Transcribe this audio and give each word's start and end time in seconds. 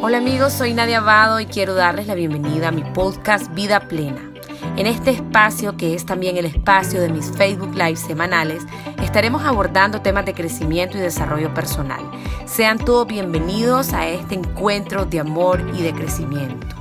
Hola 0.00 0.18
amigos, 0.18 0.52
soy 0.52 0.74
Nadia 0.74 0.98
Abado 0.98 1.40
y 1.40 1.46
quiero 1.46 1.74
darles 1.74 2.06
la 2.06 2.14
bienvenida 2.14 2.68
a 2.68 2.70
mi 2.70 2.84
podcast 2.84 3.52
Vida 3.54 3.80
Plena. 3.88 4.30
En 4.76 4.86
este 4.86 5.10
espacio, 5.10 5.76
que 5.76 5.92
es 5.94 6.06
también 6.06 6.36
el 6.36 6.44
espacio 6.44 7.00
de 7.00 7.08
mis 7.08 7.36
Facebook 7.36 7.74
Live 7.74 7.96
semanales, 7.96 8.62
estaremos 9.02 9.44
abordando 9.44 10.00
temas 10.00 10.24
de 10.24 10.34
crecimiento 10.34 10.96
y 10.96 11.00
desarrollo 11.00 11.52
personal. 11.52 12.00
Sean 12.46 12.78
todos 12.78 13.08
bienvenidos 13.08 13.92
a 13.92 14.06
este 14.06 14.36
encuentro 14.36 15.04
de 15.04 15.18
amor 15.18 15.68
y 15.76 15.82
de 15.82 15.92
crecimiento. 15.92 16.76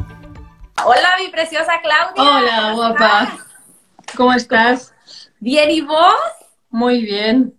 Hola, 0.85 1.15
mi 1.19 1.29
preciosa 1.29 1.73
Claudia. 1.81 2.37
Hola, 2.37 2.73
guapa. 2.73 3.37
¿Cómo 4.15 4.31
estás? 4.33 4.93
Bien, 5.39 5.71
¿y 5.71 5.81
vos? 5.81 6.13
Muy 6.69 7.01
bien. 7.01 7.57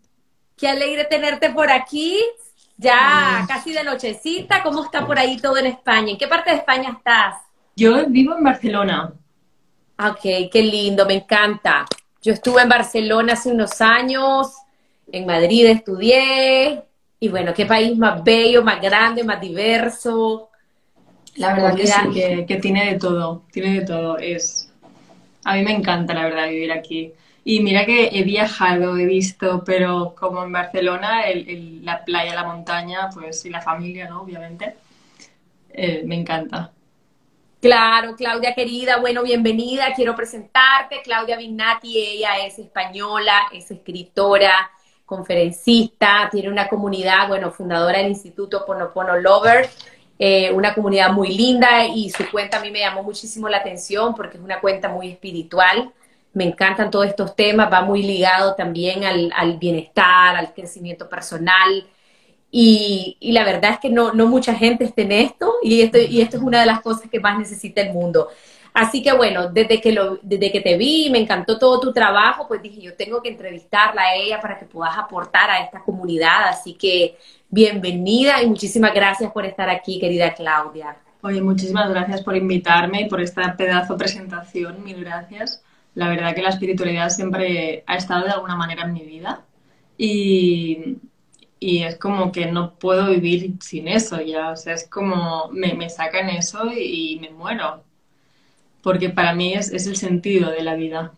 Qué 0.57 0.69
alegre 0.69 1.05
tenerte 1.05 1.51
por 1.51 1.69
aquí. 1.73 2.17
Ya 2.79 3.45
casi 3.49 3.73
de 3.73 3.85
nochecita. 3.85 4.63
¿Cómo 4.63 4.85
está 4.85 5.05
por 5.05 5.19
ahí 5.19 5.37
todo 5.39 5.59
en 5.59 5.67
España? 5.67 6.13
¿En 6.13 6.19
qué 6.19 6.29
parte 6.29 6.51
de 6.51 6.57
España 6.57 6.95
estás? 6.97 7.35
Yo 7.77 8.07
vivo 8.07 8.37
en 8.37 8.45
Barcelona. 8.45 9.13
Ok, 9.99 10.51
qué 10.53 10.63
lindo, 10.63 11.05
me 11.05 11.15
encanta. 11.15 11.85
Yo 12.23 12.33
estuve 12.33 12.63
en 12.63 12.69
Barcelona 12.69 13.33
hace 13.33 13.51
unos 13.51 13.81
años, 13.81 14.53
en 15.11 15.27
Madrid 15.27 15.67
estudié, 15.67 16.83
y 17.21 17.29
bueno, 17.29 17.53
qué 17.53 17.67
país 17.67 17.97
más 17.99 18.23
bello, 18.23 18.63
más 18.63 18.81
grande, 18.81 19.25
más 19.25 19.41
diverso. 19.41 20.51
La 21.37 21.55
verdad 21.55 21.75
que 21.75 21.87
sí, 21.87 22.11
que, 22.13 22.47
que 22.47 22.57
tiene 22.57 22.93
de 22.93 22.99
todo, 22.99 23.43
tiene 23.51 23.81
de 23.81 23.87
todo. 23.87 24.19
Es, 24.19 24.73
a 25.45 25.55
mí 25.55 25.63
me 25.63 25.73
encanta, 25.73 26.15
la 26.15 26.25
verdad, 26.25 26.49
vivir 26.49 26.71
aquí. 26.71 27.13
Y 27.51 27.61
mira 27.61 27.87
que 27.87 28.11
he 28.13 28.25
viajado, 28.25 28.99
he 28.99 29.07
visto, 29.07 29.63
pero 29.65 30.15
como 30.15 30.45
en 30.45 30.53
Barcelona, 30.53 31.23
el, 31.23 31.83
la 31.83 32.05
playa, 32.05 32.35
la 32.35 32.45
montaña, 32.45 33.09
pues 33.15 33.43
y 33.47 33.49
la 33.49 33.63
familia, 33.63 34.07
¿no? 34.07 34.21
Obviamente, 34.21 34.77
eh, 35.71 36.03
me 36.05 36.17
encanta. 36.17 36.73
Claro, 37.59 38.17
Claudia 38.17 38.55
querida, 38.55 38.99
bueno, 38.99 39.23
bienvenida. 39.23 39.95
Quiero 39.97 40.15
presentarte. 40.15 41.01
Claudia 41.03 41.39
Vignati, 41.39 41.97
ella 41.97 42.37
es 42.45 42.59
española, 42.59 43.49
es 43.51 43.71
escritora, 43.71 44.71
conferencista, 45.07 46.29
tiene 46.31 46.51
una 46.51 46.69
comunidad, 46.69 47.29
bueno, 47.29 47.51
fundadora 47.51 47.97
del 47.97 48.09
Instituto 48.09 48.67
Ponopono 48.67 49.17
Lover, 49.17 49.71
eh, 50.19 50.53
una 50.53 50.75
comunidad 50.75 51.13
muy 51.13 51.35
linda 51.35 51.87
y 51.87 52.11
su 52.11 52.31
cuenta 52.31 52.59
a 52.59 52.61
mí 52.61 52.71
me 52.71 52.81
llamó 52.81 53.03
muchísimo 53.03 53.49
la 53.49 53.57
atención 53.57 54.15
porque 54.15 54.37
es 54.37 54.43
una 54.43 54.61
cuenta 54.61 54.91
muy 54.91 55.13
espiritual 55.13 55.95
me 56.39 56.45
encantan 56.45 56.89
todos 56.89 57.07
estos 57.07 57.35
temas, 57.35 57.71
va 57.71 57.83
muy 57.83 58.01
ligado 58.01 58.55
también 58.55 59.03
al, 59.05 59.57
bienestar, 59.59 60.37
al 60.37 60.55
crecimiento 60.55 61.09
personal. 61.09 61.85
Y, 62.49 63.19
la 63.21 63.45
verdad 63.45 63.73
es 63.73 63.79
que 63.81 63.91
no, 63.91 64.13
no 64.13 64.29
mucha 64.29 64.55
gente 64.55 64.85
está 64.85 65.03
en 65.03 65.11
esto 65.11 65.55
y, 65.63 65.83
esto 65.83 65.99
y 65.99 66.21
esto 66.21 66.37
es 66.37 66.43
una 66.45 66.61
de 66.61 66.67
las 66.67 66.81
cosas 66.81 67.11
que 67.11 67.19
más 67.19 67.37
necesita 67.37 67.81
el 67.81 67.93
mundo. 67.93 68.29
Así 68.73 69.03
que 69.03 69.13
bueno, 69.13 69.49
desde 69.49 69.81
que, 69.81 69.91
lo, 69.91 70.21
desde 70.23 70.53
que 70.53 70.61
te 70.61 70.77
vi, 70.77 71.11
me 71.11 71.19
encantó 71.19 71.59
todo 71.59 71.81
tu 71.81 71.93
trabajo, 71.93 72.47
pues 72.47 72.63
dije, 72.63 72.81
yo 72.81 72.95
tengo 72.95 73.21
que 73.21 73.31
entrevistarla 73.31 74.03
a 74.03 74.15
ella 74.15 74.41
para 74.41 74.61
que 74.61 74.67
puedas 74.67 74.97
aportar 74.97 75.51
a 75.51 75.59
esta 75.65 75.81
comunidad. 75.81 76.45
Así 76.47 76.75
que 76.75 77.19
bienvenida 77.49 78.41
y 78.41 78.47
muchísimas 78.47 78.95
gracias 78.95 79.33
por 79.33 79.45
estar 79.45 79.69
aquí, 79.69 79.99
querida 79.99 80.35
Claudia. 80.35 80.97
Oye, 81.21 81.41
muchísimas 81.41 81.91
gracias 81.91 82.23
por 82.23 82.37
invitarme 82.37 83.01
y 83.01 83.09
por 83.09 83.21
esta 83.21 83.57
pedazo 83.57 83.97
presentación. 83.97 84.85
Mil 84.85 85.05
gracias 85.05 85.65
la 85.99 86.09
verdad 86.09 86.33
que 86.33 86.43
la 86.43 86.51
espiritualidad 86.51 87.11
siempre 87.11 87.83
ha 87.89 87.97
estado 87.97 88.25
de 88.25 88.31
alguna 88.31 88.55
manera 88.55 88.85
en 88.85 88.93
mi 88.93 89.03
vida 89.03 89.43
y, 89.97 90.97
es 91.61 91.99
como 91.99 92.31
que 92.31 92.47
no 92.47 92.75
puedo 92.75 93.11
vivir 93.11 93.55
sin 93.61 93.89
eso 93.89 94.21
ya, 94.21 94.53
o 94.53 94.57
sea, 94.57 94.75
es 94.75 94.89
como 94.89 95.49
me, 95.51 95.75
me 95.75 95.91
sacan 95.91 96.29
eso 96.29 96.71
y, 96.73 97.19
me 97.21 97.31
muero, 97.31 97.83
porque 98.81 99.11
para 99.11 99.35
mí 99.35 99.55
es, 99.55 99.73
el 99.73 99.97
sentido 99.97 100.53
de 100.53 100.63
la 100.63 100.77
vida. 100.77 101.13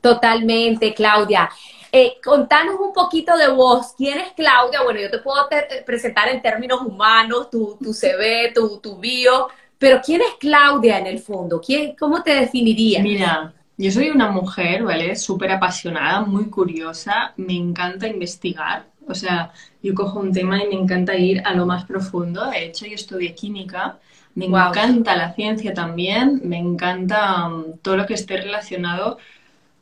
Totalmente, 0.00 0.94
Claudia. 0.94 1.50
Eh, 1.92 2.14
contanos 2.24 2.76
un 2.80 2.94
poquito 2.94 3.36
de 3.36 3.48
vos. 3.48 3.92
¿Quién 3.94 4.20
es 4.20 4.32
Claudia? 4.32 4.82
Bueno, 4.82 5.00
yo 5.00 5.10
te 5.10 5.18
puedo 5.18 5.46
presentar 5.84 6.28
en 6.28 6.40
términos 6.40 6.80
humanos, 6.80 7.50
tu, 7.50 7.76
tu 7.76 7.92
CV, 7.92 8.52
tu, 8.54 8.80
tu 8.80 8.96
bio, 8.96 9.48
pero 9.76 10.00
¿quién 10.02 10.22
es 10.22 10.34
Claudia 10.40 10.98
en 10.98 11.08
el 11.08 11.18
fondo? 11.18 11.60
¿Quién, 11.60 11.94
¿Cómo 11.94 12.22
te 12.22 12.34
definirías? 12.34 13.02
Mira, 13.02 13.52
yo 13.76 13.90
soy 13.90 14.10
una 14.10 14.30
mujer, 14.30 14.82
¿vale? 14.84 15.16
Súper 15.16 15.50
apasionada, 15.50 16.20
muy 16.22 16.46
curiosa, 16.50 17.32
me 17.36 17.54
encanta 17.54 18.06
investigar. 18.06 18.86
O 19.08 19.14
sea, 19.14 19.52
yo 19.82 19.94
cojo 19.94 20.20
un 20.20 20.32
tema 20.32 20.62
y 20.62 20.68
me 20.68 20.74
encanta 20.74 21.16
ir 21.16 21.42
a 21.44 21.54
lo 21.54 21.66
más 21.66 21.84
profundo. 21.84 22.50
De 22.50 22.66
hecho, 22.66 22.86
yo 22.86 22.94
estudié 22.94 23.34
química, 23.34 23.98
me 24.34 24.46
encanta 24.46 25.16
la 25.16 25.34
ciencia 25.34 25.74
también, 25.74 26.40
me 26.44 26.58
encanta 26.58 27.48
um, 27.48 27.76
todo 27.78 27.96
lo 27.96 28.06
que 28.06 28.14
esté 28.14 28.36
relacionado. 28.38 29.18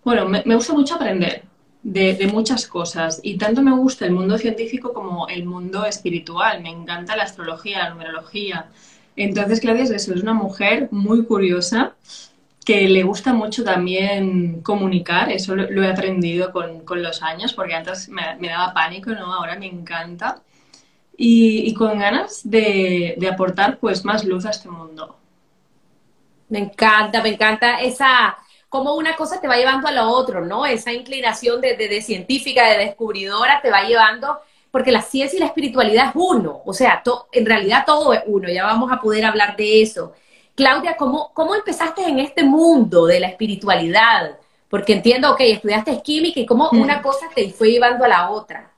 Bueno, 0.05 0.27
me, 0.29 0.55
gusta 0.55 0.73
mucho 0.73 0.95
aprender 0.95 1.45
de, 1.83 2.15
de, 2.15 2.27
muchas 2.27 2.67
cosas 2.67 3.21
y 3.23 3.37
tanto 3.39 3.63
me 3.63 3.73
gusta 3.73 4.07
el 4.07 4.13
mundo 4.13 4.39
científico 4.39 4.93
como 4.95 5.29
el 5.29 5.45
mundo 5.45 5.85
espiritual. 5.85 6.63
Me 6.63 6.71
encanta 6.71 7.17
la 7.17 7.25
astrología, 7.25 7.81
la 7.81 7.91
numerología. 7.91 8.67
Entonces, 9.17 9.61
Claudia 9.61 9.85
es 9.85 9.91
eso, 9.91 10.15
es 10.15 10.23
una 10.23 10.35
mujer 10.35 10.89
muy 10.91 11.25
curiosa 11.25 11.95
que 12.65 12.89
le 12.89 13.03
gusta 13.03 13.33
mucho 13.33 13.65
también 13.65 14.61
comunicar, 14.63 15.31
eso 15.31 15.57
lo, 15.57 15.83
he 15.83 15.91
aprendido 15.91 16.53
con, 16.53 16.85
los 17.03 17.23
años, 17.23 17.55
porque 17.55 17.75
antes 17.75 18.09
me, 18.09 18.49
daba 18.49 18.75
pánico, 18.75 19.11
¿no? 19.11 19.33
Ahora 19.33 19.57
me 19.59 19.67
encanta. 19.67 20.43
Y, 21.17 21.75
con 21.75 21.99
ganas 21.99 22.41
de, 22.45 23.17
aportar 23.31 23.79
pues 23.79 24.05
más 24.05 24.25
luz 24.25 24.47
a 24.47 24.51
este 24.51 24.69
mundo. 24.69 25.17
Me 26.49 26.59
encanta, 26.59 27.23
me 27.23 27.31
encanta 27.31 27.81
esa, 27.81 28.37
como 28.69 28.95
una 28.95 29.15
cosa 29.17 29.41
te 29.41 29.49
va 29.49 29.57
llevando 29.57 29.89
a 29.89 29.93
lo 29.93 30.09
otro, 30.09 30.45
¿no? 30.45 30.67
Esa 30.67 30.93
inclinación 30.93 31.61
de, 31.61 31.77
de, 31.77 32.03
científica, 32.03 32.67
de 32.67 32.79
descubridora, 32.79 33.61
te 33.63 33.71
va 33.71 33.83
llevando, 33.83 34.41
porque 34.71 34.93
la 34.93 35.03
ciencia 35.03 35.37
y 35.37 35.41
la 35.41 35.47
espiritualidad 35.47 36.09
es 36.09 36.13
uno, 36.15 36.63
o 36.65 36.73
sea, 36.73 37.03
en 37.33 37.47
realidad 37.47 37.85
todo 37.87 38.13
es 38.13 38.23
uno, 38.27 38.49
ya 38.49 38.65
vamos 38.65 38.91
a 38.93 39.01
poder 39.01 39.25
hablar 39.25 39.57
de 39.57 39.83
eso. 39.83 40.15
Claudia, 40.61 40.95
¿cómo, 40.99 41.31
¿cómo 41.33 41.55
empezaste 41.55 42.03
en 42.07 42.19
este 42.19 42.45
mundo 42.45 43.07
de 43.07 43.19
la 43.19 43.29
espiritualidad? 43.29 44.37
Porque 44.69 44.93
entiendo, 44.93 45.33
ok, 45.33 45.41
estudiaste 45.41 46.03
química 46.05 46.39
y 46.39 46.45
cómo 46.45 46.69
una 46.73 46.99
mm. 46.99 47.03
cosa 47.03 47.31
te 47.35 47.49
fue 47.49 47.71
llevando 47.71 48.05
a 48.05 48.09
la 48.09 48.31
otra. 48.31 48.71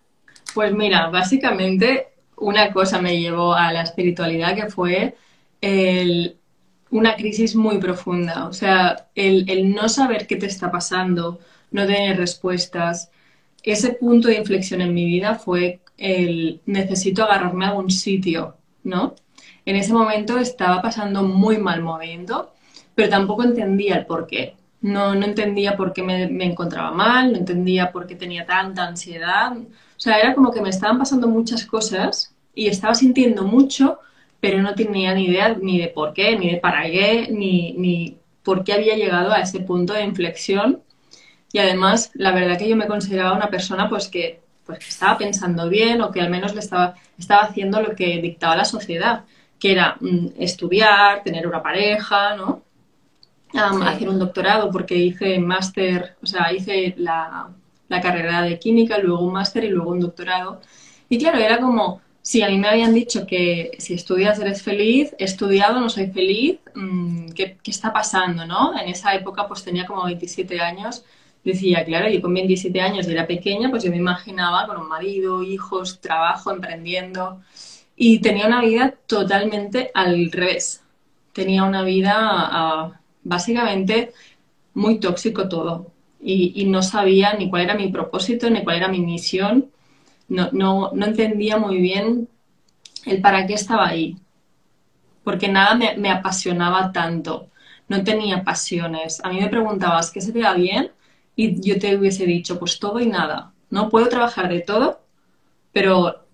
Pues 0.54 0.72
mira, 0.72 1.08
básicamente 1.08 2.12
una 2.36 2.72
cosa 2.72 3.02
me 3.02 3.18
llevó 3.18 3.52
a 3.52 3.72
la 3.72 3.82
espiritualidad 3.82 4.54
que 4.54 4.68
fue 4.68 5.16
una 6.92 7.16
crisis 7.16 7.56
muy 7.56 7.78
profunda. 7.78 8.46
O 8.46 8.52
sea, 8.52 9.08
el, 9.16 9.50
el, 9.50 9.74
no 9.74 9.88
saber 9.88 10.28
qué 10.28 10.36
te 10.36 10.46
está 10.46 10.70
pasando, 10.70 11.40
no 11.72 11.84
tener 11.84 12.16
respuestas. 12.16 13.10
Ese 13.64 13.94
punto 13.94 14.28
de 14.28 14.36
inflexión 14.36 14.80
en 14.82 14.94
mi 14.94 15.04
vida 15.06 15.34
fue 15.34 15.80
el 15.98 16.60
necesito 16.64 17.24
agarrarme 17.24 17.64
a 17.64 17.70
algún 17.70 17.90
sitio, 17.90 18.56
¿no? 18.84 19.16
En 19.64 19.76
ese 19.76 19.92
momento 19.92 20.38
estaba 20.38 20.82
pasando 20.82 21.22
muy 21.22 21.58
mal 21.58 21.82
momento, 21.82 22.52
pero 22.94 23.08
tampoco 23.08 23.44
entendía 23.44 23.96
el 23.96 24.06
por 24.06 24.26
qué. 24.26 24.56
No, 24.80 25.14
no 25.14 25.24
entendía 25.24 25.76
por 25.76 25.92
qué 25.92 26.02
me, 26.02 26.24
encontraba 26.44 26.90
mal, 26.90 27.32
no 27.32 27.38
entendía 27.38 27.92
por 27.92 28.06
qué 28.06 28.16
tenía 28.16 28.44
tanta 28.44 28.84
ansiedad. 28.86 29.56
O 29.56 30.00
sea, 30.00 30.18
era 30.18 30.34
como 30.34 30.50
que 30.50 30.60
me 30.60 30.70
estaban 30.70 30.98
pasando 30.98 31.28
muchas 31.28 31.64
cosas 31.64 32.34
y 32.54 32.66
estaba 32.66 32.94
sintiendo 32.94 33.44
mucho, 33.44 34.00
pero 34.40 34.60
no 34.60 34.74
tenía 34.74 35.14
ni 35.14 35.26
idea 35.26 35.56
ni 35.60 35.78
de 35.78 35.88
por 35.88 36.12
qué, 36.12 36.36
ni 36.36 36.50
de 36.50 36.56
para 36.58 36.82
qué, 36.84 37.28
ni, 37.30 37.74
ni 37.74 38.18
por 38.42 38.64
qué 38.64 38.72
había 38.72 38.96
llegado 38.96 39.32
a 39.32 39.40
ese 39.40 39.60
punto 39.60 39.92
de 39.92 40.02
inflexión. 40.02 40.82
Y 41.52 41.58
además, 41.58 42.10
la 42.14 42.32
verdad 42.32 42.58
que 42.58 42.68
yo 42.68 42.76
me 42.76 42.88
consideraba 42.88 43.36
una 43.36 43.50
persona 43.50 43.88
pues 43.88 44.08
que, 44.08 44.40
pues 44.66 44.88
estaba 44.88 45.18
pensando 45.18 45.68
bien 45.68 46.00
o 46.02 46.10
que 46.10 46.20
al 46.20 46.30
menos 46.30 46.54
le 46.54 46.60
estaba, 46.60 46.94
estaba 47.18 47.42
haciendo 47.42 47.80
lo 47.80 47.94
que 47.94 48.20
dictaba 48.20 48.56
la 48.56 48.64
sociedad 48.64 49.24
que 49.62 49.70
era 49.70 49.96
mm, 50.00 50.30
estudiar, 50.38 51.22
tener 51.22 51.46
una 51.46 51.62
pareja, 51.62 52.34
¿no? 52.34 52.64
Hacer 53.54 54.08
un 54.08 54.18
doctorado 54.18 54.72
porque 54.72 54.96
hice 54.96 55.38
máster, 55.38 56.16
o 56.20 56.26
sea, 56.26 56.52
hice 56.52 56.94
la, 56.98 57.48
carrera 57.88 58.42
de 58.42 58.58
química, 58.58 58.98
luego 58.98 59.20
un 59.24 59.34
máster 59.34 59.62
y 59.62 59.68
luego 59.68 59.92
un 59.92 60.00
doctorado. 60.00 60.60
Y 61.08 61.16
claro, 61.16 61.38
era 61.38 61.60
como, 61.60 62.00
si 62.22 62.42
a 62.42 62.48
mí 62.48 62.58
me 62.58 62.66
habían 62.66 62.92
dicho 62.92 63.24
que 63.24 63.70
si 63.78 63.94
estudias 63.94 64.40
eres 64.40 64.62
feliz, 64.62 65.14
he 65.16 65.24
estudiado, 65.24 65.78
no 65.78 65.88
soy 65.88 66.08
feliz, 66.08 66.58
mm, 66.74 67.28
¿qué, 67.28 67.58
¿qué, 67.62 67.70
está 67.70 67.92
pasando, 67.92 68.44
no? 68.44 68.76
En 68.76 68.88
esa 68.88 69.14
época 69.14 69.46
pues 69.46 69.62
tenía 69.62 69.86
como 69.86 70.04
27 70.06 70.60
años, 70.60 71.04
decía, 71.44 71.84
claro, 71.84 72.08
yo 72.08 72.20
con 72.20 72.34
27 72.34 72.80
años 72.80 73.06
y 73.06 73.12
era 73.12 73.28
pequeña, 73.28 73.70
pues 73.70 73.84
yo 73.84 73.90
me 73.90 73.98
imaginaba 73.98 74.66
con 74.66 74.78
un 74.78 74.88
marido, 74.88 75.44
hijos, 75.44 76.00
trabajo, 76.00 76.50
emprendiendo. 76.50 77.40
Y 78.04 78.18
tenía 78.18 78.48
una 78.48 78.60
vida 78.62 78.94
totalmente 79.06 79.92
al 79.94 80.32
revés. 80.32 80.82
Tenía 81.32 81.62
una 81.62 81.84
vida 81.84 82.12
ah, 82.16 83.00
básicamente 83.22 84.12
muy 84.74 84.98
tóxico 84.98 85.48
todo. 85.48 85.92
Y, 86.20 86.64
no 86.64 86.82
sabía 86.82 87.34
ni 87.34 87.48
cuál 87.48 87.62
era 87.62 87.74
mi 87.76 87.92
propósito, 87.92 88.50
ni 88.50 88.64
cuál 88.64 88.78
era 88.78 88.88
mi 88.88 88.98
misión. 88.98 89.70
No, 90.26 90.48
no, 90.50 90.90
no 90.92 91.06
entendía 91.06 91.58
muy 91.58 91.80
bien 91.80 92.28
el 93.06 93.20
para 93.20 93.46
qué 93.46 93.54
estaba 93.54 93.86
ahí. 93.86 94.16
porque 95.22 95.46
nada 95.46 95.76
me, 95.76 96.10
apasionaba 96.10 96.90
tanto. 96.90 97.50
No 97.86 98.02
tenía 98.02 98.42
pasiones. 98.42 99.24
A 99.24 99.28
mí 99.28 99.38
me 99.40 99.48
preguntabas 99.48 100.10
qué 100.10 100.20
se 100.20 100.32
te 100.32 100.40
da 100.40 100.54
bien 100.54 100.90
y 101.36 101.60
yo 101.60 101.78
te 101.78 101.96
hubiese 101.96 102.26
dicho, 102.26 102.58
pues 102.58 102.80
todo 102.80 102.98
y 102.98 103.06
nada. 103.06 103.52
No 103.70 103.90
puedo 103.90 104.08
trabajar 104.08 104.48
de 104.48 104.60
todo, 104.60 105.02
pero 105.72 106.26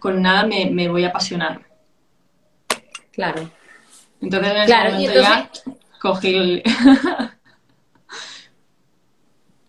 con 0.00 0.22
nada 0.22 0.44
me, 0.44 0.88
voy 0.88 1.04
a 1.04 1.08
apasionar. 1.08 1.62
Claro. 3.12 3.50
Entonces 4.20 4.52
en 4.52 4.56
ese 4.62 4.90
momento 4.90 5.20
ya 5.20 5.50
cogí 6.00 6.34
el... 6.34 6.62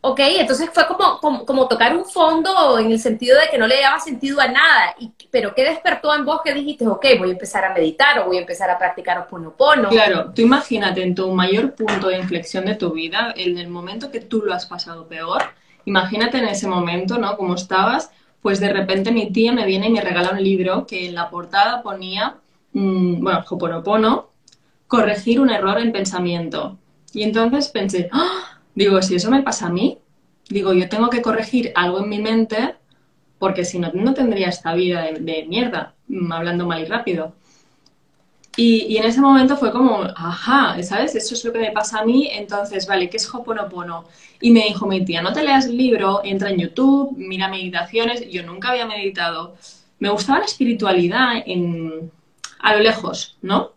Ok, 0.06 0.20
entonces 0.20 0.70
fue 0.74 0.86
como, 0.86 1.46
como, 1.46 1.66
tocar 1.70 1.96
un 1.96 2.04
fondo 2.04 2.78
en 2.78 2.92
el 2.92 3.00
sentido 3.00 3.40
de 3.40 3.48
que 3.50 3.58
no 3.58 3.66
le 3.68 3.80
daba 3.80 4.02
sentido 4.02 4.42
a 4.42 4.48
nada, 4.48 4.94
y, 5.00 5.14
pero 5.32 5.56
¿qué 5.56 5.64
despertó 5.64 6.14
en 6.14 6.26
vos 6.26 6.42
que 6.44 6.54
dijiste, 6.54 6.86
ok, 6.86 7.06
voy 7.18 7.30
a 7.30 7.32
empezar 7.32 7.64
a 7.64 7.74
meditar 7.74 8.20
o 8.20 8.26
voy 8.26 8.36
a 8.36 8.42
empezar 8.42 8.70
a 8.70 8.78
practicar 8.78 9.18
Oponopono? 9.20 9.88
Claro, 9.88 10.34
tú 10.36 10.42
imagínate 10.42 11.02
en 11.02 11.16
tu 11.16 11.32
mayor 11.32 11.74
punto 11.74 12.10
de 12.10 12.18
inflexión 12.18 12.66
de 12.66 12.76
tu 12.76 12.92
vida, 12.92 13.34
en 13.38 13.58
el 13.58 13.70
momento 13.70 14.12
que 14.12 14.20
tú 14.20 14.42
lo 14.42 14.54
has 14.54 14.66
pasado 14.66 15.08
peor, 15.08 15.42
imagínate 15.86 16.38
en 16.38 16.48
ese 16.50 16.68
momento, 16.68 17.18
¿no? 17.18 17.38
Como 17.38 17.56
estabas, 17.56 18.12
pues 18.44 18.60
de 18.60 18.72
repente 18.72 19.12
mi 19.12 19.32
tía 19.32 19.54
me 19.54 19.66
viene 19.66 19.88
y 19.88 19.92
me 19.92 20.02
regala 20.02 20.32
un 20.32 20.44
libro 20.44 20.86
que 20.86 21.08
en 21.08 21.16
la 21.16 21.30
portada 21.30 21.82
ponía, 21.82 22.36
mmm, 22.74 23.24
bueno, 23.24 23.44
Hoponopono, 23.50 24.30
corregir 24.86 25.40
un 25.40 25.50
error 25.50 25.80
en 25.80 25.94
pensamiento. 25.94 26.78
Y 27.14 27.24
entonces 27.24 27.70
pensé, 27.70 28.10
¡ah! 28.12 28.60
Digo, 28.76 29.02
si 29.02 29.16
eso 29.16 29.32
me 29.32 29.44
pasa 29.44 29.68
a 29.68 29.70
mí, 29.70 29.98
digo, 30.50 30.74
yo 30.74 30.90
tengo 30.90 31.10
que 31.10 31.22
corregir 31.22 31.72
algo 31.74 32.04
en 32.04 32.10
mi 32.10 32.20
mente 32.20 32.76
porque 33.40 33.64
si 33.64 33.80
no, 33.80 33.92
no 33.94 34.14
tendría 34.14 34.50
esta 34.50 34.74
vida 34.74 35.04
de, 35.04 35.46
mierda, 35.48 35.96
mm, 36.08 36.32
hablando 36.32 36.66
mal 36.66 36.82
y 36.82 36.86
rápido. 36.86 37.34
Y, 38.56 38.98
en 38.98 39.06
ese 39.06 39.20
momento 39.20 39.58
fue 39.58 39.72
como, 39.72 40.04
ajá, 40.16 40.82
¿sabes? 40.84 41.16
Eso 41.16 41.34
es 41.34 41.44
lo 41.44 41.52
que 41.52 41.60
me 41.60 41.72
pasa 41.72 42.00
a 42.00 42.06
mí, 42.06 42.30
entonces, 42.32 42.86
vale, 42.86 43.10
¿qué 43.10 43.18
es 43.18 43.34
Hoponopono? 43.34 44.06
Y 44.42 44.52
me 44.52 44.66
dijo 44.66 44.86
mi 44.86 45.04
tía, 45.04 45.22
no 45.22 45.34
te 45.34 45.44
leas 45.44 45.66
el 45.66 45.78
libro, 45.78 46.22
entra 46.24 46.52
en 46.52 46.60
YouTube, 46.60 47.16
mira 47.18 47.48
meditaciones. 47.48 48.30
Yo 48.30 48.44
nunca 48.44 48.70
había 48.70 48.86
meditado. 48.86 49.56
Me 50.00 50.10
gustaba 50.10 50.40
la 50.40 50.46
espiritualidad 50.46 51.34
en, 51.46 52.12
a 52.60 52.76
lo 52.76 52.80
lejos, 52.82 53.38
¿no? 53.42 53.72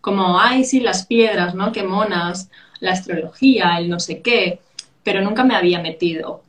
Como, 0.00 0.40
ay, 0.40 0.64
sí, 0.64 0.80
las 0.80 1.06
piedras, 1.06 1.54
¿no? 1.54 1.72
Qué 1.72 1.84
monas 1.84 2.50
la 2.80 2.92
astrología, 2.92 3.78
el 3.78 3.88
no 3.88 4.00
sé 4.00 4.22
qué, 4.22 4.60
pero 5.04 5.22
nunca 5.22 5.44
me 5.44 5.54
había 5.54 5.80
metido. 5.80 6.42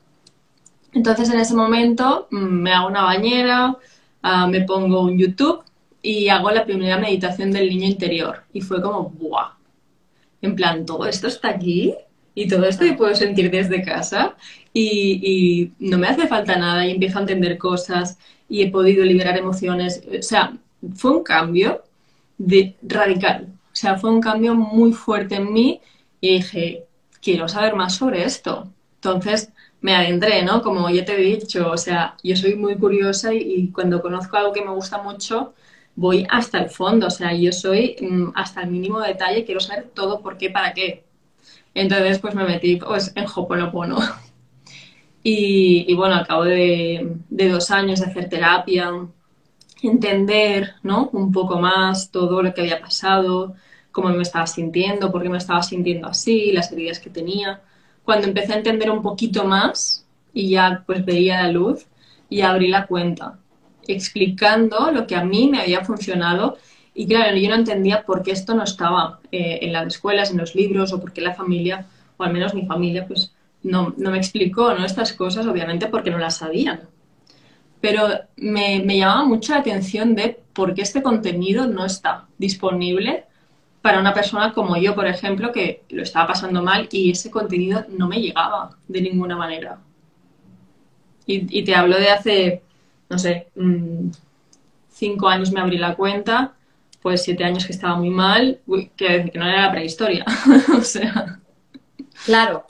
Entonces 0.94 1.30
en 1.30 1.40
ese 1.40 1.54
momento 1.54 2.28
mm, 2.32 2.38
me 2.38 2.74
hago 2.74 2.88
una 2.88 3.04
bañera, 3.04 3.78
ah, 4.24 4.48
me 4.48 4.62
pongo 4.62 5.02
un 5.02 5.18
YouTube 5.18 5.64
y 6.08 6.30
hago 6.30 6.50
la 6.52 6.64
primera 6.64 6.98
meditación 6.98 7.52
del 7.52 7.68
niño 7.68 7.86
interior. 7.86 8.44
Y 8.54 8.62
fue 8.62 8.82
como, 8.82 9.10
¡buah! 9.10 9.58
En 10.42 10.56
plan, 10.56 10.86
todo 10.86 11.06
esto 11.06 11.28
está 11.28 11.50
aquí 11.50 11.96
y 12.34 12.48
todo 12.48 12.64
esto 12.66 12.86
yo 12.86 12.96
puedo 12.96 13.14
sentir 13.14 13.52
desde 13.52 13.84
casa 13.84 14.38
y, 14.74 15.74
no 15.80 15.98
me 15.98 16.08
hace 16.08 16.26
falta 16.28 16.56
nada 16.56 16.88
y 16.88 16.92
empiezo 16.92 17.18
a 17.18 17.22
entender 17.22 17.58
cosas 17.58 18.18
y 18.48 18.62
he 18.62 18.72
podido 18.72 19.04
liberar 19.04 19.38
emociones. 19.38 20.02
O 20.08 20.22
sea, 20.22 20.58
fue 20.96 21.12
un 21.12 21.24
cambio 21.24 21.84
radical. 22.84 23.48
O 23.74 23.76
sea, 23.76 23.98
fue 23.98 24.10
un 24.10 24.22
cambio 24.22 24.56
muy 24.56 24.94
fuerte 24.94 25.36
en 25.36 25.52
mí 25.52 25.82
y 26.22 26.36
dije, 26.36 26.86
quiero 27.22 27.50
saber 27.50 27.76
más 27.76 27.96
sobre 27.96 28.24
esto. 28.24 28.72
Entonces 28.96 29.50
me 29.82 29.94
adentré, 29.94 30.42
¿no? 30.44 30.62
Como 30.62 30.90
ya 30.90 31.04
te 31.04 31.16
he 31.16 31.38
dicho, 31.38 31.70
o 31.70 31.78
sea, 31.78 32.16
yo 32.24 32.38
soy 32.38 32.56
muy 32.56 32.78
curiosa 32.78 33.34
y, 33.34 33.72
cuando 33.74 34.02
conozco 34.02 34.38
algo 34.38 34.54
que 34.54 34.64
me 34.64 34.72
gusta 34.72 35.00
mucho, 35.04 35.54
voy 35.98 36.26
hasta 36.30 36.60
el 36.60 36.70
fondo, 36.70 37.08
o 37.08 37.10
sea, 37.10 37.34
yo 37.34 37.52
soy 37.52 37.98
mm, 38.00 38.30
hasta 38.36 38.62
el 38.62 38.70
mínimo 38.70 39.02
detalle, 39.02 39.44
quiero 39.44 39.60
saber 39.60 39.90
todo 39.94 40.22
por 40.22 40.38
qué, 40.38 40.50
para 40.50 40.74
qué. 40.74 41.04
Entonces, 41.74 42.20
pues 42.20 42.36
me 42.36 42.46
metí 42.46 42.78
pues, 42.78 43.12
en 43.16 43.26
Hoponopono. 43.26 44.00
Y, 45.24 45.84
y 45.90 45.94
bueno, 45.94 46.16
al 46.16 46.26
cabo 46.26 46.46
de, 46.46 47.18
de, 47.30 47.50
dos 47.50 47.70
años 47.70 48.00
de 48.00 48.06
hacer 48.06 48.30
terapia, 48.30 48.92
entender, 49.82 50.76
¿no? 50.84 51.10
Un 51.12 51.34
poco 51.34 51.60
más 51.60 52.12
todo 52.12 52.42
lo 52.42 52.54
que 52.54 52.62
había 52.62 52.80
pasado, 52.80 53.54
cómo 53.92 54.08
me 54.10 54.22
estaba 54.22 54.48
sintiendo, 54.48 55.12
por 55.12 55.24
qué 55.24 55.28
me 55.28 55.38
estaba 55.38 55.62
sintiendo 55.64 56.08
así, 56.08 56.54
las 56.54 56.72
heridas 56.72 57.00
que 57.00 57.10
tenía. 57.10 57.62
Cuando 58.06 58.28
empecé 58.28 58.54
a 58.54 58.58
entender 58.58 58.90
un 58.90 59.02
poquito 59.02 59.44
más 59.44 60.06
y 60.34 60.52
ya 60.52 60.84
pues 60.86 61.04
veía 61.04 61.44
la 61.44 61.52
luz, 61.52 61.88
y 62.30 62.42
abrí 62.42 62.68
la 62.68 62.88
cuenta, 62.88 63.40
explicando 63.88 64.92
lo 64.92 65.08
que 65.08 65.16
a 65.16 65.24
mí 65.24 65.50
me 65.50 65.62
había 65.62 65.84
funcionado. 65.84 66.58
Y 66.94 67.08
claro, 67.08 67.38
yo 67.38 67.50
no 67.50 67.56
entendía 67.56 68.04
por 68.04 68.24
qué 68.24 68.32
esto 68.32 68.56
no 68.56 68.64
estaba 68.64 69.20
eh, 69.32 69.60
en 69.62 69.74
las 69.74 69.88
escuelas, 69.88 70.32
en 70.32 70.38
los 70.38 70.56
libros, 70.56 70.94
o 70.94 71.00
por 71.00 71.14
qué 71.14 71.22
la 71.22 71.34
familia, 71.34 71.86
o 72.18 72.24
al 72.24 72.34
menos 72.34 72.54
mi 72.54 72.66
familia, 72.66 73.06
pues 73.08 73.34
no, 73.64 73.94
no 73.98 74.12
me 74.12 74.18
explicó 74.18 74.74
¿no? 74.74 74.86
estas 74.86 75.14
cosas, 75.14 75.46
obviamente 75.46 75.88
porque 75.88 76.10
no 76.10 76.18
las 76.18 76.38
sabían. 76.38 76.82
Pero 77.82 78.08
me, 78.36 78.82
me 78.84 78.98
llamaba 78.98 79.26
mucho 79.26 79.54
la 79.54 79.60
atención 79.60 80.16
de 80.16 80.40
por 80.54 80.74
qué 80.74 80.82
este 80.82 81.04
contenido 81.04 81.68
no 81.68 81.86
está 81.86 82.26
disponible 82.38 83.26
para 83.88 84.00
una 84.00 84.14
persona 84.14 84.54
como 84.54 84.76
yo, 84.76 84.96
por 84.96 85.08
ejemplo, 85.08 85.52
que 85.52 85.84
lo 85.90 86.04
estaba 86.04 86.28
pasando 86.28 86.62
mal 86.62 86.90
y 86.92 87.12
ese 87.12 87.32
contenido 87.32 87.86
no 87.90 88.08
me 88.08 88.20
llegaba 88.20 88.76
de 88.88 89.02
ninguna 89.02 89.38
manera. 89.38 89.80
Y, 91.26 91.64
te 91.64 91.76
hablo 91.76 91.98
de 91.98 92.10
hace, 92.10 92.64
no 93.10 93.18
sé, 93.18 93.48
mm, 93.56 94.10
cinco 94.90 95.28
años 95.28 95.52
me 95.52 95.62
abrí 95.62 95.78
la 95.78 95.96
cuenta, 95.96 96.54
pues 97.02 97.24
siete 97.24 97.44
años 97.44 97.66
que 97.66 97.74
estaba 97.74 97.96
muy 97.96 98.10
mal, 98.10 98.60
que, 98.96 99.30
que 99.32 99.40
no 99.40 99.48
era 99.48 99.64
la 99.64 99.72
prehistoria. 99.72 100.26
o 100.78 100.82
sea. 100.82 101.40
Claro. 102.26 102.66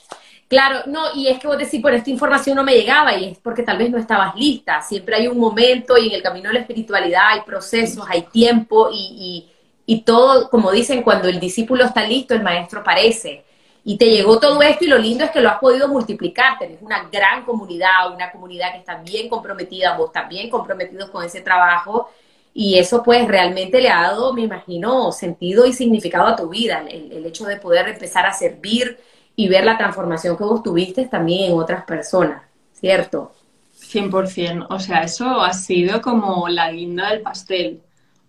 Claro, 0.50 0.84
no, 0.88 1.02
y 1.14 1.28
es 1.28 1.40
que 1.40 1.48
vos 1.48 1.58
decís, 1.58 1.82
por 1.82 1.94
esta 1.94 2.10
información 2.10 2.56
no 2.56 2.64
me 2.64 2.74
llegaba 2.74 3.14
y 3.18 3.26
es 3.26 3.38
porque 3.38 3.64
tal 3.64 3.78
vez 3.78 3.90
no 3.90 3.98
estabas 3.98 4.34
lista. 4.36 4.82
Siempre 4.82 5.18
hay 5.18 5.28
un 5.28 5.38
momento 5.38 5.98
y 5.98 6.08
en 6.08 6.14
el 6.14 6.22
camino 6.24 6.48
de 6.48 6.54
la 6.54 6.60
espiritualidad 6.62 7.34
hay 7.34 7.42
procesos, 7.42 8.06
hay 8.08 8.22
tiempo 8.22 8.90
y 8.94 9.46
y 9.90 10.02
todo, 10.02 10.50
como 10.50 10.72
dicen, 10.72 11.02
cuando 11.02 11.30
el 11.30 11.40
discípulo 11.40 11.86
está 11.86 12.06
listo, 12.06 12.36
el 12.36 12.44
maestro 12.44 12.84
parece. 12.84 13.46
Y 13.90 13.98
te 13.98 14.10
llegó 14.10 14.38
todo 14.38 14.62
esto 14.62 14.84
y 14.84 14.90
lo 14.90 14.98
lindo 14.98 15.24
es 15.24 15.32
que 15.32 15.40
lo 15.40 15.48
has 15.48 15.60
podido 15.60 15.88
multiplicar. 15.88 16.60
Tenés 16.60 16.82
una 16.82 17.08
gran 17.10 17.46
comunidad, 17.46 18.14
una 18.14 18.30
comunidad 18.34 18.74
que 18.74 18.80
está 18.80 18.98
bien 18.98 19.30
comprometida, 19.30 19.96
vos 19.96 20.12
también 20.12 20.50
comprometidos 20.50 21.10
con 21.10 21.24
ese 21.24 21.40
trabajo. 21.40 22.10
Y 22.54 22.78
eso 22.78 23.02
pues 23.02 23.26
realmente 23.26 23.80
le 23.80 23.90
ha 23.90 24.02
dado, 24.02 24.34
me 24.34 24.42
imagino, 24.42 25.14
sentido 25.14 25.66
y 25.66 25.72
significado 25.72 26.28
a 26.28 26.36
tu 26.36 26.50
vida. 26.50 26.84
El, 26.86 27.26
hecho 27.26 27.46
de 27.46 27.56
poder 27.56 27.88
empezar 27.88 28.26
a 28.26 28.34
servir 28.34 29.00
y 29.38 29.48
ver 29.48 29.64
la 29.64 29.78
transformación 29.78 30.36
que 30.36 30.44
vos 30.44 30.62
tuviste 30.62 31.06
también 31.06 31.54
en 31.54 31.58
otras 31.58 31.86
personas, 31.86 32.44
¿cierto? 32.74 33.32
100%. 33.80 34.68
O 34.70 34.80
sea, 34.80 35.04
eso 35.04 35.40
ha 35.40 35.54
sido 35.54 36.02
como 36.02 36.50
la 36.50 36.74
guinda 36.74 37.12
del 37.12 37.22
pastel. 37.22 37.80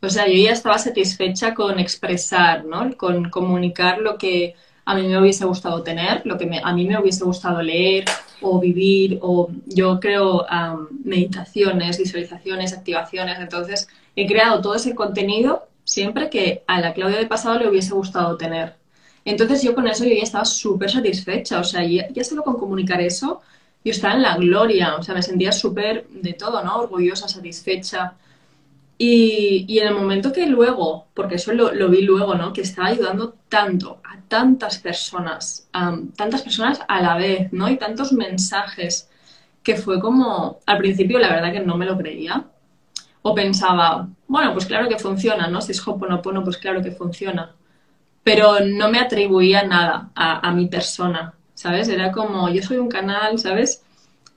O 0.00 0.08
sea, 0.08 0.28
yo 0.28 0.34
ya 0.34 0.52
estaba 0.52 0.78
satisfecha 0.78 1.52
con 1.52 1.80
expresar, 1.80 2.64
¿no? 2.64 2.96
Con 2.96 3.28
comunicar 3.28 3.98
lo 3.98 4.18
que 4.18 4.54
a 4.88 4.94
mí 4.94 5.06
me 5.06 5.20
hubiese 5.20 5.44
gustado 5.44 5.82
tener, 5.82 6.22
lo 6.24 6.38
que 6.38 6.48
a 6.64 6.72
mí 6.72 6.86
me 6.86 6.98
hubiese 6.98 7.22
gustado 7.22 7.60
leer 7.60 8.06
o 8.40 8.58
vivir, 8.58 9.18
o 9.20 9.50
yo 9.66 10.00
creo 10.00 10.46
meditaciones, 11.04 11.98
visualizaciones, 11.98 12.72
activaciones. 12.72 13.38
Entonces, 13.38 13.86
he 14.16 14.26
creado 14.26 14.62
todo 14.62 14.76
ese 14.76 14.94
contenido 14.94 15.68
siempre 15.84 16.30
que 16.30 16.62
a 16.66 16.80
la 16.80 16.94
Claudia 16.94 17.18
de 17.18 17.26
pasado 17.26 17.58
le 17.58 17.68
hubiese 17.68 17.92
gustado 17.92 18.38
tener. 18.38 18.76
Entonces, 19.26 19.62
yo 19.62 19.74
con 19.74 19.86
eso 19.86 20.04
yo 20.04 20.14
ya 20.14 20.22
estaba 20.22 20.46
súper 20.46 20.90
satisfecha. 20.90 21.60
O 21.60 21.64
sea, 21.64 21.84
ya, 21.84 22.08
ya 22.08 22.24
solo 22.24 22.42
con 22.42 22.56
comunicar 22.56 23.02
eso, 23.02 23.42
yo 23.84 23.90
estaba 23.92 24.14
en 24.14 24.22
la 24.22 24.38
gloria. 24.38 24.96
O 24.96 25.02
sea, 25.02 25.14
me 25.14 25.22
sentía 25.22 25.52
súper 25.52 26.08
de 26.08 26.32
todo, 26.32 26.64
¿no? 26.64 26.78
Orgullosa, 26.78 27.28
satisfecha. 27.28 28.14
Y, 29.00 29.78
en 29.78 29.86
el 29.86 29.94
momento 29.94 30.32
que 30.32 30.46
luego, 30.46 31.06
porque 31.14 31.36
eso 31.36 31.52
lo, 31.52 31.88
vi 31.88 32.02
luego, 32.02 32.34
¿no? 32.34 32.52
Que 32.52 32.62
estaba 32.62 32.88
ayudando 32.88 33.36
tanto 33.48 34.00
a 34.04 34.20
tantas 34.26 34.78
personas, 34.78 35.68
a 35.72 35.96
tantas 36.16 36.42
personas 36.42 36.80
a 36.88 37.00
la 37.00 37.16
vez, 37.16 37.52
¿no? 37.52 37.68
Y 37.68 37.76
tantos 37.76 38.12
mensajes 38.12 39.08
que 39.62 39.76
fue 39.76 40.00
como, 40.00 40.58
al 40.66 40.78
principio 40.78 41.18
la 41.18 41.28
verdad 41.28 41.52
que 41.52 41.60
no 41.60 41.76
me 41.76 41.86
lo 41.86 41.96
creía. 41.96 42.44
O 43.22 43.34
pensaba, 43.34 44.08
bueno, 44.26 44.52
pues 44.52 44.66
claro 44.66 44.88
que 44.88 44.98
funciona, 44.98 45.48
¿no? 45.48 45.60
Si 45.60 45.72
es 45.72 45.86
Hoponopono, 45.86 46.42
pues 46.44 46.56
claro 46.58 46.82
que 46.82 46.92
funciona. 46.92 47.54
Pero 48.24 48.60
no 48.60 48.90
me 48.90 48.98
atribuía 48.98 49.62
nada 49.64 50.10
a, 50.14 50.48
a 50.48 50.52
mi 50.52 50.66
persona, 50.68 51.34
¿sabes? 51.54 51.88
Era 51.88 52.12
como, 52.12 52.48
yo 52.48 52.62
soy 52.62 52.78
un 52.78 52.88
canal, 52.88 53.38
¿sabes? 53.38 53.84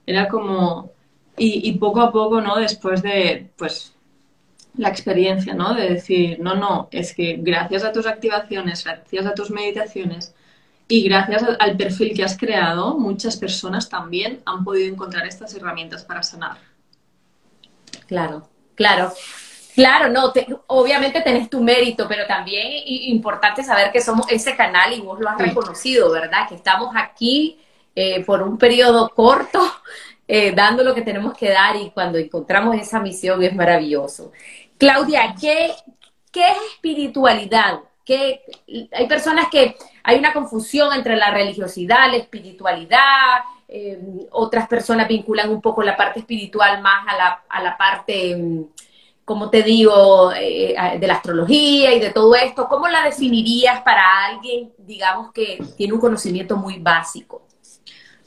Era 0.06 0.28
como, 0.28 0.92
y, 1.36 1.68
y 1.68 1.78
poco 1.78 2.00
a 2.00 2.12
poco, 2.12 2.40
¿no? 2.40 2.56
Después 2.56 3.02
de, 3.02 3.50
pues, 3.56 3.91
la 4.76 4.88
experiencia, 4.88 5.54
¿no? 5.54 5.74
De 5.74 5.88
decir, 5.90 6.38
no, 6.40 6.54
no, 6.54 6.88
es 6.90 7.14
que 7.14 7.36
gracias 7.38 7.84
a 7.84 7.92
tus 7.92 8.06
activaciones, 8.06 8.84
gracias 8.84 9.26
a 9.26 9.34
tus 9.34 9.50
meditaciones 9.50 10.34
y 10.88 11.08
gracias 11.08 11.44
al 11.58 11.76
perfil 11.76 12.14
que 12.14 12.24
has 12.24 12.36
creado, 12.36 12.98
muchas 12.98 13.36
personas 13.36 13.88
también 13.88 14.40
han 14.44 14.64
podido 14.64 14.92
encontrar 14.92 15.26
estas 15.26 15.54
herramientas 15.54 16.04
para 16.04 16.22
sanar. 16.22 16.56
Claro, 18.06 18.48
claro. 18.74 19.12
Claro, 19.74 20.10
no, 20.10 20.32
obviamente 20.66 21.22
tenés 21.22 21.48
tu 21.48 21.62
mérito, 21.62 22.06
pero 22.06 22.26
también 22.26 22.66
es 22.66 23.08
importante 23.08 23.64
saber 23.64 23.90
que 23.90 24.02
somos 24.02 24.30
ese 24.30 24.54
canal 24.54 24.92
y 24.92 25.00
vos 25.00 25.18
lo 25.18 25.30
has 25.30 25.38
reconocido, 25.38 26.10
¿verdad? 26.10 26.46
Que 26.46 26.56
estamos 26.56 26.94
aquí 26.94 27.58
eh, 27.94 28.22
por 28.24 28.42
un 28.42 28.58
periodo 28.58 29.08
corto, 29.08 29.60
eh, 30.28 30.52
dando 30.52 30.84
lo 30.84 30.94
que 30.94 31.02
tenemos 31.02 31.34
que 31.34 31.48
dar 31.48 31.76
y 31.76 31.90
cuando 31.90 32.18
encontramos 32.18 32.76
esa 32.76 33.00
misión 33.00 33.42
es 33.42 33.54
maravilloso. 33.54 34.32
Claudia, 34.82 35.32
¿qué, 35.40 35.66
es 35.66 36.56
espiritualidad? 36.74 37.78
¿Qué, 38.04 38.42
hay 38.90 39.06
personas 39.06 39.46
que 39.48 39.76
hay 40.02 40.18
una 40.18 40.32
confusión 40.32 40.92
entre 40.92 41.14
la 41.14 41.30
religiosidad, 41.30 42.10
la 42.10 42.16
espiritualidad, 42.16 43.44
eh, 43.68 44.26
otras 44.32 44.66
personas 44.66 45.06
vinculan 45.06 45.50
un 45.50 45.60
poco 45.60 45.84
la 45.84 45.96
parte 45.96 46.18
espiritual 46.18 46.82
más 46.82 47.06
a 47.06 47.16
la, 47.16 47.44
a 47.48 47.62
la 47.62 47.78
parte 47.78 48.34
mm, 48.36 48.64
como 49.24 49.50
te 49.50 49.62
digo, 49.62 50.32
eh, 50.32 50.74
de 50.98 51.06
la 51.06 51.14
astrología 51.14 51.94
y 51.94 52.00
de 52.00 52.10
todo 52.10 52.34
esto, 52.34 52.66
¿cómo 52.68 52.88
la 52.88 53.04
definirías 53.04 53.82
para 53.82 54.26
alguien, 54.26 54.72
digamos, 54.78 55.30
que 55.32 55.62
tiene 55.76 55.92
un 55.94 56.00
conocimiento 56.00 56.56
muy 56.56 56.80
básico? 56.80 57.46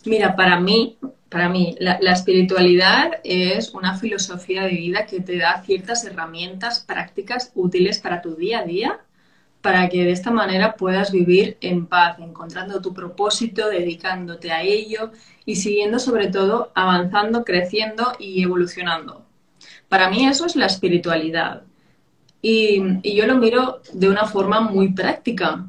Mira, 0.05 0.33
para 0.33 0.57
mí, 0.57 0.97
para 1.35 1.49
mí, 1.49 1.75
la, 1.79 2.13
espiritualidad 2.13 3.19
es 3.25 3.73
una 3.73 3.97
filosofía 3.97 4.63
de 4.63 4.69
vida 4.69 5.05
que 5.05 5.19
te 5.19 5.37
da 5.37 5.61
ciertas 5.65 6.05
herramientas 6.05 6.79
prácticas 6.79 7.51
útiles 7.55 7.99
para 7.99 8.21
tu 8.21 8.35
día 8.37 8.59
a 8.59 8.63
día, 8.63 8.99
para 9.59 9.89
que 9.89 10.05
de 10.05 10.11
esta 10.11 10.31
manera 10.31 10.77
puedas 10.77 11.11
vivir 11.11 11.57
en 11.59 11.87
paz, 11.87 12.19
encontrando 12.19 12.81
tu 12.81 12.93
propósito, 12.93 13.67
dedicándote 13.67 14.53
a 14.53 14.61
ello 14.61 15.11
y 15.45 15.57
siguiendo 15.57 15.99
sobre 15.99 16.27
todo 16.27 16.71
avanzando, 16.73 17.43
creciendo 17.43 18.13
y 18.17 18.41
evolucionando. 18.41 19.25
Para 19.89 20.09
mí 20.09 20.25
eso 20.25 20.45
es 20.45 20.55
la 20.55 20.67
espiritualidad. 20.67 21.63
Y, 22.41 22.81
yo 23.13 23.27
lo 23.27 23.35
miro 23.35 23.81
de 23.91 24.07
una 24.07 24.23
forma 24.23 24.61
muy 24.61 24.93
práctica. 24.93 25.65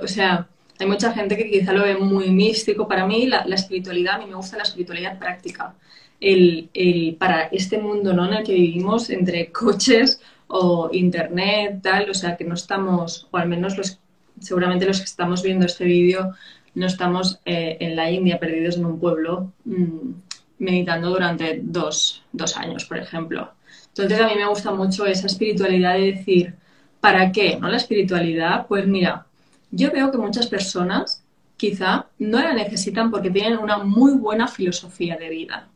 o 0.00 0.06
sea, 0.06 0.46
hay 0.78 0.86
mucha 0.86 1.12
gente 1.12 1.36
que 1.36 1.50
quizá 1.50 1.72
lo 1.72 1.82
ve 1.82 1.96
muy 1.96 2.30
místico. 2.30 2.86
Para 2.86 3.06
mí 3.06 3.26
la, 3.26 3.42
espiritualidad, 3.54 4.16
a 4.16 4.18
mí 4.18 4.26
me 4.26 4.34
gusta 4.34 4.56
la 4.56 4.62
espiritualidad 4.62 5.18
práctica. 5.18 5.74
El, 6.20 6.70
para 7.18 7.42
este 7.42 7.78
mundo 7.78 8.12
¿no? 8.12 8.26
en 8.26 8.34
el 8.34 8.44
que 8.44 8.54
vivimos, 8.54 9.10
entre 9.10 9.50
coches 9.52 10.20
o 10.48 10.90
internet, 10.92 11.80
tal, 11.82 12.10
o 12.10 12.14
sea, 12.14 12.36
que 12.36 12.44
no 12.44 12.54
estamos, 12.54 13.28
o 13.30 13.36
al 13.36 13.48
menos 13.48 13.76
los, 13.76 14.00
seguramente 14.40 14.86
los 14.86 14.98
que 14.98 15.04
estamos 15.04 15.42
viendo 15.42 15.66
este 15.66 15.84
vídeo, 15.84 16.34
no 16.74 16.86
estamos 16.86 17.40
eh, 17.44 17.76
en 17.80 17.96
la 17.96 18.10
India 18.10 18.38
perdidos 18.38 18.76
en 18.76 18.86
un 18.86 18.98
pueblo 18.98 19.52
mm, 19.64 20.10
meditando 20.58 21.10
durante 21.10 21.60
dos, 21.62 22.24
dos 22.32 22.56
años, 22.56 22.84
por 22.84 22.98
ejemplo. 22.98 23.52
Entonces 23.88 24.20
a 24.20 24.28
mí 24.28 24.34
me 24.36 24.46
gusta 24.46 24.70
mucho 24.72 25.06
esa 25.06 25.26
espiritualidad 25.26 25.94
de 25.94 26.12
decir, 26.12 26.54
¿para 27.00 27.32
qué? 27.32 27.58
¿No? 27.60 27.68
La 27.68 27.76
espiritualidad, 27.76 28.66
pues 28.66 28.86
mira, 28.86 29.26
yo 29.70 29.90
veo 29.90 30.10
que 30.10 30.18
muchas 30.18 30.46
personas 30.46 31.24
quizá 31.56 32.06
no 32.18 32.38
la 32.38 32.54
necesitan 32.54 33.10
porque 33.10 33.30
tienen 33.30 33.58
una 33.58 33.78
muy 33.78 34.12
buena 34.12 34.48
filosofía 34.48 35.16
de 35.16 35.28
vida. 35.28 35.68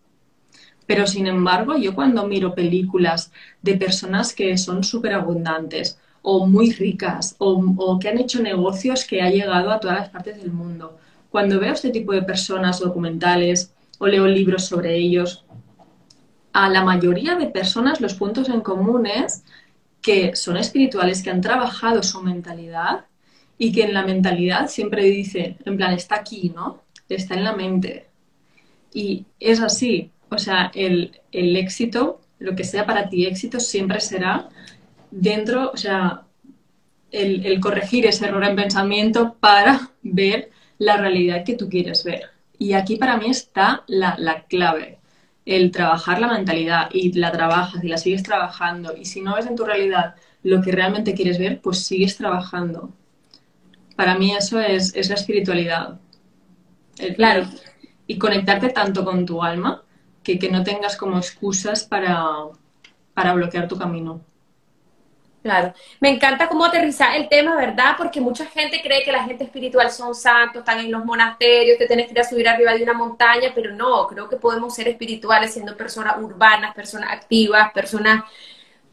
Pero 0.87 1.07
sin 1.07 1.27
embargo, 1.27 1.77
yo 1.77 1.95
cuando 1.95 2.27
miro 2.27 2.55
películas 2.55 3.33
de 3.63 3.77
personas 3.77 4.35
que 4.35 4.57
son 4.59 4.85
súper 4.85 5.13
abundantes 5.13 5.99
o 6.23 6.47
muy 6.47 6.73
ricas 6.73 7.35
o, 7.39 7.99
que 7.99 8.09
han 8.09 8.19
hecho 8.19 8.41
negocios 8.41 9.05
que 9.05 9.23
ha 9.23 9.31
llegado 9.31 9.71
a 9.71 9.81
todas 9.81 9.99
las 9.99 10.09
partes 10.11 10.37
del 10.37 10.53
mundo, 10.53 10.99
cuando 11.31 11.59
veo 11.59 11.73
este 11.73 11.91
tipo 11.91 12.13
de 12.13 12.23
personas 12.23 12.81
documentales 12.81 13.73
o 13.99 14.07
leo 14.07 14.27
libros 14.27 14.67
sobre 14.67 14.97
ellos, 14.97 15.45
a 16.53 16.69
la 16.69 16.85
mayoría 16.85 17.35
de 17.37 17.47
personas 17.47 18.01
los 18.01 18.15
puntos 18.15 18.49
en 18.49 18.61
común 18.61 19.07
es 19.07 19.45
que 20.03 20.37
son 20.37 20.57
espirituales, 20.57 21.23
que 21.23 21.31
han 21.31 21.41
trabajado 21.41 22.03
su 22.03 22.21
mentalidad 22.23 23.07
y 23.63 23.71
que 23.71 23.85
en 23.85 23.95
la 23.95 24.03
mentalidad 24.03 24.67
siempre 24.67 25.05
dice, 25.05 25.57
en 25.65 25.77
plan, 25.77 25.93
está 25.93 26.17
aquí, 26.17 26.51
¿no? 26.53 26.83
Está 27.09 27.35
en 27.35 27.45
la 27.45 27.53
mente. 27.53 28.09
Y 28.93 29.25
es 29.39 29.61
así. 29.61 30.11
O 30.31 30.39
sea, 30.39 30.73
el, 30.75 31.13
éxito, 31.31 32.21
lo 32.41 32.57
que 32.57 32.65
sea 32.65 32.85
para 32.87 33.09
ti 33.09 33.25
éxito, 33.25 33.61
siempre 33.61 34.01
será 34.01 34.49
dentro, 35.13 35.71
o 35.71 35.77
sea, 35.77 36.23
el, 37.13 37.61
corregir 37.61 38.05
ese 38.05 38.27
error 38.27 38.43
en 38.43 38.57
pensamiento 38.57 39.37
para 39.39 39.93
ver 40.03 40.51
la 40.79 40.97
realidad 40.97 41.45
que 41.45 41.55
tú 41.55 41.69
quieres 41.69 42.03
ver. 42.03 42.23
Y 42.59 42.73
aquí 42.73 42.97
para 42.97 43.17
mí 43.17 43.31
está 43.31 43.85
la, 43.87 44.17
la 44.19 44.43
clave 44.47 44.99
el 45.47 45.71
trabajar 45.71 46.21
la 46.21 46.33
mentalidad 46.33 46.89
y 46.93 47.13
la 47.13 47.31
trabajas 47.31 47.85
y 47.85 47.89
la 47.89 47.97
sigues 47.97 48.25
trabajando 48.25 48.97
y 48.97 49.05
si 49.05 49.21
no 49.21 49.35
ves 49.35 49.47
en 49.47 49.57
tu 49.57 49.65
realidad 49.65 50.15
lo 50.45 50.63
que 50.63 50.71
realmente 50.71 51.15
quieres 51.15 51.39
ver, 51.39 51.61
pues 51.61 51.85
sigues 51.85 52.17
trabajando. 52.17 52.93
Para 54.03 54.17
mí 54.17 54.35
eso 54.35 54.59
es, 54.59 55.09
la 55.09 55.15
espiritualidad. 55.15 56.01
claro. 57.15 57.47
Y, 58.09 58.19
conectarte 58.19 58.71
tanto 58.71 59.05
con 59.05 59.25
tu 59.25 59.45
alma 59.45 59.85
que, 60.25 60.41
que 60.41 60.51
no 60.51 60.65
tengas 60.65 60.97
como 60.97 61.19
excusas 61.19 61.85
para, 61.85 62.27
para 63.15 63.33
bloquear 63.33 63.69
tu 63.69 63.79
camino. 63.79 64.21
Claro, 65.45 65.73
me 66.01 66.09
encanta 66.09 66.49
cómo 66.49 66.65
aterrizar 66.65 67.15
el 67.15 67.29
tema, 67.29 67.55
¿verdad? 67.55 67.95
Porque 67.97 68.21
mucha 68.21 68.45
gente 68.47 68.83
cree 68.83 69.05
que 69.05 69.13
la 69.13 69.23
gente 69.23 69.45
espiritual 69.45 69.89
son 69.93 70.17
santos, 70.17 70.63
están 70.63 70.81
en 70.81 70.91
los 70.91 71.05
monasterios, 71.05 71.79
te 71.79 71.87
tienes 71.87 72.07
que 72.07 72.13
ir 72.13 72.21
a 72.21 72.25
subir 72.25 72.49
arriba 72.49 72.75
de 72.75 72.83
una 72.83 72.95
montaña, 72.95 73.53
pero 73.55 73.73
no, 73.73 74.09
creo 74.09 74.29
que 74.29 74.37
podemos 74.37 74.75
ser 74.75 74.89
espirituales 74.89 75.53
siendo 75.53 75.77
personas 75.77 76.17
urbanas, 76.19 76.75
personas 76.75 77.13
activas, 77.13 77.71
personas 77.73 78.25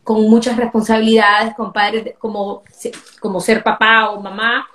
con 0.04 0.22
muchas 0.30 0.56
responsabilidades, 0.56 1.56
con 1.56 1.74
padres 1.74 2.14
como, 2.20 2.62
como 3.20 3.42
ser 3.42 3.64
papá 3.64 4.12
o 4.12 4.22
mamá, 4.22 4.68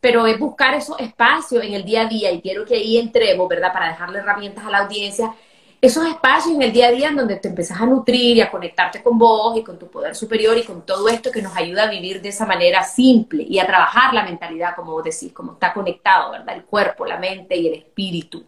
pero 0.00 0.26
es 0.26 0.38
buscar 0.38 0.74
esos 0.74 0.98
espacios 1.00 1.62
en 1.62 1.74
el 1.74 1.84
día 1.84 2.02
a 2.02 2.06
día 2.06 2.30
y 2.30 2.40
quiero 2.40 2.64
que 2.64 2.74
ahí 2.74 2.98
entremos, 2.98 3.48
¿verdad? 3.48 3.72
Para 3.72 3.88
dejarle 3.88 4.18
herramientas 4.20 4.64
a 4.64 4.70
la 4.70 4.78
audiencia 4.78 5.34
esos 5.82 6.06
espacios 6.06 6.54
en 6.54 6.60
el 6.60 6.72
día 6.72 6.88
a 6.88 6.90
día 6.90 7.08
en 7.08 7.16
donde 7.16 7.36
te 7.36 7.48
empezás 7.48 7.80
a 7.80 7.86
nutrir 7.86 8.36
y 8.36 8.40
a 8.42 8.50
conectarte 8.50 9.02
con 9.02 9.18
vos 9.18 9.56
y 9.56 9.62
con 9.62 9.78
tu 9.78 9.88
poder 9.88 10.14
superior 10.14 10.58
y 10.58 10.64
con 10.64 10.84
todo 10.84 11.08
esto 11.08 11.30
que 11.30 11.40
nos 11.40 11.56
ayuda 11.56 11.84
a 11.84 11.90
vivir 11.90 12.20
de 12.20 12.28
esa 12.28 12.44
manera 12.44 12.82
simple 12.82 13.46
y 13.48 13.58
a 13.58 13.66
trabajar 13.66 14.12
la 14.12 14.24
mentalidad, 14.24 14.76
como 14.76 14.92
vos 14.92 15.04
decís, 15.04 15.32
como 15.32 15.54
está 15.54 15.72
conectado, 15.72 16.32
¿verdad? 16.32 16.54
El 16.54 16.64
cuerpo, 16.64 17.06
la 17.06 17.18
mente 17.18 17.56
y 17.56 17.68
el 17.68 17.74
espíritu. 17.74 18.44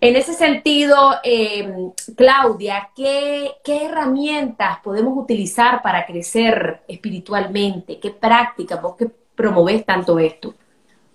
En 0.00 0.16
ese 0.16 0.32
sentido, 0.32 1.16
em, 1.22 1.92
Claudia, 2.16 2.90
¿qué, 2.94 3.52
¿qué, 3.62 3.84
herramientas 3.84 4.78
podemos 4.82 5.16
utilizar 5.16 5.82
para 5.82 6.06
crecer 6.06 6.80
espiritualmente? 6.88 7.98
¿Qué 7.98 8.10
prácticas 8.10 8.80
vos 8.80 8.96
que 8.96 9.10
promovés 9.34 9.84
tanto 9.84 10.18
esto? 10.18 10.54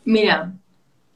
Mira, 0.05 0.53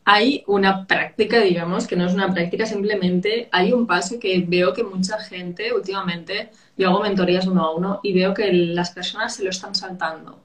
hay 0.05 0.43
una 0.45 0.85
práctica, 0.85 1.39
digamos, 1.39 1.87
que 1.87 1.95
no 1.95 2.05
es 2.05 2.13
una 2.13 2.31
práctica, 2.31 2.67
simplemente 2.67 3.49
hay 3.51 3.73
un 3.73 3.87
paso 3.87 4.19
que 4.19 4.45
veo 4.47 4.71
que 4.73 4.83
mucha 4.83 5.19
gente 5.19 5.73
últimamente, 5.73 6.51
yo 6.77 6.89
hago 6.89 7.01
mentorías 7.01 7.47
uno 7.47 7.63
a 7.65 7.75
uno 7.75 7.99
y 8.03 8.13
veo 8.13 8.33
que 8.33 8.53
las 8.53 8.91
personas 8.91 9.35
se 9.35 9.43
lo 9.43 9.49
están 9.49 9.73
saltando. 9.73 10.39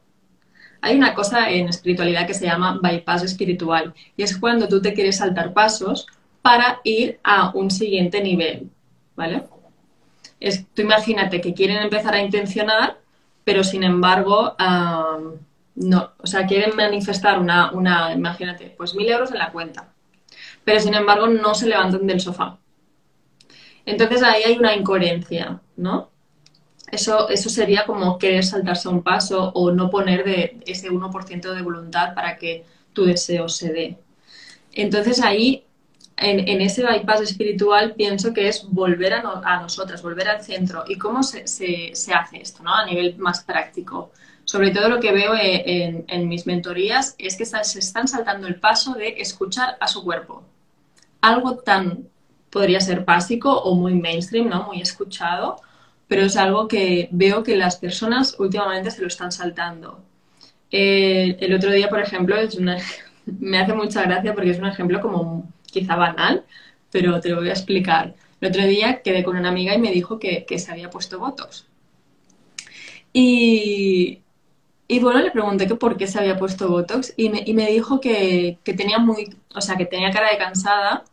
Hay 0.80 0.96
una 0.96 1.14
cosa 1.14 1.50
en 1.50 1.68
espiritualidad 1.68 2.26
que 2.26 2.32
se 2.32 2.46
llama 2.46 2.80
bypass 2.82 3.22
espiritual 3.22 3.92
y 4.16 4.22
es 4.22 4.38
cuando 4.38 4.66
tú 4.66 4.80
te 4.80 4.94
quieres 4.94 5.18
saltar 5.18 5.52
pasos 5.52 6.06
para 6.40 6.80
ir 6.84 7.20
a 7.22 7.50
un 7.54 7.70
siguiente 7.70 8.22
nivel, 8.22 8.70
¿vale? 9.14 9.42
Es, 10.40 10.66
tú 10.72 10.80
imagínate 10.80 11.42
que 11.42 11.52
quieren 11.52 11.82
empezar 11.82 12.14
a 12.14 12.22
intencionar, 12.22 12.98
pero 13.44 13.62
sin 13.62 13.82
embargo 13.82 14.56
no, 15.80 16.12
o 16.18 16.26
sea, 16.26 16.46
quieren 16.46 16.76
manifestar 16.76 17.38
una, 17.38 17.72
una, 17.72 18.12
imagínate, 18.12 18.74
pues 18.76 18.94
mil 18.94 19.08
euros 19.08 19.30
en 19.32 19.38
la 19.38 19.50
cuenta, 19.50 19.88
pero 20.62 20.78
sin 20.78 20.94
embargo 20.94 21.26
no 21.26 21.54
se 21.54 21.68
levantan 21.68 22.06
del 22.06 22.20
sofá. 22.20 22.58
Entonces 23.86 24.22
ahí 24.22 24.42
hay 24.42 24.58
una 24.58 24.74
incoherencia, 24.76 25.60
¿no? 25.76 26.10
Eso, 26.92 27.30
eso 27.30 27.48
sería 27.48 27.86
como 27.86 28.18
querer 28.18 28.44
saltarse 28.44 28.88
un 28.88 29.02
paso 29.02 29.52
o 29.54 29.72
no 29.72 29.88
poner 29.88 30.22
de 30.22 30.60
ese 30.66 30.90
1% 30.90 31.54
de 31.54 31.62
voluntad 31.62 32.14
para 32.14 32.36
que 32.36 32.66
tu 32.92 33.06
deseo 33.06 33.48
se 33.48 33.72
dé. 33.72 33.98
Entonces 34.72 35.22
ahí, 35.22 35.64
en, 36.18 36.60
ese 36.60 36.84
bypass 36.84 37.22
espiritual, 37.22 37.94
pienso 37.94 38.34
que 38.34 38.48
es 38.48 38.66
volver 38.68 39.14
a, 39.14 39.22
a 39.44 39.62
nosotras, 39.62 40.02
volver 40.02 40.28
al 40.28 40.42
centro. 40.42 40.84
¿Y 40.86 40.98
cómo 40.98 41.22
se, 41.22 41.46
se, 41.46 41.92
se 41.94 42.12
hace 42.12 42.42
esto, 42.42 42.62
¿no? 42.62 42.74
A 42.74 42.84
nivel 42.84 43.16
más 43.16 43.42
práctico 43.44 44.10
sobre 44.50 44.72
todo 44.72 44.88
lo 44.88 44.98
que 44.98 45.12
veo 45.12 45.36
eh, 45.36 46.04
en, 46.08 46.28
mis 46.28 46.44
mentorías 46.44 47.14
es 47.18 47.36
que 47.36 47.46
se 47.46 47.78
están 47.78 48.08
saltando 48.08 48.48
el 48.48 48.56
paso 48.56 48.94
de 48.94 49.14
escuchar 49.18 49.76
a 49.78 49.86
su 49.86 50.02
cuerpo. 50.02 50.42
Algo 51.20 51.58
tan, 51.58 52.08
podría 52.50 52.80
ser 52.80 53.04
básico 53.04 53.56
o 53.56 53.76
muy 53.76 53.94
mainstream, 53.94 54.48
¿no? 54.48 54.64
Muy 54.64 54.80
escuchado, 54.80 55.60
pero 56.08 56.22
es 56.22 56.36
algo 56.36 56.66
que 56.66 57.08
veo 57.12 57.44
que 57.44 57.56
las 57.56 57.76
personas 57.76 58.34
últimamente 58.40 58.90
se 58.90 59.02
lo 59.02 59.06
están 59.06 59.30
saltando. 59.30 60.02
Eh, 60.72 61.36
el 61.38 61.54
otro 61.54 61.70
día, 61.70 61.88
por 61.88 62.00
ejemplo, 62.00 62.34
es 62.36 62.58
me 63.26 63.56
hace 63.56 63.72
mucha 63.72 64.02
gracia 64.02 64.34
porque 64.34 64.50
es 64.50 64.58
un 64.58 64.66
ejemplo 64.66 65.00
como 65.00 65.48
quizá 65.66 65.94
banal, 65.94 66.42
pero 66.90 67.20
te 67.20 67.28
lo 67.28 67.36
voy 67.36 67.50
a 67.50 67.52
explicar. 67.52 68.16
El 68.40 68.48
otro 68.48 68.64
día 68.64 69.00
quedé 69.00 69.22
con 69.22 69.36
una 69.36 69.50
amiga 69.50 69.76
y 69.76 69.78
me 69.78 69.92
dijo 69.92 70.18
que, 70.18 70.44
que 70.44 70.58
se 70.58 70.72
había 70.72 70.90
puesto 70.90 71.20
votos 71.20 71.68
Y, 73.12 74.22
y 74.90 74.98
bueno, 74.98 75.20
le 75.20 75.30
pregunté 75.30 75.68
que 75.68 75.76
por 75.76 75.96
qué 75.96 76.08
se 76.08 76.18
había 76.18 76.36
puesto 76.36 76.68
Botox 76.68 77.14
y 77.16 77.28
me, 77.28 77.44
y 77.46 77.54
me 77.54 77.70
dijo 77.70 78.00
que, 78.00 78.58
que, 78.64 78.74
tenía 78.74 78.98
muy, 78.98 79.36
o 79.54 79.60
sea, 79.60 79.76
que 79.76 79.86
tenía 79.86 80.10
cara 80.10 80.32
de 80.32 80.36
cansada 80.36 81.04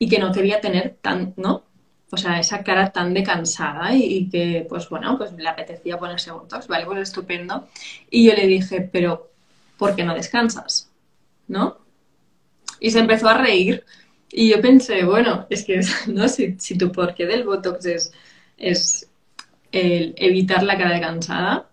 y 0.00 0.08
que 0.08 0.18
no 0.18 0.32
quería 0.32 0.60
tener 0.60 0.96
tan, 1.00 1.34
¿no? 1.36 1.62
O 2.10 2.16
sea, 2.16 2.40
esa 2.40 2.64
cara 2.64 2.90
tan 2.90 3.14
de 3.14 3.22
cansada 3.22 3.94
y, 3.94 4.02
y, 4.02 4.30
que, 4.30 4.66
pues 4.68 4.88
bueno, 4.88 5.16
pues 5.16 5.32
le 5.34 5.48
apetecía 5.48 5.96
ponerse 5.96 6.32
Botox, 6.32 6.66
¿vale? 6.66 6.84
Pues 6.86 6.98
estupendo. 7.02 7.68
Y 8.10 8.26
yo 8.26 8.34
le 8.34 8.48
dije, 8.48 8.80
pero 8.92 9.30
¿por 9.78 9.94
qué 9.94 10.02
no 10.02 10.14
descansas? 10.16 10.90
¿No? 11.46 11.78
Y 12.80 12.90
se 12.90 12.98
empezó 12.98 13.28
a 13.28 13.38
reír. 13.38 13.84
Y 14.32 14.50
yo 14.50 14.60
pensé, 14.60 15.04
bueno, 15.04 15.46
es 15.50 15.64
que, 15.64 15.80
¿no? 16.08 16.28
Si, 16.28 16.56
si 16.58 16.76
tu 16.76 16.90
porqué 16.90 17.26
del 17.26 17.44
Botox 17.44 17.86
es, 17.86 18.12
es 18.56 19.08
el 19.70 20.14
evitar 20.16 20.64
la 20.64 20.76
cara 20.76 20.94
de 20.94 21.00
cansada, 21.00 21.69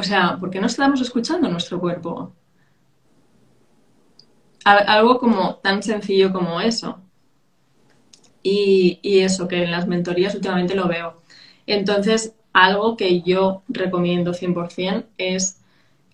o 0.00 0.02
sea, 0.02 0.38
¿por 0.40 0.50
qué 0.50 0.60
no 0.60 0.66
estamos 0.66 1.00
escuchando 1.02 1.48
nuestro 1.48 1.78
cuerpo? 1.78 2.34
Algo 4.64 5.18
como 5.18 5.56
tan 5.56 5.82
sencillo 5.82 6.32
como 6.32 6.60
eso. 6.60 7.02
Y, 8.42 8.98
eso, 9.02 9.46
que 9.46 9.64
en 9.64 9.70
las 9.70 9.86
mentorías 9.86 10.34
últimamente 10.34 10.74
lo 10.74 10.88
veo. 10.88 11.20
Entonces, 11.66 12.34
algo 12.54 12.96
que 12.96 13.20
yo 13.20 13.62
recomiendo 13.68 14.32
100% 14.32 15.04
es 15.18 15.60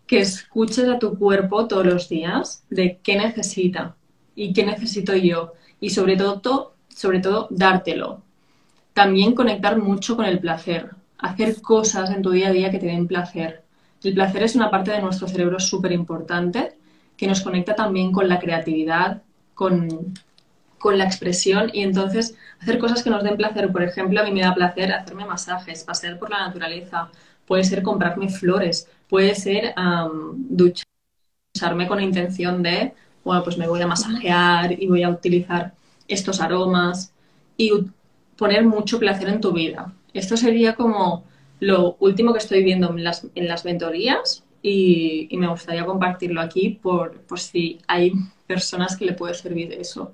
que 0.09 0.19
escuches 0.19 0.89
a 0.89 0.99
tu 0.99 1.17
cuerpo 1.17 1.69
todos 1.69 1.87
los 1.87 2.09
días 2.09 2.65
de 2.71 2.99
qué 3.05 3.17
necesita 3.17 3.97
y 4.35 4.53
qué 4.53 4.67
necesito 4.67 5.15
yo. 5.15 5.53
Y 5.81 5.91
sobre 5.91 6.17
todo, 6.17 6.75
sobre 6.89 7.21
todo, 7.21 7.47
dártelo. 7.51 8.23
También 8.95 9.35
conectar 9.35 9.79
mucho 9.81 10.17
con 10.17 10.25
el 10.25 10.41
placer. 10.41 10.91
Hacer 11.19 11.61
cosas 11.63 12.11
en 12.11 12.23
tu 12.23 12.31
día 12.31 12.49
a 12.49 12.53
día 12.53 12.71
que 12.73 12.79
te 12.79 12.87
den 12.87 13.07
placer. 13.07 13.66
El 14.07 14.15
placer 14.15 14.45
es 14.45 14.55
una 14.55 14.71
parte 14.71 14.93
de 14.93 15.03
nuestro 15.03 15.27
cerebro 15.27 15.59
súper 15.59 15.91
importante 15.91 16.77
que 17.17 17.27
nos 17.27 17.41
conecta 17.41 17.75
también 17.75 18.13
con 18.13 18.29
la 18.29 18.39
creatividad, 18.39 19.23
con, 19.53 20.15
con, 20.79 20.97
la 20.97 21.03
expresión 21.03 21.71
y 21.73 21.83
entonces 21.83 22.37
hacer 22.61 22.79
cosas 22.79 23.03
que 23.03 23.11
nos 23.11 23.25
den 23.25 23.37
placer. 23.37 23.73
Por 23.73 23.83
ejemplo, 23.83 24.21
a 24.21 24.23
mí 24.23 24.31
me 24.31 24.43
da 24.43 24.55
placer 24.55 24.93
hacerme 24.93 25.25
masajes, 25.25 25.83
pasear 25.83 26.21
por 26.21 26.31
la 26.31 26.47
naturaleza, 26.47 27.11
puede 27.47 27.65
ser 27.65 27.83
comprarme 27.83 28.29
flores, 28.29 28.89
puede 29.09 29.35
ser 29.35 29.75
um, 29.77 30.37
ducharme 30.37 31.89
con 31.89 32.01
intención 32.01 32.63
de, 32.63 32.95
bueno, 33.25 33.43
pues 33.43 33.59
me 33.59 33.67
voy 33.67 33.83
a 33.83 33.89
masajear 33.89 34.71
y 34.81 34.87
voy 34.87 35.03
a 35.03 35.11
utilizar 35.11 35.75
estos 36.07 36.41
aromas 36.41 37.13
y 37.57 37.73
poner 38.37 38.65
mucho 38.65 39.01
placer 39.01 39.29
en 39.31 39.41
tu 39.41 39.53
vida. 39.53 39.93
Esto 40.15 40.37
sería 40.37 40.77
como 40.77 41.25
lo 41.61 41.97
último 42.01 42.33
que 42.33 42.39
estoy 42.39 42.63
viendo 42.63 42.91
en 42.91 43.05
las, 43.05 43.27
en 43.35 43.49
las 43.49 43.65
mentorías 43.65 44.45
y, 44.63 45.29
y, 45.31 45.37
me 45.37 45.49
gustaría 45.49 45.85
compartirlo 45.85 46.41
aquí 46.41 46.79
por, 46.83 47.21
por 47.23 47.39
si 47.39 47.79
hay 47.87 48.13
personas 48.47 48.97
que 48.97 49.05
le 49.05 49.13
puede 49.13 49.35
servir 49.35 49.73
eso. 49.73 50.13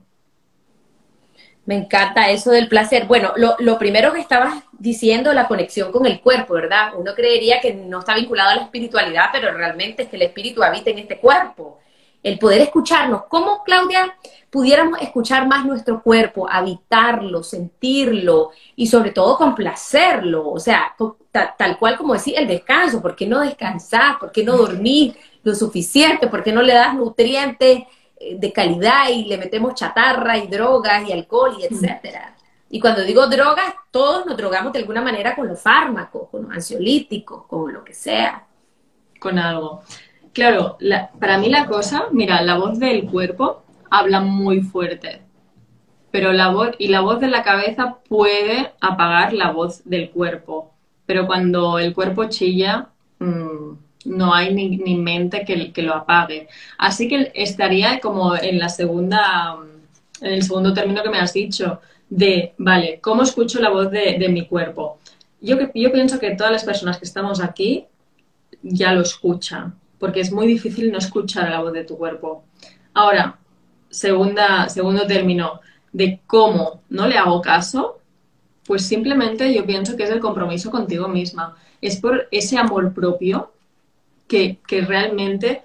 Me 1.64 1.76
encanta 1.76 2.28
eso 2.30 2.50
del 2.50 2.68
placer. 2.68 3.06
Bueno, 3.06 3.32
lo, 3.37 3.54
lo, 3.61 3.78
primero 3.78 4.12
que 4.12 4.20
estabas 4.20 4.64
diciendo, 4.78 5.32
la 5.32 5.46
conexión 5.46 5.92
con 5.92 6.06
el 6.06 6.20
cuerpo, 6.20 6.54
¿verdad? 6.54 6.92
Uno 6.96 7.14
creería 7.14 7.61
que 7.61 7.72
no 7.72 8.00
está 8.00 8.16
vinculado 8.16 8.50
a 8.50 8.56
la 8.56 8.62
espiritualidad, 8.62 9.26
pero 9.32 9.52
realmente 9.52 10.02
es 10.02 10.08
que 10.08 10.16
el 10.16 10.22
espíritu 10.22 10.62
habita 10.62 10.90
en 10.90 10.99
este 10.99 11.18
cuerpo. 11.18 11.78
El 12.23 12.38
poder 12.38 12.61
escucharnos. 12.61 13.25
¿Cómo, 13.29 13.62
Claudia, 13.64 14.17
pudiéramos 14.50 15.00
escuchar 15.00 15.47
más 15.47 15.64
nuestro 15.67 16.02
cuerpo, 16.02 16.49
habitarlo, 16.49 17.43
sentirlo 17.43 18.50
y 18.76 18.87
sobre 18.87 19.11
todo 19.11 19.37
complacerlo? 19.37 20.50
O 20.50 20.61
sea, 20.61 20.95
tal, 21.31 21.79
cual 21.79 21.97
como 21.97 22.14
decir 22.14 22.35
el 22.38 22.47
descanso. 22.47 23.02
¿Por 23.02 23.17
qué 23.17 23.26
no 23.26 23.41
descansar? 23.41 24.19
¿Por 24.19 24.31
qué 24.31 24.45
no 24.45 24.57
dormir 24.57 25.17
lo 25.43 25.55
suficiente? 25.55 26.29
¿Por 26.29 26.43
qué 26.43 26.52
no 26.52 26.62
le 26.62 26.75
das 26.75 26.95
nutrientes? 26.95 27.83
de 28.38 28.52
calidad 28.52 29.08
y 29.08 29.25
le 29.25 29.37
metemos 29.37 29.75
chatarra 29.75 30.39
y 30.39 30.47
drogas 30.47 31.08
y 31.08 31.13
alcohol 31.13 31.56
y 31.58 31.65
etcétera. 31.65 32.37
Y 32.71 32.80
cuando 32.80 33.02
digo 33.02 33.26
drogas, 33.26 33.75
todos 33.91 34.25
nos 34.25 34.37
drogamos 34.37 34.73
de 34.73 34.78
alguna 34.78 35.02
manera 35.02 35.37
con 35.37 35.47
los 35.47 35.61
fármacos, 35.61 36.30
con 36.30 36.45
los 36.45 36.52
ansiolíticos, 36.52 37.45
con 37.47 37.73
lo 37.73 37.85
que 37.85 37.93
sea. 37.93 38.47
Con 39.21 39.39
algo. 39.39 39.82
Claro, 40.32 40.78
para 41.21 41.38
mí 41.38 41.50
la 41.50 41.66
cosa, 41.66 42.06
mira, 42.10 42.40
la 42.42 42.56
voz 42.56 42.78
del 42.78 43.04
cuerpo 43.04 43.62
habla 43.90 44.21
muy 44.21 44.62
fuerte, 44.62 45.21
pero 46.10 46.32
la 46.32 46.50
voz 46.50 46.71
y 46.78 46.88
la 46.88 47.00
voz 47.00 47.21
de 47.21 47.28
la 47.28 47.42
cabeza 47.42 47.99
puede 48.08 48.73
apagar 48.80 49.34
la 49.34 49.50
voz 49.50 49.82
del 49.84 50.10
cuerpo, 50.10 50.73
pero 51.04 51.26
cuando 51.26 51.78
el 51.78 51.95
cuerpo 51.95 52.25
chilla, 52.30 52.88
mmm, 53.18 53.75
no 54.06 54.34
hay 54.34 54.54
ni, 54.54 54.78
ni 54.78 54.97
mente 54.97 55.45
que, 55.45 55.73
que, 55.73 55.82
lo 55.82 55.95
apague. 55.95 56.49
Así 56.78 57.08
que 57.08 57.30
estaría 57.34 58.00
como 58.00 58.34
en 58.34 58.58
la 58.58 58.68
segunda, 58.68 59.56
en 60.21 60.32
el 60.32 60.42
segundo 60.42 60.73
término 60.73 61.02
que 61.02 61.10
me 61.10 61.18
has 61.18 61.34
dicho, 61.34 61.80
de, 62.08 62.54
vale, 62.58 63.00
¿cómo 63.00 63.23
escucho 63.23 63.60
la 63.60 63.71
voz 63.71 63.90
de, 63.90 64.16
de 64.18 64.28
mi 64.28 64.47
cuerpo? 64.47 64.99
Yo, 65.40 65.56
yo 65.75 65.92
pienso 65.92 66.18
que 66.18 66.32
todas 66.36 66.52
las 66.52 66.64
personas 66.64 66.99
que 66.99 67.04
estamos 67.04 67.40
aquí 67.40 67.86
ya 68.62 68.92
lo 68.92 69.02
escuchan, 69.02 69.75
porque 70.02 70.19
es 70.19 70.32
muy 70.32 70.49
difícil 70.49 70.91
no 70.91 70.99
escuchar 70.99 71.49
la 71.49 71.60
voz 71.60 71.73
de 71.73 71.84
tu 71.84 71.97
cuerpo. 71.97 72.43
Ahora, 72.93 73.38
segunda, 73.88 74.69
segundo 74.69 75.06
término, 75.06 75.60
de 75.93 76.19
cómo 76.26 76.82
no 76.88 77.06
le 77.06 77.17
hago 77.17 77.41
caso, 77.41 78.00
pues 78.67 78.84
simplemente 78.84 79.54
yo 79.54 79.65
pienso 79.65 79.97
que 79.97 80.02
es 80.02 80.10
el 80.10 80.19
compromiso 80.19 80.73
contigo 80.73 81.06
misma. 81.06 81.54
Es 81.80 82.00
por 82.00 82.26
ese 82.32 82.58
amor 82.58 82.93
propio 82.93 83.52
que, 84.26 84.58
realmente 84.69 85.62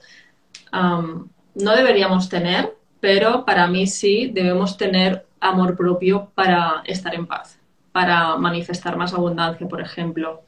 um, 0.72 1.28
no 1.56 1.76
deberíamos 1.76 2.30
tener, 2.30 2.76
pero 3.00 3.44
para 3.44 3.66
mí 3.66 3.88
sí 3.88 4.30
debemos 4.32 4.78
tener 4.78 5.26
amor 5.40 5.76
propio 5.76 6.30
para 6.36 6.84
estar 6.86 7.16
en 7.16 7.26
paz, 7.26 7.58
para 7.92 8.38
manifestar 8.38 8.98
más 8.98 9.16
abundancia, 9.16 9.68
por 9.68 9.82
ejemplo. 9.82 10.44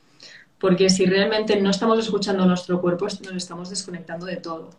Porque 0.60 0.90
si 0.90 1.06
realmente 1.06 1.60
no 1.60 1.70
estamos 1.70 2.00
escuchando 2.00 2.46
nuestro 2.46 2.82
cuerpo, 2.82 3.06
nos 3.06 3.36
estamos 3.36 3.70
desconectando 3.70 4.26
de 4.26 4.38
todo. 4.38 4.72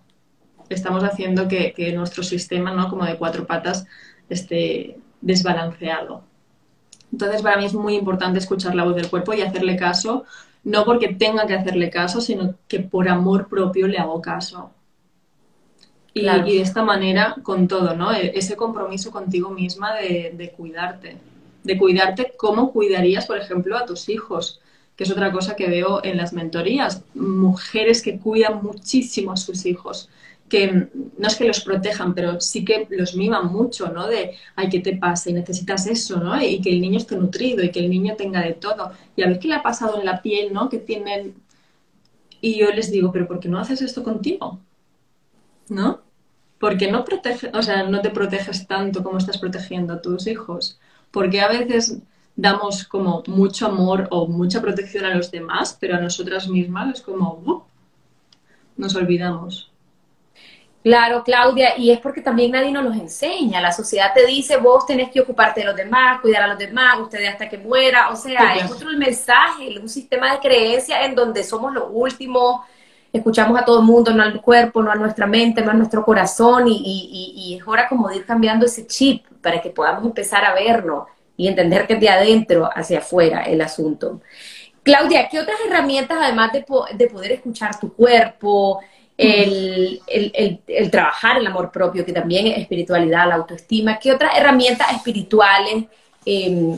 Estamos 0.68 1.02
haciendo 1.04 1.48
que, 1.48 1.72
que 1.72 1.92
nuestro 1.92 2.22
sistema, 2.22 2.72
¿no? 2.72 2.88
como 2.88 3.04
de 3.04 3.16
cuatro 3.16 3.46
patas, 3.46 3.86
esté 4.28 4.98
desbalanceado. 5.20 6.22
Entonces, 7.12 7.42
para 7.42 7.56
mí 7.56 7.64
es 7.64 7.74
muy 7.74 7.94
importante 7.94 8.38
escuchar 8.38 8.74
la 8.74 8.84
voz 8.84 8.94
del 8.94 9.10
cuerpo 9.10 9.34
y 9.34 9.40
hacerle 9.40 9.76
caso 9.76 10.24
no 10.64 10.84
porque 10.84 11.08
tenga 11.08 11.46
que 11.46 11.54
hacerle 11.54 11.90
caso, 11.90 12.20
sino 12.20 12.54
que 12.68 12.80
por 12.80 13.08
amor 13.08 13.48
propio 13.48 13.86
le 13.86 13.98
hago 13.98 14.20
caso. 14.20 14.70
Y, 16.12 16.22
claro. 16.22 16.46
y 16.46 16.56
de 16.56 16.62
esta 16.62 16.82
manera, 16.82 17.36
con 17.42 17.68
todo, 17.68 17.94
¿no? 17.94 18.12
E, 18.12 18.32
ese 18.36 18.56
compromiso 18.56 19.10
contigo 19.10 19.50
misma 19.50 19.94
de, 19.94 20.34
de, 20.36 20.50
cuidarte. 20.50 21.16
De 21.62 21.78
cuidarte 21.78 22.34
como 22.36 22.72
cuidarías, 22.72 23.26
por 23.26 23.38
ejemplo, 23.38 23.76
a 23.76 23.86
tus 23.86 24.08
hijos, 24.08 24.60
que 25.00 25.04
es 25.04 25.10
otra 25.10 25.32
cosa 25.32 25.56
que 25.56 25.66
veo 25.66 26.04
en 26.04 26.18
las 26.18 26.34
mentorías. 26.34 27.02
Mujeres 27.14 28.02
que 28.02 28.18
cuidan 28.18 28.62
muchísimo 28.62 29.32
a 29.32 29.38
sus 29.38 29.64
hijos, 29.64 30.10
que 30.46 30.90
no 31.16 31.26
es 31.26 31.36
que 31.36 31.46
los 31.46 31.62
protejan, 31.62 32.14
pero 32.14 32.38
sí 32.38 32.66
que 32.66 32.86
los 32.90 33.16
miman 33.16 33.50
mucho, 33.50 33.88
¿no? 33.88 34.06
De, 34.08 34.32
ay, 34.56 34.68
¿qué 34.68 34.80
te 34.80 34.98
pasa? 34.98 35.30
Y 35.30 35.32
necesitas 35.32 35.86
eso, 35.86 36.20
¿no? 36.20 36.38
Y 36.42 36.60
que 36.60 36.68
el 36.68 36.82
niño 36.82 36.98
esté 36.98 37.16
nutrido 37.16 37.64
y 37.64 37.70
que 37.70 37.80
el 37.80 37.88
niño 37.88 38.14
tenga 38.14 38.42
de 38.42 38.52
todo. 38.52 38.92
Y 39.16 39.22
a 39.22 39.28
ver 39.28 39.38
qué 39.38 39.48
le 39.48 39.54
ha 39.54 39.62
pasado 39.62 39.98
en 39.98 40.04
la 40.04 40.20
piel, 40.20 40.52
¿no? 40.52 40.68
Que 40.68 40.76
tienen... 40.76 41.34
Y 42.42 42.58
yo 42.58 42.70
les 42.70 42.90
digo, 42.90 43.10
pero 43.10 43.26
¿por 43.26 43.40
qué 43.40 43.48
no 43.48 43.58
haces 43.58 43.80
esto 43.80 44.02
contigo? 44.02 44.60
¿No? 45.70 46.02
Porque 46.58 46.92
no 46.92 47.06
protege, 47.06 47.50
o 47.54 47.62
sea, 47.62 47.84
no 47.84 48.02
te 48.02 48.10
proteges 48.10 48.66
tanto 48.66 49.02
como 49.02 49.16
estás 49.16 49.38
protegiendo 49.38 49.94
a 49.94 50.02
tus 50.02 50.26
hijos. 50.26 50.78
Porque 51.10 51.40
a 51.40 51.48
veces 51.48 52.02
damos 52.36 52.84
como 52.84 53.22
mucho 53.26 53.66
amor 53.66 54.08
o 54.10 54.26
mucha 54.26 54.60
protección 54.60 55.04
a 55.04 55.14
los 55.14 55.30
demás, 55.30 55.76
pero 55.78 55.96
a 55.96 56.00
nosotras 56.00 56.48
mismas 56.48 56.94
es 56.94 57.02
como, 57.02 57.42
uh, 57.44 57.62
nos 58.76 58.94
olvidamos. 58.94 59.70
Claro, 60.82 61.22
Claudia, 61.22 61.76
y 61.76 61.90
es 61.90 62.00
porque 62.00 62.22
también 62.22 62.52
nadie 62.52 62.72
nos 62.72 62.84
los 62.84 62.96
enseña. 62.96 63.60
La 63.60 63.70
sociedad 63.70 64.14
te 64.14 64.24
dice, 64.24 64.56
vos 64.56 64.86
tenés 64.86 65.10
que 65.10 65.20
ocuparte 65.20 65.60
de 65.60 65.66
los 65.66 65.76
demás, 65.76 66.20
cuidar 66.22 66.44
a 66.44 66.46
los 66.46 66.58
demás, 66.58 66.98
ustedes 67.00 67.28
hasta 67.28 67.50
que 67.50 67.58
muera. 67.58 68.08
O 68.08 68.16
sea, 68.16 68.54
es 68.56 68.70
otro 68.70 68.88
el 68.88 68.96
mensaje, 68.96 69.78
un 69.78 69.90
sistema 69.90 70.32
de 70.32 70.38
creencia 70.38 71.04
en 71.04 71.14
donde 71.14 71.44
somos 71.44 71.74
los 71.74 71.84
últimos, 71.90 72.62
escuchamos 73.12 73.60
a 73.60 73.64
todo 73.66 73.80
el 73.80 73.84
mundo, 73.84 74.14
no 74.14 74.22
al 74.22 74.40
cuerpo, 74.40 74.82
no 74.82 74.90
a 74.90 74.94
nuestra 74.94 75.26
mente, 75.26 75.60
no 75.60 75.72
a 75.72 75.74
nuestro 75.74 76.02
corazón, 76.02 76.66
y, 76.66 76.72
y, 76.72 77.34
y 77.36 77.58
es 77.58 77.68
hora 77.68 77.86
como 77.86 78.08
de 78.08 78.16
ir 78.16 78.24
cambiando 78.24 78.64
ese 78.64 78.86
chip 78.86 79.26
para 79.42 79.60
que 79.60 79.68
podamos 79.68 80.06
empezar 80.06 80.46
a 80.46 80.54
vernos 80.54 81.08
y 81.40 81.48
entender 81.48 81.86
que 81.86 81.96
de 81.96 82.10
adentro 82.10 82.68
hacia 82.70 82.98
afuera 82.98 83.44
el 83.44 83.62
asunto. 83.62 84.20
Claudia, 84.82 85.26
¿qué 85.26 85.40
otras 85.40 85.56
herramientas, 85.66 86.18
además 86.20 86.52
de, 86.52 86.66
de 86.92 87.06
poder 87.06 87.32
escuchar 87.32 87.80
tu 87.80 87.94
cuerpo, 87.94 88.78
el, 89.16 90.02
el, 90.06 90.60
el, 90.66 90.90
trabajar 90.90 91.38
el 91.38 91.46
amor 91.46 91.72
propio, 91.72 92.04
que 92.04 92.12
también 92.12 92.46
es 92.46 92.58
espiritualidad, 92.58 93.26
la 93.26 93.36
autoestima. 93.36 93.98
¿Qué 93.98 94.12
otras 94.12 94.36
herramientas 94.36 94.92
espirituales 94.92 95.86
eh, 96.26 96.76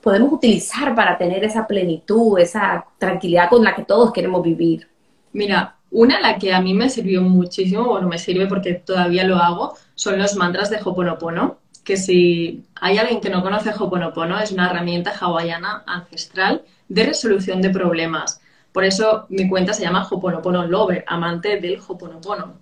podemos 0.00 0.32
utilizar 0.32 0.92
para 0.96 1.16
tener 1.16 1.44
esa 1.44 1.68
plenitud, 1.68 2.36
esa 2.40 2.84
tranquilidad 2.98 3.48
con 3.48 3.62
la 3.62 3.76
que 3.76 3.84
todos 3.84 4.12
queremos 4.12 4.42
vivir? 4.42 4.88
Mira, 5.32 5.76
una 5.92 6.18
la 6.18 6.36
que 6.36 6.52
a 6.52 6.60
mí 6.60 6.74
me 6.74 6.90
sirvió 6.90 7.22
muchísimo, 7.22 7.84
bueno, 7.84 8.08
me 8.08 8.18
sirve 8.18 8.48
porque 8.48 8.74
todavía 8.74 9.22
lo 9.22 9.36
hago, 9.36 9.74
son 9.94 10.18
los 10.18 10.34
mantras 10.34 10.68
de 10.68 10.80
Hoponopono, 10.84 11.59
que 11.84 11.96
si 11.96 12.64
hay 12.80 12.98
alguien 12.98 13.20
que 13.20 13.30
no 13.30 13.42
conoce 13.42 13.70
Hoponopono, 13.70 14.38
es 14.38 14.52
una 14.52 14.70
herramienta 14.70 15.12
hawaiana 15.18 15.82
ancestral 15.86 16.62
de 16.88 17.06
resolución 17.06 17.60
de 17.62 17.70
problemas. 17.70 18.40
Por 18.72 18.84
eso 18.84 19.26
mi 19.28 19.48
cuenta 19.48 19.72
se 19.72 19.82
llama 19.82 20.06
Hoponopono 20.08 20.66
Lover, 20.66 21.04
amante 21.06 21.60
del 21.60 21.80
Hoponopono. 21.86 22.54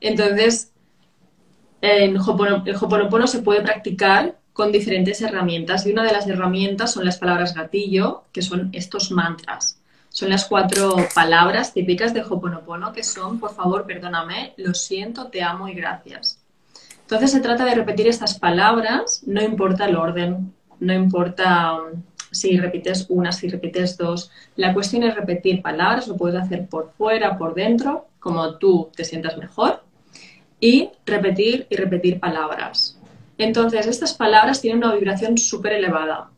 Entonces, 0.00 0.72
en 1.80 2.16
el 2.16 2.76
Hoponopono 2.76 3.26
se 3.26 3.42
puede 3.42 3.62
practicar 3.62 4.36
con 4.52 4.72
diferentes 4.72 5.22
herramientas 5.22 5.86
y 5.86 5.92
una 5.92 6.02
de 6.02 6.12
las 6.12 6.26
herramientas 6.26 6.92
son 6.92 7.04
las 7.04 7.18
palabras 7.18 7.54
gatillo, 7.54 8.24
que 8.32 8.42
son 8.42 8.70
estos 8.72 9.12
mantras. 9.12 9.80
Son 10.10 10.30
las 10.30 10.46
cuatro 10.46 10.96
palabras 11.14 11.72
típicas 11.72 12.12
de 12.12 12.22
Hoponopono 12.22 12.92
que 12.92 13.04
son, 13.04 13.38
por 13.38 13.54
favor, 13.54 13.86
perdóname, 13.86 14.54
lo 14.56 14.74
siento, 14.74 15.28
te 15.28 15.42
amo 15.42 15.68
y 15.68 15.74
gracias. 15.74 16.37
Entonces 17.08 17.30
se 17.30 17.40
trata 17.40 17.64
de 17.64 17.74
repetir 17.74 18.06
estas 18.06 18.38
palabras, 18.38 19.22
no 19.24 19.40
importa 19.40 19.86
el 19.86 19.96
orden, 19.96 20.52
no 20.78 20.92
importa 20.92 21.72
um, 21.72 22.02
si 22.30 22.58
repites 22.58 23.06
una, 23.08 23.32
si 23.32 23.48
repites 23.48 23.96
dos. 23.96 24.30
La 24.56 24.74
cuestión 24.74 25.04
es 25.04 25.14
repetir 25.14 25.62
palabras, 25.62 26.06
lo 26.06 26.18
puedes 26.18 26.38
hacer 26.38 26.68
por 26.68 26.92
fuera, 26.98 27.38
por 27.38 27.54
dentro, 27.54 28.08
como 28.20 28.58
tú 28.58 28.90
te 28.94 29.06
sientas 29.06 29.38
mejor 29.38 29.82
y 30.60 30.90
repetir 31.06 31.66
y 31.70 31.76
repetir 31.76 32.20
palabras. 32.20 32.98
Entonces, 33.38 33.86
estas 33.86 34.12
palabras 34.12 34.60
tienen 34.60 34.84
una 34.84 34.94
vibración 34.94 35.38
súper 35.38 35.72
elevada. 35.72 36.28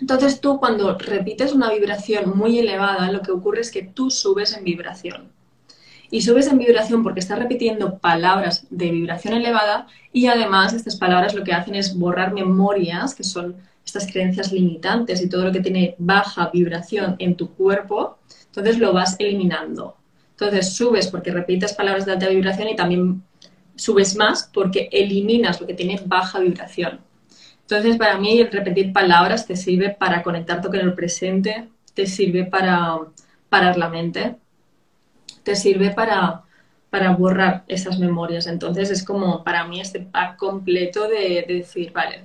Entonces, 0.00 0.40
tú 0.40 0.58
cuando 0.58 0.96
repites 0.96 1.52
una 1.52 1.70
vibración 1.70 2.32
muy 2.34 2.58
elevada, 2.58 3.12
lo 3.12 3.20
que 3.20 3.32
ocurre 3.32 3.60
es 3.60 3.70
que 3.70 3.82
tú 3.82 4.08
subes 4.10 4.56
en 4.56 4.64
vibración. 4.64 5.28
Y 6.12 6.20
subes 6.20 6.46
en 6.46 6.58
vibración 6.58 7.02
porque 7.02 7.20
estás 7.20 7.38
repitiendo 7.38 7.98
palabras 7.98 8.66
de 8.68 8.90
vibración 8.90 9.32
elevada 9.32 9.86
y 10.12 10.26
además 10.26 10.74
estas 10.74 10.96
palabras 10.96 11.32
lo 11.32 11.42
que 11.42 11.54
hacen 11.54 11.74
es 11.74 11.96
borrar 11.98 12.34
memorias, 12.34 13.14
que 13.14 13.24
son 13.24 13.56
estas 13.82 14.06
creencias 14.06 14.52
limitantes 14.52 15.22
y 15.22 15.28
todo 15.30 15.46
lo 15.46 15.52
que 15.52 15.60
tiene 15.60 15.94
baja 15.96 16.50
vibración 16.52 17.16
en 17.18 17.34
tu 17.34 17.54
cuerpo, 17.54 18.18
entonces 18.48 18.78
lo 18.78 18.92
vas 18.92 19.16
eliminando. 19.18 19.96
Entonces 20.32 20.74
subes 20.74 21.08
porque 21.08 21.32
repites 21.32 21.72
palabras 21.72 22.04
de 22.04 22.12
alta 22.12 22.28
vibración 22.28 22.68
y 22.68 22.76
también 22.76 23.22
subes 23.74 24.14
más 24.14 24.50
porque 24.52 24.90
eliminas 24.92 25.62
lo 25.62 25.66
que 25.66 25.72
tiene 25.72 25.98
baja 26.04 26.40
vibración. 26.40 27.00
Entonces, 27.62 27.96
para 27.96 28.18
mí, 28.18 28.44
repetir 28.44 28.92
palabras 28.92 29.46
te 29.46 29.56
sirve 29.56 29.88
para 29.88 30.22
conectarte 30.22 30.68
con 30.68 30.80
el 30.80 30.92
presente, 30.92 31.70
te 31.94 32.06
sirve 32.06 32.44
para 32.44 32.98
parar 33.48 33.78
la 33.78 33.88
mente, 33.88 34.36
te 35.42 35.56
sirve 35.56 35.90
para, 35.90 36.42
para 36.90 37.10
borrar 37.10 37.64
esas 37.68 37.98
memorias. 37.98 38.46
Entonces, 38.46 38.90
es 38.90 39.04
como 39.04 39.44
para 39.44 39.66
mí 39.66 39.80
este 39.80 40.00
pack 40.00 40.36
completo 40.36 41.08
de, 41.08 41.44
de 41.46 41.54
decir, 41.54 41.92
vale, 41.92 42.24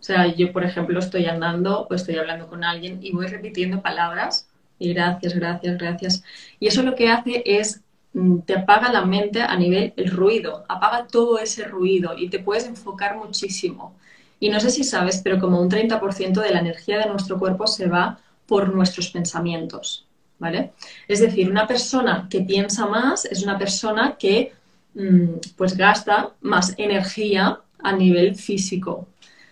o 0.00 0.02
sea, 0.04 0.26
yo, 0.26 0.52
por 0.52 0.64
ejemplo, 0.64 0.98
estoy 0.98 1.26
andando 1.26 1.86
o 1.88 1.94
estoy 1.94 2.16
hablando 2.16 2.46
con 2.46 2.62
alguien 2.64 2.98
y 3.02 3.12
voy 3.12 3.26
repitiendo 3.26 3.80
palabras 3.80 4.48
y 4.78 4.92
gracias, 4.92 5.34
gracias, 5.34 5.78
gracias. 5.78 6.24
Y 6.60 6.66
eso 6.66 6.82
lo 6.82 6.94
que 6.94 7.08
hace 7.08 7.42
es 7.46 7.84
Mm, 8.14 8.42
te 8.42 8.54
apaga 8.54 8.92
la 8.92 9.04
mente 9.04 9.42
a 9.42 9.56
nivel 9.56 9.92
el 9.96 10.10
ruido, 10.10 10.64
apaga 10.68 11.06
todo 11.08 11.38
ese 11.38 11.64
ruido 11.64 12.16
y 12.16 12.30
te 12.30 12.38
puedes 12.38 12.64
enfocar 12.66 13.16
muchísimo. 13.16 13.94
Y 14.40 14.50
no 14.50 14.60
sé 14.60 14.70
si 14.70 14.84
sabes, 14.84 15.20
pero 15.22 15.40
como 15.40 15.60
un 15.60 15.68
30% 15.68 16.40
de 16.40 16.52
la 16.52 16.60
energía 16.60 16.98
de 16.98 17.06
nuestro 17.06 17.38
cuerpo 17.38 17.66
se 17.66 17.88
va 17.88 18.20
por 18.46 18.72
nuestros 18.74 19.10
pensamientos, 19.10 20.06
¿vale? 20.38 20.72
Es 21.08 21.20
decir, 21.20 21.50
una 21.50 21.66
persona 21.66 22.26
que 22.30 22.40
piensa 22.40 22.86
más 22.86 23.24
es 23.24 23.42
una 23.42 23.58
persona 23.58 24.16
que 24.18 24.52
mm, 24.94 25.54
pues 25.56 25.76
gasta 25.76 26.34
más 26.40 26.74
energía 26.78 27.60
a 27.78 27.92
nivel 27.92 28.34
físico. 28.36 29.08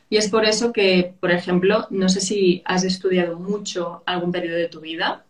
Y 0.09 0.17
es 0.19 0.29
por 0.29 0.45
eso 0.45 0.73
que, 0.73 1.15
por 1.21 1.31
ejemplo, 1.31 1.87
no 1.91 2.09
sé 2.09 2.21
si 2.21 2.63
has 2.67 2.85
estudiado 2.85 3.39
mucho 3.39 4.03
algún 4.07 4.31
periodo 4.31 4.57
de 4.57 4.69
tu 4.69 4.81
vida, 4.81 5.25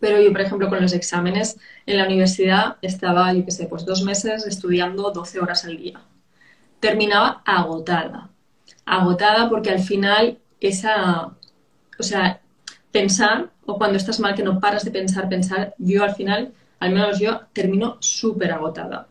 pero 0.00 0.20
yo, 0.20 0.30
por 0.30 0.40
ejemplo, 0.42 0.68
con 0.68 0.80
los 0.80 0.92
exámenes 0.92 1.58
en 1.86 1.96
la 1.96 2.04
universidad 2.04 2.76
estaba, 2.82 3.32
yo 3.32 3.44
qué 3.44 3.50
sé, 3.50 3.66
pues 3.66 3.84
dos 3.84 4.02
meses 4.02 4.46
estudiando 4.46 5.10
12 5.10 5.40
horas 5.40 5.64
al 5.64 5.76
día. 5.76 6.00
Terminaba 6.80 7.42
agotada. 7.44 8.30
Agotada 8.84 9.48
porque 9.48 9.70
al 9.70 9.80
final 9.80 10.38
esa, 10.60 11.32
o 11.98 12.02
sea, 12.02 12.40
pensar, 12.92 13.50
o 13.68 13.76
cuando 13.76 13.98
estás 13.98 14.18
mal 14.18 14.34
que 14.34 14.42
no 14.42 14.60
paras 14.60 14.82
de 14.82 14.90
pensar, 14.90 15.28
pensar, 15.28 15.74
yo 15.76 16.02
al 16.02 16.14
final, 16.14 16.54
al 16.80 16.90
menos 16.90 17.20
yo, 17.20 17.42
termino 17.52 17.98
súper 18.00 18.50
agotada. 18.50 19.08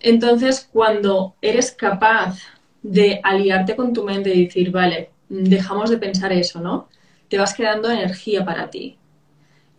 Entonces, 0.00 0.68
cuando 0.72 1.36
eres 1.40 1.70
capaz 1.70 2.40
de 2.82 3.20
aliarte 3.22 3.76
con 3.76 3.92
tu 3.92 4.02
mente 4.02 4.34
y 4.34 4.46
decir, 4.46 4.72
vale, 4.72 5.10
dejamos 5.28 5.90
de 5.90 5.98
pensar 5.98 6.32
eso, 6.32 6.60
¿no? 6.60 6.88
Te 7.28 7.38
vas 7.38 7.54
quedando 7.54 7.88
energía 7.88 8.44
para 8.44 8.68
ti 8.68 8.98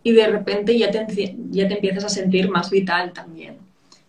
y 0.02 0.12
de 0.12 0.28
repente 0.28 0.78
ya 0.78 0.90
te, 0.90 1.36
ya 1.50 1.68
te 1.68 1.74
empiezas 1.74 2.04
a 2.04 2.08
sentir 2.08 2.48
más 2.48 2.70
vital 2.70 3.12
también. 3.12 3.58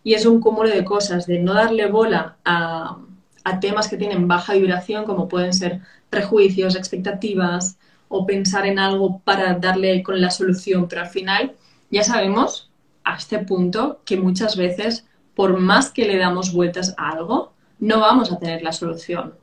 Y 0.05 0.13
es 0.13 0.25
un 0.25 0.39
cúmulo 0.39 0.69
de 0.69 0.85
cosas, 0.85 1.27
de 1.27 1.39
no 1.39 1.53
darle 1.53 1.87
bola 1.87 2.37
a, 2.45 2.97
a 3.43 3.59
temas 3.59 3.89
que 3.89 3.97
tienen 3.97 4.25
baja 4.29 4.53
vibración, 4.53 5.03
como 5.03 5.27
pueden 5.27 5.51
ser 5.51 5.81
prejuicios, 6.09 6.77
expectativas 6.77 7.77
o 8.07 8.25
pensar 8.25 8.65
en 8.65 8.79
algo 8.79 9.19
para 9.19 9.53
darle 9.55 10.03
con 10.03 10.21
la 10.21 10.29
solución, 10.29 10.87
pero 10.87 11.01
al 11.01 11.09
final 11.09 11.55
ya 11.89 12.03
sabemos 12.03 12.71
a 13.03 13.15
este 13.15 13.39
punto 13.39 14.01
que 14.05 14.17
muchas 14.17 14.55
veces, 14.55 15.05
por 15.35 15.57
más 15.57 15.91
que 15.91 16.05
le 16.05 16.17
damos 16.17 16.53
vueltas 16.53 16.93
a 16.97 17.11
algo, 17.11 17.53
no 17.79 17.99
vamos 17.99 18.31
a 18.31 18.39
tener 18.39 18.63
la 18.63 18.71
solución. 18.71 19.35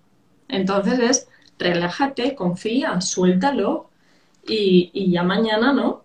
Entonces 0.48 0.98
es 0.98 1.28
relájate, 1.58 2.34
confía, 2.34 3.00
suéltalo 3.00 3.90
y, 4.46 4.90
y 4.92 5.12
ya 5.12 5.22
mañana, 5.22 5.72
¿no? 5.72 6.02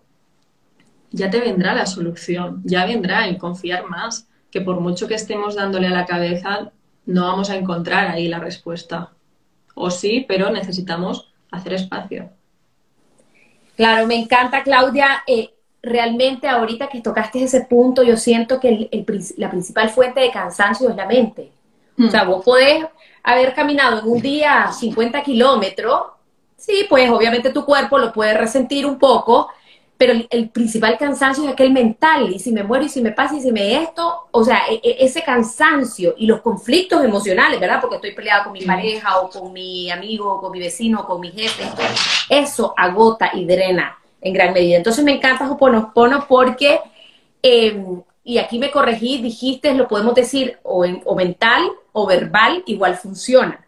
ya 1.10 1.30
te 1.30 1.40
vendrá 1.40 1.74
la 1.74 1.86
solución, 1.86 2.62
ya 2.64 2.86
vendrá 2.86 3.26
el 3.26 3.38
confiar 3.38 3.86
más, 3.86 4.28
que 4.50 4.60
por 4.60 4.80
mucho 4.80 5.08
que 5.08 5.14
estemos 5.14 5.54
dándole 5.54 5.86
a 5.86 5.90
la 5.90 6.06
cabeza, 6.06 6.72
no 7.06 7.26
vamos 7.26 7.50
a 7.50 7.56
encontrar 7.56 8.08
ahí 8.08 8.28
la 8.28 8.38
respuesta. 8.38 9.12
O 9.74 9.90
sí, 9.90 10.24
pero 10.28 10.50
necesitamos 10.50 11.32
hacer 11.50 11.74
espacio. 11.74 12.30
Claro, 13.78 14.08
me 14.08 14.16
encanta, 14.16 14.64
Claudia. 14.64 15.22
Eh, 15.24 15.54
realmente 15.80 16.48
ahorita 16.48 16.88
que 16.88 17.00
tocaste 17.00 17.44
ese 17.44 17.60
punto, 17.60 18.02
yo 18.02 18.16
siento 18.16 18.58
que 18.58 18.90
la 19.36 19.50
principal 19.50 19.88
fuente 19.90 20.18
de 20.20 20.32
cansancio 20.32 20.90
es 20.90 20.96
la 20.96 21.06
mente. 21.06 21.52
O 21.96 22.10
sea, 22.10 22.24
mm. 22.24 22.28
vos 22.28 22.44
podés 22.44 22.84
haber 23.22 23.54
caminado 23.54 24.00
en 24.00 24.08
un 24.08 24.20
día 24.20 24.72
50 24.72 25.22
kilómetros, 25.22 26.02
sí, 26.56 26.86
pues 26.88 27.08
obviamente 27.08 27.50
tu 27.50 27.64
cuerpo 27.64 27.98
lo 27.98 28.12
puede 28.12 28.34
resentir 28.34 28.84
un 28.84 28.98
poco, 28.98 29.48
pero 29.98 30.14
el, 30.30 30.48
principal 30.50 30.96
cansancio 30.96 31.44
es 31.44 31.50
aquel 31.50 31.72
mental, 31.72 32.32
y 32.32 32.38
si 32.38 32.52
me 32.52 32.62
muero, 32.62 32.84
y 32.84 32.88
si 32.88 33.02
me 33.02 33.10
pasa, 33.10 33.34
y 33.34 33.40
si 33.40 33.50
me 33.50 33.82
esto, 33.82 34.28
o 34.30 34.44
sea, 34.44 34.60
e, 34.70 34.74
e, 34.76 35.04
ese 35.04 35.22
cansancio 35.22 36.14
y 36.16 36.26
los 36.26 36.40
conflictos 36.40 37.04
emocionales, 37.04 37.58
¿verdad? 37.58 37.80
Porque 37.80 37.96
estoy 37.96 38.14
peleada 38.14 38.44
con 38.44 38.52
mi 38.52 38.62
pareja, 38.62 39.18
o 39.18 39.28
con 39.28 39.52
mi 39.52 39.90
amigo, 39.90 40.34
o 40.34 40.40
con 40.40 40.52
mi 40.52 40.60
vecino, 40.60 41.00
o 41.00 41.06
con 41.06 41.20
mi 41.20 41.32
jefe, 41.32 41.64
eso 42.30 42.72
agota 42.76 43.32
y 43.34 43.44
drena 43.44 43.98
en 44.20 44.32
gran 44.32 44.52
medida. 44.52 44.76
Entonces 44.76 45.04
me 45.04 45.12
encanta 45.12 45.50
Hoponopono 45.50 46.26
porque, 46.28 46.80
em, 47.42 48.00
y 48.22 48.38
aquí 48.38 48.60
me 48.60 48.70
corregí, 48.70 49.18
dijiste, 49.18 49.74
lo 49.74 49.88
podemos 49.88 50.14
decir 50.14 50.58
o, 50.62 50.86
o 51.04 51.14
mental 51.16 51.72
o 51.92 52.06
verbal, 52.06 52.62
igual 52.66 52.96
funciona. 52.96 53.67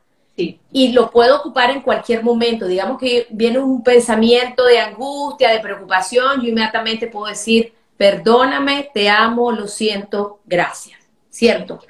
Y 0.73 0.93
lo 0.93 1.11
puedo 1.11 1.39
ocupar 1.39 1.71
en 1.71 1.83
cualquier 1.83 2.23
momento. 2.23 2.67
Digamos 2.67 2.99
que 2.99 3.27
viene 3.31 3.59
un 3.59 3.83
pensamiento 3.83 4.65
de 4.65 4.79
angustia, 4.79 5.51
de 5.51 5.61
preocupación, 5.61 6.41
yo 6.41 6.49
inmediatamente 6.49 7.07
puedo 7.07 7.27
decir, 7.27 7.73
perdóname, 7.97 8.91
te 8.95 9.09
amo, 9.09 9.53
lo 9.53 9.67
siento, 9.67 10.41
gracias. 10.47 10.99
¿Cierto? 11.29 11.81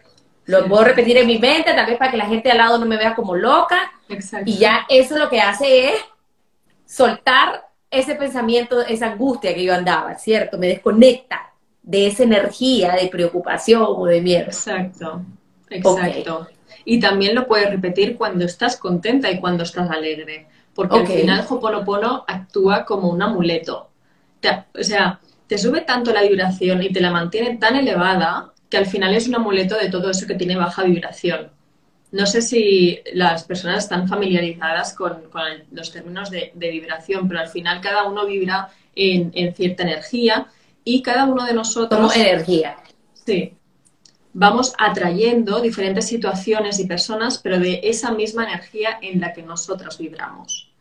Lo 0.46 0.66
puedo 0.66 0.84
repetir 0.84 1.16
en 1.16 1.26
mi 1.26 1.38
mente, 1.38 1.72
tal 1.72 1.86
vez 1.86 1.96
para 1.96 2.10
que 2.10 2.16
la 2.16 2.26
gente 2.26 2.50
al 2.50 2.58
lado 2.58 2.78
no 2.78 2.86
me 2.86 2.96
vea 2.96 3.14
como 3.14 3.36
loca. 3.36 3.92
Y 4.44 4.58
ya 4.58 4.86
eso 4.88 5.16
lo 5.16 5.28
que 5.28 5.40
hace 5.40 5.90
es 5.90 6.04
soltar 6.84 7.68
ese 7.90 8.14
pensamiento, 8.16 8.80
esa 8.80 9.12
angustia 9.12 9.54
que 9.54 9.64
yo 9.64 9.74
andaba, 9.74 10.16
¿cierto? 10.16 10.58
Me 10.58 10.68
desconecta 10.68 11.52
de 11.82 12.08
esa 12.08 12.24
energía 12.24 12.92
de 12.92 13.08
preocupación 13.08 13.84
o 13.86 14.04
de 14.06 14.20
miedo. 14.20 14.46
Exacto, 14.46 15.22
exacto. 15.68 16.48
Y 16.84 17.00
también 17.00 17.34
lo 17.34 17.46
puedes 17.46 17.70
repetir 17.70 18.16
cuando 18.16 18.44
estás 18.44 18.76
contenta 18.76 19.30
y 19.30 19.40
cuando 19.40 19.64
estás 19.64 19.90
alegre. 19.90 20.46
Porque 20.74 20.98
al 20.98 21.06
final 21.06 21.46
Hoponopono 21.48 22.24
actúa 22.26 22.84
como 22.84 23.08
un 23.10 23.22
amuleto. 23.22 23.90
o 24.78 24.82
sea, 24.82 25.20
te 25.46 25.58
sube 25.58 25.80
tanto 25.80 26.12
la 26.12 26.22
vibración 26.22 26.82
y 26.82 26.92
te 26.92 27.00
la 27.00 27.10
mantiene 27.10 27.56
tan 27.56 27.76
elevada 27.76 28.52
que 28.70 28.76
al 28.76 28.86
final 28.86 29.14
es 29.14 29.26
un 29.26 29.34
amuleto 29.34 29.76
de 29.76 29.90
todo 29.90 30.10
eso 30.10 30.26
que 30.26 30.36
tiene 30.36 30.56
baja 30.56 30.84
vibración. 30.84 31.50
no 32.12 32.26
sé 32.26 32.40
si 32.42 33.00
las 33.12 33.44
personas 33.44 33.84
están 33.84 34.08
familiarizadas 34.08 34.94
con, 34.94 35.24
los 35.72 35.92
términos 35.92 36.30
de, 36.30 36.52
vibración, 36.54 37.28
pero 37.28 37.40
al 37.40 37.48
final 37.48 37.80
cada 37.80 38.04
uno 38.04 38.26
vibra 38.26 38.68
en, 38.94 39.32
cierta 39.54 39.82
energía 39.82 40.46
y 40.84 41.02
cada 41.02 41.24
uno 41.24 41.44
de 41.44 41.54
nosotros... 41.54 42.00
Como 42.00 42.12
energía. 42.12 42.76
Sí. 43.12 43.54
Vamos 44.32 44.74
atrayendo 44.78 45.60
diferentes 45.60 46.06
situaciones 46.06 46.78
y 46.78 46.86
personas, 46.86 47.38
pero 47.38 47.58
de 47.58 47.80
esa 47.82 48.12
misma 48.12 48.44
energía 48.44 48.98
en 49.02 49.20
la 49.20 49.32
que 49.32 49.42
nosotros 49.42 49.98
vibramos. 49.98 50.72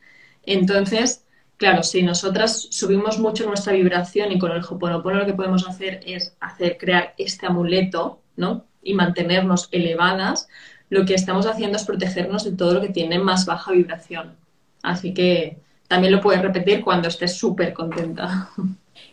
Entonces, 0.43 1.25
claro, 1.57 1.83
si 1.83 2.03
nosotras 2.03 2.67
subimos 2.69 3.19
mucho 3.19 3.47
nuestra 3.47 3.73
vibración 3.73 4.31
y 4.31 4.39
con 4.39 4.51
el 4.51 4.63
Hoponopono 4.63 5.19
lo 5.19 5.25
que 5.25 5.33
podemos 5.33 5.67
hacer 5.67 5.99
es 6.05 6.35
hacer 6.39 6.77
crear 6.77 7.13
este 7.17 7.47
amuleto, 7.47 8.21
¿no? 8.35 8.65
Y 8.83 8.93
mantenernos 8.93 9.67
elevadas, 9.71 10.47
lo 10.89 11.05
que 11.05 11.15
estamos 11.15 11.45
haciendo 11.45 11.77
es 11.77 11.85
protegernos 11.85 12.43
de 12.43 12.51
todo 12.51 12.75
lo 12.75 12.81
que 12.81 12.89
tiene 12.89 13.19
más 13.19 13.45
baja 13.45 13.71
vibración. 13.71 14.37
Así 14.83 15.13
que 15.13 15.59
también 15.87 16.13
lo 16.13 16.21
puedes 16.21 16.41
repetir 16.41 16.81
cuando 16.81 17.07
estés 17.07 17.37
súper 17.37 17.73
contenta. 17.73 18.51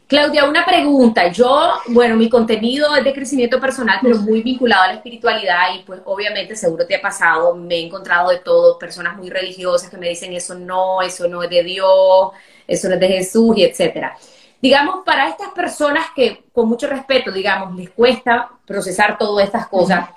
Claudia, 0.06 0.48
una 0.48 0.64
pregunta. 0.64 1.26
Yo, 1.32 1.80
bueno, 1.88 2.14
mi 2.14 2.28
contenido 2.28 2.94
es 2.94 3.02
de 3.02 3.12
crecimiento 3.12 3.60
personal, 3.60 3.98
pero 4.00 4.18
muy 4.18 4.40
vinculado 4.40 4.84
a 4.84 4.86
la 4.88 4.94
espiritualidad 4.94 5.74
y 5.74 5.82
pues 5.82 6.00
obviamente 6.04 6.54
seguro 6.54 6.86
te 6.86 6.94
ha 6.94 7.00
pasado, 7.00 7.56
me 7.56 7.74
he 7.74 7.86
encontrado 7.86 8.30
de 8.30 8.38
todo, 8.38 8.78
personas 8.78 9.16
muy 9.16 9.30
religiosas 9.30 9.90
que 9.90 9.96
me 9.96 10.08
dicen 10.08 10.32
eso 10.32 10.54
no, 10.54 11.02
eso 11.02 11.26
no 11.26 11.42
es 11.42 11.50
de 11.50 11.64
Dios, 11.64 12.30
eso 12.68 12.88
no 12.88 12.94
es 12.94 13.00
de 13.00 13.08
Jesús 13.08 13.56
y 13.56 13.64
etcétera. 13.64 14.16
Digamos, 14.62 15.04
para 15.04 15.28
estas 15.28 15.50
personas 15.50 16.06
que 16.14 16.44
con 16.52 16.68
mucho 16.68 16.86
respeto, 16.86 17.32
digamos, 17.32 17.74
les 17.74 17.90
cuesta 17.90 18.48
procesar 18.64 19.18
todas 19.18 19.44
estas 19.44 19.66
cosas, 19.66 20.08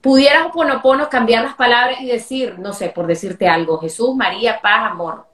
pudieras 0.00 0.46
Oponopono 0.46 1.08
cambiar 1.10 1.44
las 1.44 1.54
palabras 1.54 2.00
y 2.00 2.06
decir, 2.06 2.58
no 2.58 2.72
sé, 2.72 2.88
por 2.88 3.06
decirte 3.06 3.46
algo, 3.46 3.78
Jesús, 3.78 4.14
María, 4.16 4.58
paz, 4.60 4.90
amor. 4.90 5.26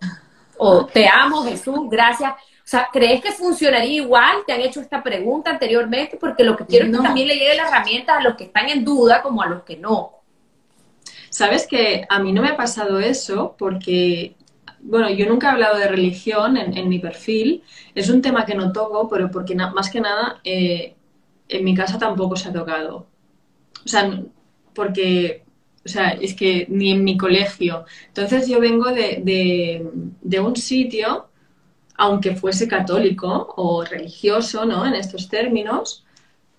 O 0.57 0.85
te 0.85 1.09
amo, 1.09 1.44
Jesús, 1.44 1.88
gracias. 1.88 2.35
O 2.64 2.66
sea, 2.66 2.88
¿crees 2.90 3.20
que 3.20 3.31
funcionaría 3.31 4.03
igual? 4.03 4.38
¿Te 4.46 4.55
han 4.55 4.61
hecho 4.62 4.81
esta 4.81 5.03
pregunta 5.03 5.50
anteriormente? 5.50 6.16
Porque 6.18 6.44
lo 6.44 6.57
que 6.57 6.64
quiero 6.64 6.87
es 6.87 6.96
que 6.96 7.03
también 7.03 7.29
le 7.29 7.35
llegue 7.35 7.57
la 7.57 7.68
herramienta 7.68 8.16
a 8.16 8.22
los 8.22 8.37
que 8.37 8.44
están 8.44 8.70
en 8.70 8.85
duda 8.85 9.20
como 9.20 9.42
a 9.42 9.46
los 9.46 9.64
que 9.64 9.77
no. 9.77 10.12
Sabes 11.29 11.66
que 11.66 12.07
a 12.09 12.20
mí 12.20 12.33
no 12.33 12.40
me 12.40 12.48
ha 12.48 12.57
pasado 12.57 13.00
eso 13.00 13.55
porque, 13.59 14.37
bueno, 14.81 15.11
yo 15.11 15.27
nunca 15.27 15.48
he 15.48 15.50
hablado 15.50 15.77
de 15.77 15.88
religión 15.88 16.57
en, 16.57 16.88
mi 16.88 17.00
perfil. 17.00 17.62
Es 17.94 18.09
un 18.09 18.22
tema 18.22 18.46
que 18.46 18.55
no 18.55 18.72
toco, 18.72 19.09
pero 19.09 19.31
porque 19.31 19.55
más 19.55 19.90
que 19.90 20.00
nada 20.00 20.40
eh, 20.42 20.94
en 21.48 21.64
mi 21.64 21.74
casa 21.74 21.98
tampoco 21.98 22.37
se 22.37 22.48
ha 22.48 22.53
tocado. 22.53 23.07
O 23.85 23.88
sea, 23.88 24.22
porque, 24.74 25.44
o 25.85 25.88
sea, 25.88 26.11
es 26.11 26.35
que 26.35 26.66
ni 26.68 26.92
en 26.92 27.05
mi 27.05 27.16
colegio. 27.16 27.85
Entonces 28.09 28.48
yo 28.48 28.61
vengo 28.61 28.90
de, 28.90 30.40
un 30.40 30.57
sitio, 30.57 31.29
aunque 31.96 32.37
fuese 32.37 32.68
católico 32.68 33.54
o 33.57 33.85
religioso, 33.85 34.64
¿no? 34.64 34.87
En 34.87 34.94
estos 34.94 35.28
términos, 35.28 36.04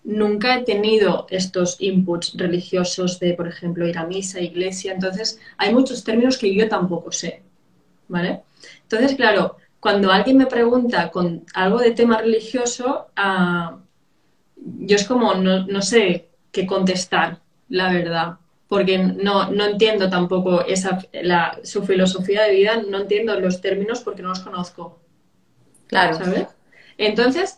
nunca 0.04 0.58
he 0.58 0.64
tenido 0.64 1.28
estos 1.30 1.78
inputs 1.80 2.36
religiosos 2.38 3.20
de, 3.20 3.34
por 3.34 3.48
ejemplo, 3.48 3.88
ir 3.88 3.98
a 3.98 4.06
misa, 4.06 4.40
iglesia. 4.40 4.94
Entonces, 4.94 5.40
hay 5.58 5.74
muchos 5.74 6.04
términos 6.04 6.38
que 6.38 6.54
yo 6.54 6.70
tampoco 6.70 7.12
sé, 7.12 7.44
¿vale? 8.08 8.44
Entonces, 8.84 9.16
claro, 9.16 9.58
cuando 9.80 10.12
alguien 10.12 10.38
me 10.38 10.46
pregunta 10.48 11.12
con 11.12 11.46
algo 11.54 11.80
de 11.80 11.92
tema 11.92 12.20
religioso, 12.20 13.08
ah, 13.16 13.80
yo 14.58 14.96
es 14.96 15.06
como, 15.06 15.36
no, 15.36 15.66
no 15.68 15.82
sé 15.82 16.30
qué 16.52 16.66
contestar, 16.66 17.40
la 17.70 17.92
verdad, 17.92 18.38
porque 18.68 18.98
no, 18.98 19.52
no 19.52 19.66
entiendo 19.66 20.10
tampoco 20.10 20.66
esa, 20.66 21.00
su 21.64 21.84
filosofía 21.84 22.44
de 22.44 22.52
vida, 22.52 22.84
no 22.90 23.00
entiendo 23.00 23.40
los 23.40 23.62
términos 23.62 24.02
porque 24.02 24.22
no 24.22 24.30
los 24.30 24.40
conozco. 24.40 25.00
Claro. 25.88 26.16
¿Sabes? 26.16 26.48
Entonces, 26.98 27.58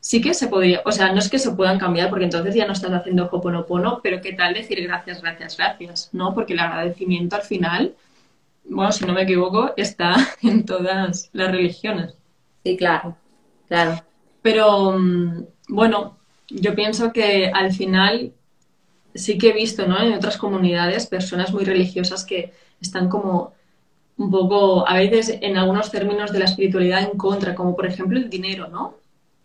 sí 0.00 0.20
que 0.20 0.34
se 0.34 0.48
podría, 0.48 0.82
o 0.84 0.92
sea, 0.92 1.12
no 1.12 1.18
es 1.18 1.28
que 1.28 1.38
se 1.38 1.52
puedan 1.52 1.78
cambiar 1.78 2.10
porque 2.10 2.24
entonces 2.24 2.54
ya 2.54 2.66
no 2.66 2.72
estás 2.72 2.92
haciendo 2.92 3.28
hoponopono, 3.30 4.00
pero 4.02 4.20
¿qué 4.20 4.32
tal 4.32 4.54
decir 4.54 4.82
gracias, 4.82 5.22
gracias, 5.22 5.56
gracias? 5.56 6.10
¿No? 6.12 6.34
Porque 6.34 6.54
el 6.54 6.60
agradecimiento 6.60 7.36
al 7.36 7.42
final, 7.42 7.94
bueno, 8.64 8.92
si 8.92 9.04
no 9.04 9.12
me 9.12 9.22
equivoco, 9.22 9.72
está 9.76 10.16
en 10.42 10.64
todas 10.64 11.30
las 11.32 11.50
religiones. 11.52 12.14
Sí, 12.64 12.76
claro, 12.76 13.16
claro. 13.68 14.02
Pero, 14.42 14.92
mm, 14.98 15.44
bueno, 15.68 16.18
yo 16.48 16.74
pienso 16.74 17.12
que 17.12 17.50
al 17.52 17.72
final 17.72 18.32
sí 19.14 19.36
que 19.36 19.50
he 19.50 19.52
visto, 19.52 19.86
¿no? 19.86 20.00
En 20.00 20.14
otras 20.14 20.36
comunidades, 20.36 21.06
personas 21.06 21.52
muy 21.52 21.64
religiosas 21.64 22.24
que 22.24 22.52
están 22.80 23.08
como 23.08 23.52
un 24.18 24.30
poco, 24.30 24.86
a 24.88 24.94
veces 24.94 25.38
en 25.40 25.56
algunos 25.56 25.90
términos 25.90 26.32
de 26.32 26.40
la 26.40 26.44
espiritualidad 26.46 27.02
en 27.02 27.16
contra, 27.16 27.54
como 27.54 27.74
por 27.76 27.86
ejemplo 27.86 28.18
el 28.18 28.28
dinero, 28.28 28.68
¿no? 28.68 28.96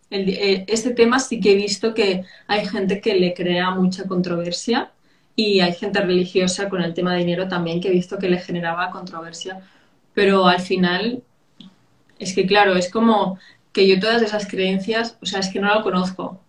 Eh, 0.09 0.65
este 0.67 0.91
tema 0.91 1.19
sí 1.19 1.39
que 1.39 1.53
he 1.53 1.55
visto 1.55 1.93
que 1.93 2.23
hay 2.47 2.65
gente 2.67 3.01
que 3.01 3.15
le 3.15 3.33
crea 3.33 3.71
mucha 3.71 4.05
controversia 4.07 4.91
y 5.35 5.59
hay 5.61 5.73
gente 5.73 6.01
religiosa 6.01 6.69
con 6.69 6.81
el 6.83 6.93
tema 6.93 7.13
de 7.13 7.19
dinero 7.19 7.47
también 7.47 7.81
que 7.81 7.87
he 7.89 7.91
visto 7.91 8.19
que 8.19 8.29
le 8.29 8.39
generaba 8.39 8.91
controversia, 8.91 9.61
pero 10.13 10.47
al 10.47 10.59
final 10.61 11.23
es 12.19 12.35
que 12.35 12.45
claro, 12.45 12.75
es 12.75 12.91
como 12.91 13.39
que 13.71 13.87
yo 13.87 13.99
todas 13.99 14.21
esas 14.21 14.47
creencias, 14.47 15.17
o 15.21 15.25
sea, 15.25 15.39
es 15.39 15.49
que 15.49 15.59
no 15.59 15.73
lo 15.73 15.83
conozco. 15.83 16.39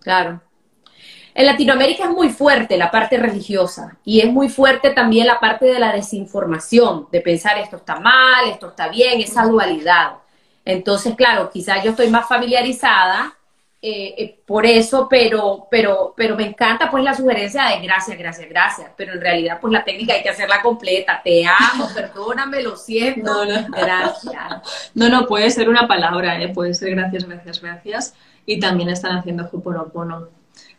Claro. 0.00 0.40
En 1.38 1.44
Latinoamérica 1.44 2.04
es 2.04 2.10
muy 2.10 2.30
fuerte 2.30 2.78
la 2.78 2.90
parte 2.90 3.18
religiosa 3.18 3.98
y 4.06 4.20
es 4.20 4.32
muy 4.32 4.48
fuerte 4.48 4.88
también 4.92 5.26
la 5.26 5.38
parte 5.38 5.66
de 5.66 5.78
la 5.78 5.92
desinformación, 5.92 7.08
de 7.12 7.20
pensar 7.20 7.58
esto 7.58 7.76
está 7.76 8.00
mal, 8.00 8.48
esto 8.48 8.68
está 8.68 8.88
bien, 8.88 9.20
esa 9.20 9.44
dualidad. 9.44 10.12
Entonces, 10.64 11.14
claro, 11.14 11.50
quizás 11.50 11.84
yo 11.84 11.90
estoy 11.90 12.08
más 12.08 12.26
familiarizada 12.26 13.34
eh, 13.82 14.14
eh, 14.16 14.40
por 14.46 14.64
eso, 14.64 15.08
pero, 15.10 15.68
pero, 15.70 16.14
pero 16.16 16.36
me 16.36 16.46
encanta 16.46 16.90
pues 16.90 17.04
la 17.04 17.12
sugerencia 17.12 17.66
de 17.66 17.86
gracias, 17.86 18.16
gracias, 18.16 18.48
gracias, 18.48 18.90
pero 18.96 19.12
en 19.12 19.20
realidad 19.20 19.58
pues 19.60 19.74
la 19.74 19.84
técnica 19.84 20.14
hay 20.14 20.22
que 20.22 20.30
hacerla 20.30 20.62
completa, 20.62 21.20
te 21.22 21.44
amo, 21.46 21.86
perdóname, 21.94 22.62
lo 22.62 22.78
siento, 22.78 23.42
gracias. 23.68 24.90
No, 24.94 25.10
no, 25.10 25.26
puede 25.26 25.50
ser 25.50 25.68
una 25.68 25.86
palabra, 25.86 26.40
¿eh? 26.40 26.48
puede 26.48 26.72
ser 26.72 26.92
gracias, 26.92 27.28
gracias, 27.28 27.60
gracias, 27.60 28.14
y 28.46 28.58
también 28.58 28.88
están 28.88 29.18
haciendo 29.18 29.46
Hoponopono. 29.52 30.35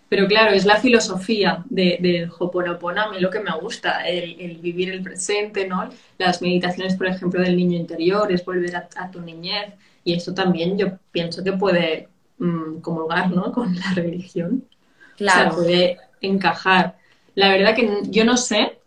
Pero 0.09 0.27
claro, 0.27 0.53
es 0.53 0.65
la 0.65 0.77
filosofía 0.77 1.65
del 1.69 2.01
de 2.01 2.29
Hoponopono, 2.39 3.01
a 3.01 3.11
mí 3.11 3.19
lo 3.19 3.29
que 3.29 3.41
me 3.41 3.51
gusta, 3.59 4.07
el, 4.07 4.57
vivir 4.61 4.89
el 4.89 5.03
presente, 5.03 5.67
¿no? 5.67 5.89
Las 6.17 6.41
meditaciones, 6.41 6.95
por 6.95 7.07
ejemplo, 7.07 7.41
del 7.41 7.57
niño 7.57 7.77
interior, 7.77 8.31
es 8.31 8.45
volver 8.45 8.75
a, 8.75 9.11
tu 9.11 9.19
niñez, 9.19 9.73
y 10.05 10.13
eso 10.13 10.33
también 10.33 10.77
yo 10.77 10.97
pienso 11.11 11.43
que 11.43 11.53
puede 11.53 12.07
mm, 12.37 12.79
comulgar, 12.79 13.31
¿no? 13.31 13.51
Con 13.53 13.75
la 13.75 13.93
religión. 13.95 14.63
Claro. 15.17 15.49
O 15.49 15.53
sea, 15.53 15.63
puede 15.63 15.97
encajar. 16.21 16.97
La 17.35 17.49
verdad 17.49 17.75
que 17.75 18.01
yo 18.03 18.23
no 18.23 18.37
sé, 18.37 18.79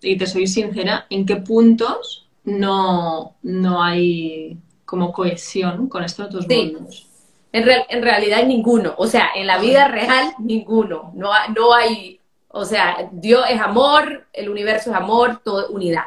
y 0.00 0.16
te 0.16 0.26
soy 0.26 0.46
sincera, 0.46 1.06
en 1.10 1.26
qué 1.26 1.36
puntos 1.36 2.26
no, 2.44 3.36
no 3.42 3.82
hay 3.82 4.56
como 4.86 5.12
cohesión 5.12 5.88
con 5.88 6.02
estos 6.02 6.30
dos 6.30 6.48
mundos. 6.48 7.06
En, 7.52 8.02
realidad 8.02 8.42
ninguno, 8.44 8.94
o 8.98 9.06
sea, 9.06 9.30
en 9.34 9.46
la 9.46 9.58
vida 9.58 9.88
real 9.88 10.34
ninguno, 10.38 11.12
no, 11.14 11.30
no 11.56 11.72
hay, 11.72 12.20
o 12.48 12.66
sea, 12.66 13.08
Dios 13.12 13.46
es 13.48 13.60
amor, 13.60 14.26
el 14.32 14.50
universo 14.50 14.90
es 14.90 14.96
amor, 14.96 15.40
todo 15.42 15.68
unidad. 15.70 16.04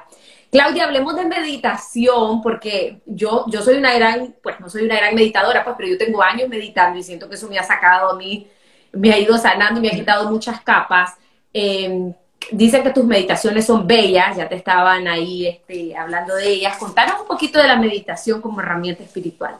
Claudia, 0.52 0.86
hablemos 0.86 1.15
de 1.15 1.25
meditación, 1.25 2.41
porque 2.41 3.02
yo, 3.06 3.45
yo 3.47 3.62
soy 3.62 3.78
una 3.78 3.93
gran, 3.93 4.36
pues 4.41 4.60
no 4.60 4.69
soy 4.69 4.84
una 4.84 4.95
gran 4.95 5.15
meditadora, 5.15 5.63
pues, 5.63 5.75
pero 5.78 5.89
yo 5.89 5.97
tengo 5.97 6.21
años 6.23 6.49
meditando 6.49 6.97
y 6.99 7.04
siento 7.04 7.30
que 7.30 7.36
eso 7.36 7.47
me 7.47 7.60
ha 7.60 7.63
sacado 7.63 8.12
a 8.12 8.15
mí, 8.15 8.47
me 8.91 9.12
ha 9.12 9.19
ido 9.19 9.38
sanando 9.38 9.80
y 9.80 9.84
me 9.84 9.89
ha 9.89 9.95
quitado 9.95 10.30
muchas 10.30 10.62
capas. 10.62 11.13
Em, 11.54 12.13
dicen 12.52 12.84
que 12.84 12.89
tus 12.91 13.06
meditaciones 13.06 13.65
son 13.65 13.86
bellas, 13.88 14.38
ya 14.38 14.49
te 14.49 14.56
estaban 14.56 15.08
ahí 15.08 15.47
este, 15.47 15.95
hablando 15.95 16.36
de 16.36 16.47
ellas. 16.49 16.78
Contanos 16.78 17.21
un 17.21 17.28
poquito 17.28 17.60
de 17.60 17.67
la 17.67 17.75
meditación 17.75 18.41
como 18.41 18.60
herramienta 18.62 19.04
espiritual. 19.04 19.58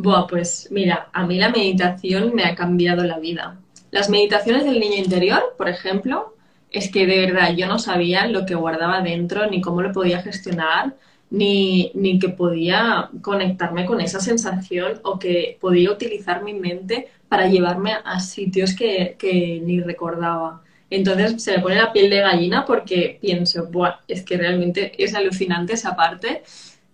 Buah, 0.00 0.28
pues 0.28 0.68
mira, 0.70 1.08
a 1.12 1.26
mí 1.26 1.38
la 1.38 1.48
meditación 1.48 2.32
me 2.32 2.44
ha 2.44 2.54
cambiado 2.54 3.02
la 3.02 3.18
vida. 3.18 3.58
Las 3.90 4.08
meditaciones 4.08 4.64
del 4.64 4.78
niño 4.78 4.96
interior, 4.96 5.42
por 5.58 5.68
ejemplo, 5.68 6.36
es 6.70 6.88
que 6.92 7.04
de 7.04 7.26
verdad 7.26 7.56
yo 7.56 7.66
no 7.66 7.80
sabía 7.80 8.28
lo 8.28 8.46
que 8.46 8.54
guardaba 8.54 9.00
dentro, 9.02 9.50
ni 9.50 9.60
cómo 9.60 9.82
lo 9.82 9.90
podía 9.92 10.22
gestionar, 10.22 10.94
ni, 11.30 11.90
ni 11.94 12.20
que 12.20 12.28
podía 12.28 13.10
conectarme 13.22 13.86
con 13.86 14.00
esa 14.00 14.20
sensación 14.20 15.00
o 15.02 15.18
que 15.18 15.58
podía 15.60 15.90
utilizar 15.90 16.44
mi 16.44 16.54
mente 16.54 17.08
para 17.28 17.48
llevarme 17.48 17.94
a 18.04 18.20
sitios 18.20 18.76
que, 18.76 19.16
que 19.18 19.60
ni 19.64 19.80
recordaba. 19.80 20.62
Entonces 20.90 21.42
se 21.42 21.56
me 21.56 21.62
pone 21.62 21.74
la 21.74 21.92
piel 21.92 22.08
de 22.08 22.20
gallina 22.20 22.64
porque 22.64 23.18
pienso, 23.20 23.66
Buah, 23.66 23.96
es 24.06 24.22
que 24.22 24.36
realmente 24.36 24.92
es 25.02 25.16
alucinante 25.16 25.72
esa 25.72 25.96
parte. 25.96 26.44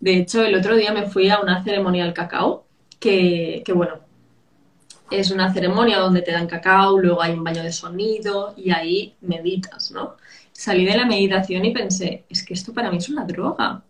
De 0.00 0.16
hecho, 0.16 0.42
el 0.42 0.54
otro 0.54 0.74
día 0.74 0.92
me 0.94 1.06
fui 1.06 1.28
a 1.28 1.40
una 1.40 1.62
ceremonia 1.62 2.04
al 2.04 2.14
cacao 2.14 2.63
que, 3.04 3.72
bueno, 3.74 3.98
es 5.10 5.30
una 5.30 5.52
ceremonia 5.52 5.98
donde 5.98 6.22
te 6.22 6.32
dan 6.32 6.46
cacao, 6.46 6.98
luego 6.98 7.22
hay 7.22 7.32
un 7.32 7.44
baño 7.44 7.62
de 7.62 7.72
sonido 7.72 8.54
y 8.56 8.70
ahí 8.70 9.14
meditas, 9.20 9.90
¿no? 9.90 10.16
Salí 10.52 10.86
de 10.86 10.96
la 10.96 11.04
meditación 11.04 11.64
y 11.64 11.74
pensé, 11.74 12.24
es 12.30 12.42
que 12.44 12.54
esto 12.54 12.72
para 12.72 12.90
mí 12.90 12.96
es 12.98 13.08
una 13.08 13.24
droga. 13.24 13.82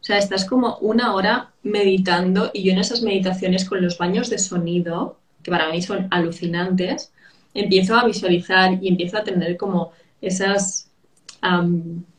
O 0.00 0.04
sea, 0.04 0.18
estás 0.18 0.44
como 0.46 0.78
una 0.78 1.14
hora 1.14 1.52
meditando 1.62 2.50
y 2.54 2.64
yo 2.64 2.72
en 2.72 2.78
esas 2.78 3.02
meditaciones 3.02 3.68
con 3.68 3.82
los 3.82 3.98
baños 3.98 4.30
de 4.30 4.38
sonido, 4.38 5.18
que 5.42 5.50
para 5.50 5.70
mí 5.70 5.82
son 5.82 6.08
alucinantes, 6.10 7.12
empiezo 7.54 7.96
a 7.96 8.06
visualizar 8.06 8.78
y 8.82 8.88
empiezo 8.88 9.18
a 9.18 9.24
tener 9.24 9.56
como 9.56 9.92
esas, 10.22 10.90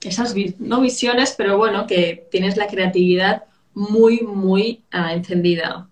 esas 0.03 0.35
no 0.59 0.81
visiones, 0.81 1.33
pero 1.35 1.57
bueno, 1.57 1.87
que 1.87 2.27
tienes 2.29 2.57
la 2.57 2.67
creatividad 2.67 3.45
muy, 3.73 4.21
muy 4.21 4.83
ah, 4.91 5.13
encendida. 5.13 5.89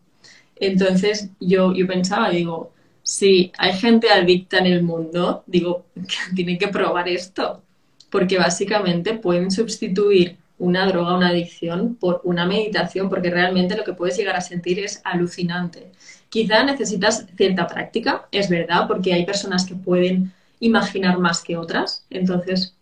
Entonces 0.62 1.30
yo, 1.40 1.74
yo 1.74 1.88
pensaba, 1.88 2.30
digo, 2.30 2.72
si 3.04 3.52
hay 3.58 3.74
gente 3.74 4.10
adicta 4.10 4.60
en 4.60 4.68
el 4.68 4.84
mundo, 4.84 5.44
digo, 5.48 5.86
tienen 6.36 6.58
que 6.58 6.70
probar 6.70 7.10
esto, 7.10 7.62
porque 8.10 8.38
básicamente 8.38 9.16
pueden 9.16 9.52
sustituir 9.52 10.38
una 10.60 10.86
droga, 10.86 11.18
una 11.18 11.30
adicción 11.30 11.96
por 11.96 12.22
una 12.24 12.46
meditación, 12.46 13.10
porque 13.10 13.32
realmente 13.32 13.76
lo 13.76 13.84
que 13.84 13.94
puedes 13.94 14.16
llegar 14.16 14.36
a 14.36 14.42
sentir 14.42 14.80
es 14.80 15.02
alucinante. 15.04 15.92
Quizá 16.30 16.64
necesitas 16.64 17.26
cierta 17.36 17.66
práctica, 17.66 18.28
es 18.32 18.48
verdad, 18.48 18.88
porque 18.88 19.14
hay 19.14 19.26
personas 19.26 19.66
que 19.66 19.74
pueden 19.74 20.32
imaginar 20.60 21.18
más 21.18 21.42
que 21.42 21.58
otras, 21.58 22.06
entonces 22.12 22.76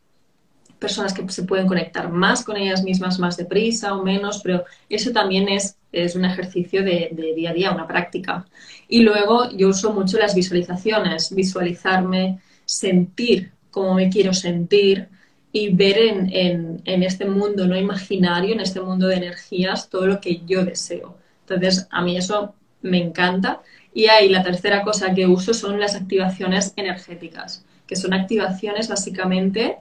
personas 0.79 1.13
que 1.13 1.27
se 1.29 1.43
pueden 1.43 1.67
conectar 1.67 2.09
más 2.09 2.43
con 2.43 2.57
ellas 2.57 2.83
mismas 2.83 3.19
más 3.19 3.37
deprisa 3.37 3.95
o 3.95 4.03
menos, 4.03 4.41
pero 4.43 4.65
eso 4.89 5.11
también 5.11 5.47
es, 5.47 5.77
es 5.91 6.15
un 6.15 6.25
ejercicio 6.25 6.83
de, 6.83 7.09
día 7.35 7.51
a 7.51 7.53
día, 7.53 7.71
una 7.71 7.87
práctica. 7.87 8.45
Y 8.87 9.01
luego 9.01 9.49
yo 9.51 9.69
uso 9.69 9.93
mucho 9.93 10.17
las 10.17 10.35
visualizaciones, 10.35 11.33
visualizarme, 11.33 12.39
sentir 12.65 13.51
cómo 13.71 13.93
me 13.95 14.09
quiero 14.09 14.33
sentir 14.33 15.07
y 15.51 15.73
ver 15.73 15.97
en, 15.97 16.81
en 16.85 17.03
este 17.03 17.25
mundo 17.25 17.67
no 17.67 17.75
imaginario, 17.75 18.53
en 18.53 18.59
este 18.59 18.81
mundo 18.81 19.07
de 19.07 19.15
energías, 19.15 19.89
todo 19.89 20.05
lo 20.05 20.21
que 20.21 20.41
yo 20.45 20.63
deseo. 20.63 21.17
Entonces, 21.41 21.87
a 21.89 22.01
mí 22.03 22.17
eso 22.17 22.53
me 22.81 23.01
encanta. 23.01 23.61
Y 23.93 24.05
ahí 24.05 24.29
la 24.29 24.43
tercera 24.43 24.83
cosa 24.83 25.13
que 25.13 25.25
uso 25.25 25.53
son 25.53 25.79
las 25.79 25.95
activaciones 25.95 26.73
energéticas, 26.75 27.65
que 27.87 27.95
son 27.95 28.13
activaciones 28.13 28.87
básicamente 28.87 29.77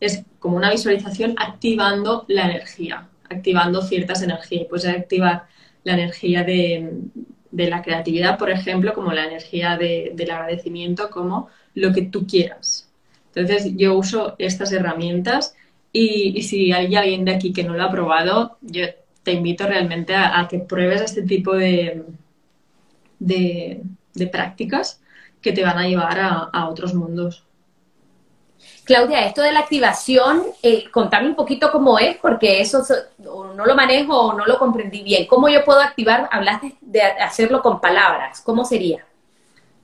es 0.00 0.24
como 0.38 0.56
una 0.56 0.70
visualización 0.70 1.34
activando 1.38 2.24
la 2.28 2.44
energía, 2.44 3.08
activando 3.28 3.82
ciertas 3.82 4.22
energías. 4.22 4.66
Puedes 4.68 4.86
activar 4.86 5.46
la 5.84 5.94
energía 5.94 6.44
de, 6.44 6.90
la 7.52 7.82
creatividad, 7.82 8.38
por 8.38 8.50
ejemplo, 8.50 8.94
como 8.94 9.12
la 9.12 9.26
energía 9.26 9.76
del 9.76 10.30
agradecimiento, 10.30 11.10
como 11.10 11.48
lo 11.74 11.92
que 11.92 12.02
tú 12.02 12.26
quieras. 12.26 12.90
Entonces, 13.34 13.72
yo 13.76 13.96
uso 13.96 14.36
estas 14.38 14.72
herramientas 14.72 15.54
y, 15.92 16.42
si 16.42 16.72
hay 16.72 16.94
alguien 16.94 17.24
de 17.24 17.34
aquí 17.34 17.52
que 17.52 17.64
no 17.64 17.74
lo 17.74 17.84
ha 17.84 17.90
probado, 17.90 18.58
yo 18.62 18.86
te 19.22 19.32
invito 19.32 19.66
realmente 19.66 20.14
a, 20.14 20.46
que 20.48 20.58
pruebes 20.58 21.02
este 21.02 21.22
tipo 21.22 21.54
de, 21.54 22.04
de, 23.18 23.82
prácticas 24.30 25.00
que 25.40 25.52
te 25.52 25.62
van 25.62 25.78
a 25.78 25.88
llevar 25.88 26.18
a 26.20 26.68
otros 26.68 26.94
mundos. 26.94 27.44
Claudia, 28.84 29.26
esto 29.26 29.40
de 29.40 29.52
la 29.52 29.60
activación, 29.60 30.42
eh, 30.62 30.90
contame 30.90 31.28
un 31.28 31.34
poquito 31.34 31.70
cómo 31.72 31.98
es, 31.98 32.16
porque 32.18 32.60
eso 32.60 32.82
no 33.18 33.64
lo 33.64 33.74
manejo 33.74 34.18
o 34.18 34.32
no 34.34 34.44
lo 34.44 34.58
comprendí 34.58 35.02
bien. 35.02 35.26
¿Cómo 35.26 35.48
yo 35.48 35.64
puedo 35.64 35.80
activar? 35.80 36.28
Hablaste 36.30 36.74
de 36.82 37.00
hacerlo 37.02 37.62
con 37.62 37.80
palabras. 37.80 38.42
¿Cómo 38.42 38.64
sería? 38.64 39.06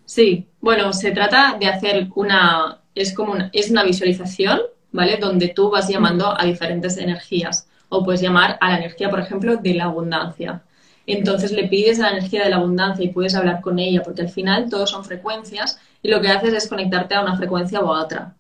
Sí, 0.05 0.47
bueno, 0.61 0.93
se 0.93 1.13
trata 1.13 1.57
de 1.59 1.67
hacer 1.67 2.09
una, 2.15 2.81
es 2.95 3.15
como 3.15 3.33
una, 3.33 3.49
es 3.55 3.71
una 3.71 3.85
visualización, 3.85 4.61
¿vale? 4.93 5.17
Donde 5.17 5.49
tú 5.49 5.71
vas 5.71 5.89
llamando 5.89 6.39
a 6.39 6.45
diferentes 6.45 6.99
energías. 6.99 7.67
O 7.89 8.05
puedes 8.05 8.21
llamar 8.21 8.59
a 8.61 8.71
la 8.71 8.79
energía, 8.79 9.09
por 9.09 9.21
ejemplo, 9.21 9.57
de 9.57 9.75
la 9.75 9.85
abundancia. 9.85 10.63
Entonces 11.07 11.53
le 11.53 11.69
pides 11.69 12.01
a 12.01 12.03
la 12.03 12.19
energía 12.19 12.45
de 12.45 12.51
la 12.51 12.57
abundancia 12.57 13.05
y 13.05 13.09
puedes 13.09 13.35
hablar 13.35 13.63
con 13.63 13.79
ella, 13.79 14.03
porque 14.03 14.23
al 14.23 14.29
final 14.29 14.69
todos 14.69 14.91
son 14.91 15.05
frecuencias 15.05 15.79
y 16.03 16.09
lo 16.09 16.21
que 16.21 16.29
haces 16.29 16.53
es 16.53 16.69
conectarte 16.69 17.15
a 17.15 17.23
una 17.23 17.37
frecuencia 17.37 17.81
o 17.81 17.95
a 17.95 18.03
otra. 18.03 18.35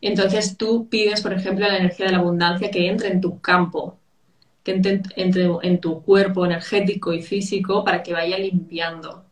Entonces 0.00 0.56
tú 0.56 0.88
pides, 0.88 1.20
por 1.20 1.32
ejemplo, 1.32 1.66
la 1.66 1.76
energía 1.76 2.06
de 2.06 2.12
la 2.12 2.18
abundancia 2.18 2.70
que 2.70 2.88
entre 2.88 3.08
en 3.08 3.20
tu 3.20 3.40
campo, 3.40 3.98
que 4.62 4.72
entre, 4.72 5.02
en 5.62 5.80
tu 5.80 6.02
cuerpo 6.02 6.46
energético 6.46 7.12
y 7.12 7.22
físico 7.22 7.84
para 7.84 8.02
que 8.02 8.12
vaya 8.12 8.38
limpiando 8.38 9.24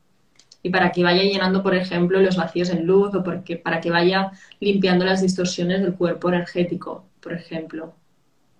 y 0.62 0.70
para 0.70 0.90
que 0.92 1.02
vaya 1.02 1.22
llenando, 1.22 1.62
por 1.62 1.74
ejemplo, 1.74 2.20
los 2.20 2.36
vacíos 2.36 2.70
en 2.70 2.86
luz 2.86 3.14
o 3.14 3.22
porque, 3.22 3.56
para 3.56 3.80
que 3.80 3.90
vaya 3.90 4.32
limpiando 4.60 5.04
las 5.04 5.22
distorsiones 5.22 5.80
del 5.80 5.94
cuerpo 5.94 6.28
energético, 6.28 7.04
por 7.20 7.32
ejemplo. 7.32 7.94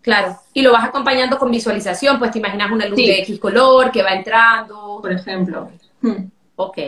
Claro, 0.01 0.39
y 0.55 0.63
lo 0.63 0.73
vas 0.73 0.85
acompañando 0.85 1.39
con 1.39 1.51
visualización, 1.51 2.19
pues 2.19 2.31
te 2.31 2.39
imaginas 2.39 2.71
una 2.71 2.87
luz 2.87 2.97
de 2.97 3.21
X 3.21 3.39
color 3.39 3.91
que 3.91 4.03
va 4.03 4.15
entrando. 4.15 5.01
Por 5.03 5.13
ejemplo. 5.13 5.71
Hmm. 6.01 6.31
Ok, 6.57 6.79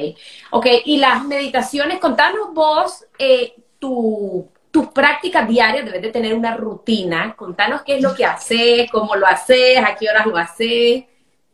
ok, 0.50 0.66
y 0.85 0.96
las 0.96 1.24
meditaciones, 1.24 2.00
contanos 2.00 2.52
vos 2.52 3.04
eh, 3.18 3.54
tu 3.78 4.48
tus 4.70 4.88
prácticas 4.88 5.48
diarias 5.48 5.85
debes 5.85 6.02
de 6.02 6.11
tener 6.11 6.35
una 6.35 6.56
rutina. 6.56 7.35
Contanos 7.37 7.83
qué 7.83 7.96
es 7.96 8.02
lo 8.02 8.14
que 8.14 8.24
haces, 8.24 8.90
cómo 8.90 9.16
lo 9.16 9.26
haces, 9.26 9.78
a 9.78 9.96
qué 9.96 10.09
horas 10.09 10.26
lo 10.26 10.37
haces. 10.37 11.04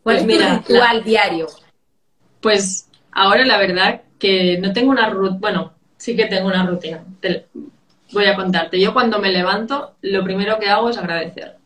¿Cuál 0.02 0.24
pues 0.24 0.40
es 0.40 0.64
tu 0.64 0.72
ritual 0.72 1.04
diario? 1.04 1.46
Pues 2.40 2.88
ahora 3.12 3.44
la 3.44 3.58
verdad 3.58 4.02
que 4.18 4.58
no 4.58 4.72
tengo 4.72 4.90
una 4.90 5.08
rutina, 5.08 5.38
bueno, 5.40 5.72
sí 5.96 6.14
que 6.14 6.26
tengo 6.26 6.48
una 6.48 6.66
rutina. 6.66 7.04
voy 8.12 8.26
a 8.26 8.36
contarte. 8.36 8.80
Yo 8.80 8.92
cuando 8.92 9.18
me 9.18 9.32
levanto, 9.32 9.96
lo 10.02 10.22
primero 10.22 10.58
que 10.58 10.68
hago 10.68 10.90
es 10.90 10.98
agradecer. 10.98 11.56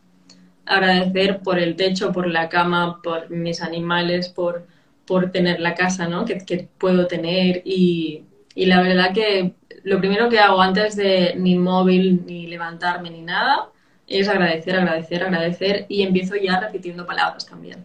Agradecer 0.65 1.41
por 1.41 1.59
el 1.59 1.75
techo, 1.75 2.13
por 2.13 2.27
la 2.27 2.47
cama, 2.47 3.01
por 3.03 3.29
mis 3.29 3.61
animales, 3.61 4.29
por, 4.29 4.65
por 5.05 5.31
tener 5.31 5.59
la 5.59 5.75
casa 5.75 6.07
¿no? 6.07 6.23
que, 6.23 6.45
que 6.45 6.69
puedo 6.77 7.07
tener 7.07 7.61
y, 7.65 8.23
y 8.55 8.65
la 8.67 8.81
verdad 8.81 9.13
que 9.13 9.53
lo 9.83 9.99
primero 9.99 10.29
que 10.29 10.39
hago 10.39 10.61
antes 10.61 10.95
de 10.95 11.33
ni 11.37 11.57
móvil, 11.57 12.23
ni 12.25 12.47
levantarme, 12.47 13.09
ni 13.09 13.21
nada, 13.21 13.69
es 14.07 14.27
agradecer, 14.27 14.75
agradecer, 14.75 15.23
agradecer 15.23 15.85
y 15.89 16.03
empiezo 16.03 16.35
ya 16.35 16.59
repitiendo 16.59 17.05
palabras 17.05 17.45
también. 17.45 17.83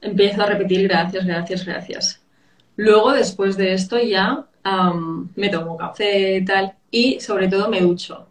Empiezo 0.00 0.42
a 0.42 0.46
repetir 0.46 0.86
gracias, 0.88 1.26
gracias, 1.26 1.64
gracias. 1.64 2.22
Luego, 2.76 3.12
después 3.12 3.56
de 3.56 3.72
esto, 3.72 3.98
ya 3.98 4.46
me 5.34 5.48
tomo 5.48 5.76
café 5.76 6.42
tal 6.46 6.74
y 6.90 7.20
sobre 7.20 7.48
todo 7.48 7.68
me 7.68 7.80
ducho. 7.80 8.28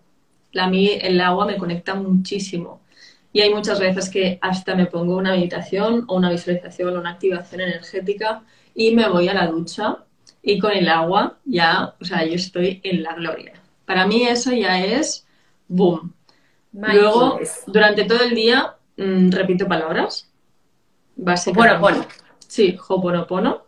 A 0.57 0.69
mí 0.69 0.91
el 1.01 1.19
agua 1.19 1.45
me 1.45 1.57
conecta 1.57 1.95
muchísimo. 1.95 2.81
Y 3.33 3.41
hay 3.41 3.53
muchas 3.53 3.79
veces 3.79 4.09
que 4.09 4.39
hasta 4.41 4.75
me 4.75 4.85
pongo 4.85 5.17
una 5.17 5.31
meditación 5.31 6.05
o 6.07 6.15
una 6.15 6.31
visualización 6.31 6.95
o 6.95 6.99
una 6.99 7.11
activación 7.11 7.61
energética 7.61 8.43
y 8.73 8.95
me 8.95 9.09
voy 9.09 9.27
a 9.27 9.33
la 9.33 9.47
ducha 9.47 10.05
y 10.45 10.59
con 10.59 10.71
el 10.71 10.87
agua 10.87 11.39
ya, 11.43 11.95
o 11.99 12.05
sea, 12.05 12.23
yo 12.23 12.35
estoy 12.35 12.79
en 12.83 13.01
la 13.01 13.15
gloria. 13.15 13.53
Para 13.83 14.05
mí 14.05 14.23
eso 14.23 14.53
ya 14.53 14.79
es 14.79 15.25
boom. 15.67 16.13
Luego, 16.71 17.39
durante 17.65 18.03
todo 18.03 18.23
el 18.23 18.35
día, 18.35 18.75
mm, 18.95 19.31
repito 19.31 19.67
palabras. 19.67 20.29
Básicamente. 21.15 21.77
Hoponopono. 21.77 22.07
Sí, 22.47 22.77
hoponopono. 22.87 23.63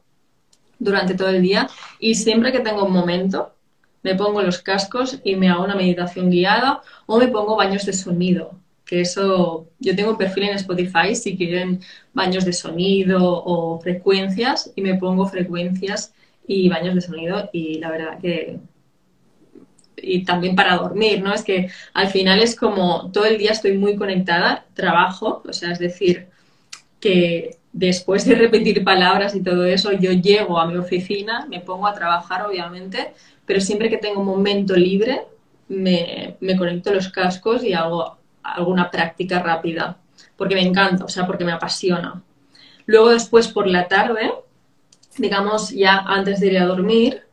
Durante 0.77 1.15
todo 1.15 1.29
el 1.29 1.41
día. 1.41 1.67
Y 1.99 2.13
siempre 2.13 2.51
que 2.51 2.59
tengo 2.59 2.85
un 2.85 2.93
momento, 2.93 3.55
me 4.03 4.13
pongo 4.13 4.43
los 4.43 4.59
cascos 4.59 5.19
y 5.23 5.35
me 5.35 5.49
hago 5.49 5.63
una 5.63 5.75
meditación 5.75 6.29
guiada 6.29 6.81
o 7.07 7.17
me 7.17 7.27
pongo 7.27 7.55
baños 7.55 7.87
de 7.87 7.93
sonido. 7.93 8.51
Que 8.85 9.01
eso, 9.01 9.67
yo 9.79 9.95
tengo 9.95 10.11
un 10.11 10.17
perfil 10.17 10.43
en 10.43 10.55
Spotify 10.57 11.15
si 11.15 11.35
quieren 11.35 11.81
baños 12.13 12.45
de 12.45 12.53
sonido 12.53 13.19
o 13.19 13.79
frecuencias 13.79 14.71
y 14.75 14.81
me 14.81 14.95
pongo 14.95 15.25
frecuencias 15.25 16.13
y 16.47 16.69
baños 16.69 16.95
de 16.95 17.01
sonido 17.01 17.49
y 17.51 17.79
la 17.79 17.91
verdad 17.91 18.19
que 18.19 18.59
y 20.01 20.23
también 20.23 20.55
para 20.55 20.77
dormir, 20.77 21.21
¿no? 21.21 21.33
Es 21.33 21.43
que 21.43 21.69
al 21.93 22.07
final 22.07 22.41
es 22.41 22.55
como 22.55 23.11
todo 23.11 23.25
el 23.25 23.37
día 23.37 23.51
estoy 23.51 23.77
muy 23.77 23.95
conectada, 23.95 24.65
trabajo, 24.73 25.43
o 25.47 25.53
sea, 25.53 25.71
es 25.71 25.79
decir, 25.79 26.27
que 26.99 27.57
después 27.73 28.25
de 28.25 28.35
repetir 28.35 28.83
palabras 28.83 29.35
y 29.35 29.43
todo 29.43 29.65
eso, 29.65 29.91
yo 29.91 30.11
llego 30.11 30.59
a 30.59 30.67
mi 30.67 30.77
oficina, 30.77 31.45
me 31.49 31.61
pongo 31.61 31.87
a 31.87 31.93
trabajar, 31.93 32.45
obviamente, 32.45 33.13
pero 33.45 33.59
siempre 33.59 33.89
que 33.89 33.97
tengo 33.97 34.21
un 34.21 34.27
momento 34.27 34.75
libre, 34.75 35.23
me, 35.67 36.37
me 36.39 36.55
conecto 36.57 36.93
los 36.93 37.09
cascos 37.09 37.63
y 37.63 37.73
hago 37.73 38.17
alguna 38.43 38.89
práctica 38.89 39.39
rápida, 39.39 39.97
porque 40.37 40.55
me 40.55 40.61
encanta, 40.61 41.05
o 41.05 41.09
sea, 41.09 41.25
porque 41.25 41.45
me 41.45 41.51
apasiona. 41.51 42.21
Luego 42.85 43.09
después 43.09 43.47
por 43.49 43.67
la 43.67 43.87
tarde, 43.87 44.31
digamos, 45.17 45.71
ya 45.71 45.99
antes 45.99 46.39
de 46.39 46.47
ir 46.47 46.57
a 46.59 46.65
dormir, 46.65 47.23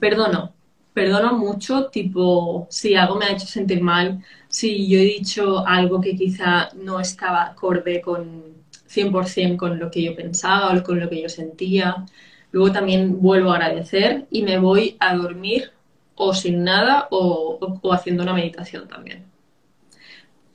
perdono, 0.00 0.52
perdono 0.92 1.32
mucho, 1.34 1.86
tipo, 1.86 2.66
si 2.70 2.94
algo 2.94 3.16
me 3.16 3.26
ha 3.26 3.32
hecho 3.32 3.46
sentir 3.46 3.82
mal, 3.82 4.22
si 4.48 4.88
yo 4.88 4.98
he 4.98 5.02
dicho 5.02 5.66
algo 5.66 6.00
que 6.00 6.16
quizá 6.16 6.70
no 6.74 7.00
estaba 7.00 7.44
acorde 7.44 8.00
con 8.00 8.54
100% 8.88 9.56
con 9.56 9.78
lo 9.78 9.90
que 9.90 10.02
yo 10.02 10.14
pensaba 10.14 10.72
o 10.72 10.82
con 10.82 11.00
lo 11.00 11.10
que 11.10 11.22
yo 11.22 11.28
sentía, 11.28 12.06
luego 12.52 12.72
también 12.72 13.20
vuelvo 13.20 13.50
a 13.50 13.56
agradecer 13.56 14.26
y 14.30 14.42
me 14.42 14.58
voy 14.58 14.96
a 15.00 15.16
dormir 15.16 15.72
o 16.14 16.32
sin 16.32 16.62
nada 16.62 17.08
o, 17.10 17.58
haciendo 17.92 18.22
una 18.22 18.32
meditación 18.32 18.86
también. 18.86 19.24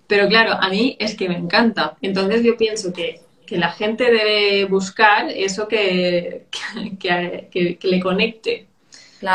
Pero 0.08 0.28
claro, 0.30 0.54
a 0.54 0.70
mí 0.70 0.96
es 1.00 1.16
que 1.16 1.28
me 1.28 1.38
encanta. 1.38 1.98
Entonces 2.02 2.44
yo 2.44 2.56
pienso 2.58 2.94
que, 2.94 3.22
la 3.58 3.72
gente 3.72 4.06
debe 4.06 4.66
buscar 4.66 5.30
eso 5.30 5.68
que, 5.68 6.46
que, 7.00 7.80
le 7.82 8.00
conecte. 8.00 8.68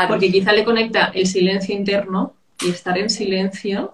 Porque 0.07 0.31
quizá 0.31 0.51
le 0.51 0.63
conecta 0.63 1.11
el 1.13 1.27
silencio 1.27 1.75
interno 1.75 2.33
y 2.61 2.69
estar 2.69 2.97
en 2.97 3.09
silencio. 3.09 3.93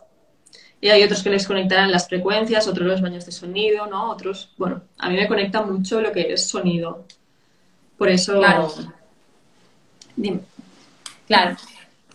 Y 0.80 0.90
hay 0.90 1.04
otros 1.04 1.22
que 1.22 1.30
les 1.30 1.46
conectarán 1.46 1.92
las 1.92 2.08
frecuencias, 2.08 2.68
otros 2.68 2.88
los 2.88 3.02
baños 3.02 3.26
de 3.26 3.32
sonido, 3.32 3.86
¿no? 3.88 4.10
Otros, 4.10 4.54
bueno, 4.58 4.82
a 4.98 5.10
mí 5.10 5.16
me 5.16 5.28
conecta 5.28 5.62
mucho 5.62 6.02
lo 6.02 6.12
que 6.12 6.34
es 6.34 6.48
sonido. 6.48 7.06
Por 7.98 8.10
eso... 8.10 8.40
Claro. 8.40 8.72
Dime. 10.16 10.40
Claro. 11.28 11.56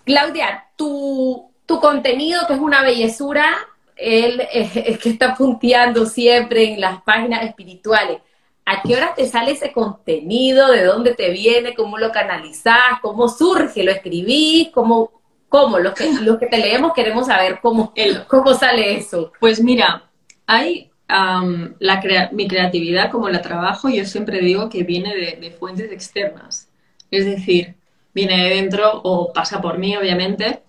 Claudia, 0.05 0.65
tu, 0.77 1.51
contenido, 1.67 2.47
que 2.47 2.55
es 2.55 2.61
una 2.61 2.83
bellezura, 2.83 3.57
él 3.97 4.43
es, 4.53 4.99
que 4.99 5.09
está 5.09 5.35
punteando 5.35 6.07
siempre 6.07 6.73
en 6.73 6.81
las 6.81 7.03
páginas 7.03 7.43
espirituales. 7.45 8.19
¿A 8.65 8.83
qué 8.83 8.97
horas 8.97 9.15
te 9.15 9.27
sale 9.27 9.53
ese 9.53 9.73
contenido? 9.73 10.71
¿De 10.71 10.85
dónde 10.85 11.15
te 11.15 11.31
viene? 11.31 11.75
¿Cómo 11.75 11.99
lo 11.99 12.13
canalizás? 12.13 13.01
¿Cómo 13.01 13.29
surge? 13.29 13.83
¿Lo 13.83 13.93
escribís? 13.93 14.69
¿Cómo, 14.71 15.23
cómo? 15.49 15.79
Los, 15.79 15.95
que, 15.95 16.13
los 16.21 16.39
que 16.39 16.47
te 16.47 16.59
leemos 16.59 16.93
queremos 16.93 17.27
saber 17.27 17.61
cómo, 17.63 17.95
cómo 18.29 18.55
sale 18.55 18.97
eso. 18.97 19.33
Pues 19.41 19.63
mira, 19.63 20.11
hay 20.47 20.91
la 21.09 22.31
mi 22.33 22.49
creatividad, 22.49 23.11
como 23.13 23.29
la 23.29 23.41
trabajo, 23.41 23.89
yo 23.89 24.05
siempre 24.05 24.41
digo 24.41 24.69
que 24.69 24.83
viene 24.83 25.15
de, 25.15 25.37
de 25.41 25.51
fuentes 25.53 25.93
externas. 25.93 26.69
Es 27.13 27.25
decir, 27.25 27.77
viene 28.13 28.43
de 28.43 28.57
dentro 28.57 29.01
o 29.05 29.33
pasa 29.33 29.61
por 29.61 29.79
mí, 29.79 29.97
obviamente, 29.97 30.63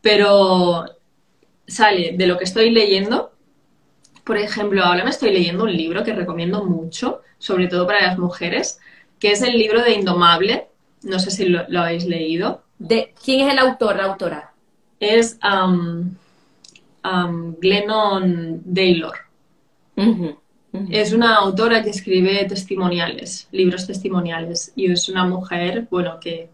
pero 0.00 0.97
sale 1.68 2.14
de 2.16 2.26
lo 2.26 2.36
que 2.36 2.44
estoy 2.44 2.70
leyendo. 2.70 3.32
Por 4.24 4.36
ejemplo, 4.36 4.82
ahora 4.84 5.04
me 5.04 5.10
estoy 5.10 5.30
leyendo 5.30 5.64
un 5.64 5.72
libro 5.72 6.02
que 6.02 6.12
recomiendo 6.12 6.64
mucho, 6.64 7.22
sobre 7.38 7.68
todo 7.68 7.86
para 7.86 8.06
las 8.06 8.18
mujeres, 8.18 8.80
que 9.20 9.30
es 9.32 9.42
el 9.42 9.56
libro 9.56 9.82
de 9.82 9.92
Indomable. 9.92 10.66
No 11.02 11.20
sé 11.20 11.30
si 11.30 11.46
lo, 11.46 11.80
habéis 11.80 12.04
leído. 12.04 12.62
De, 12.78 13.14
¿Quién 13.24 13.46
es 13.46 13.52
el 13.52 13.58
autor, 13.60 13.96
la 13.96 14.04
autora? 14.04 14.52
Es 14.98 15.38
um, 15.44 16.16
Glennon 17.60 18.62
Taylor. 18.74 19.14
Es 20.90 21.12
una 21.12 21.36
autora 21.36 21.82
que 21.82 21.90
escribe 21.90 22.44
testimoniales, 22.44 23.48
libros 23.52 23.86
testimoniales, 23.86 24.72
y 24.76 24.92
es 24.92 25.08
una 25.08 25.24
mujer, 25.24 25.86
bueno, 25.90 26.18
que 26.20 26.50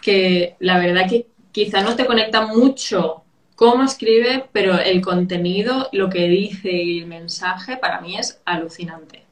que 0.00 0.56
la 0.60 0.78
verdad 0.78 1.08
que 1.08 1.26
quizá 1.52 1.82
no 1.82 1.96
te 1.96 2.06
conecta 2.06 2.46
mucho 2.46 3.24
cómo 3.58 3.82
escribe, 3.82 4.48
pero 4.52 4.78
el 4.78 5.00
contenido, 5.00 5.88
lo 5.90 6.08
que 6.08 6.28
dice 6.28 6.70
y 6.70 7.00
el 7.00 7.08
mensaje 7.08 7.76
para 7.76 8.00
mí 8.00 8.16
es 8.16 8.40
alucinante. 8.44 9.24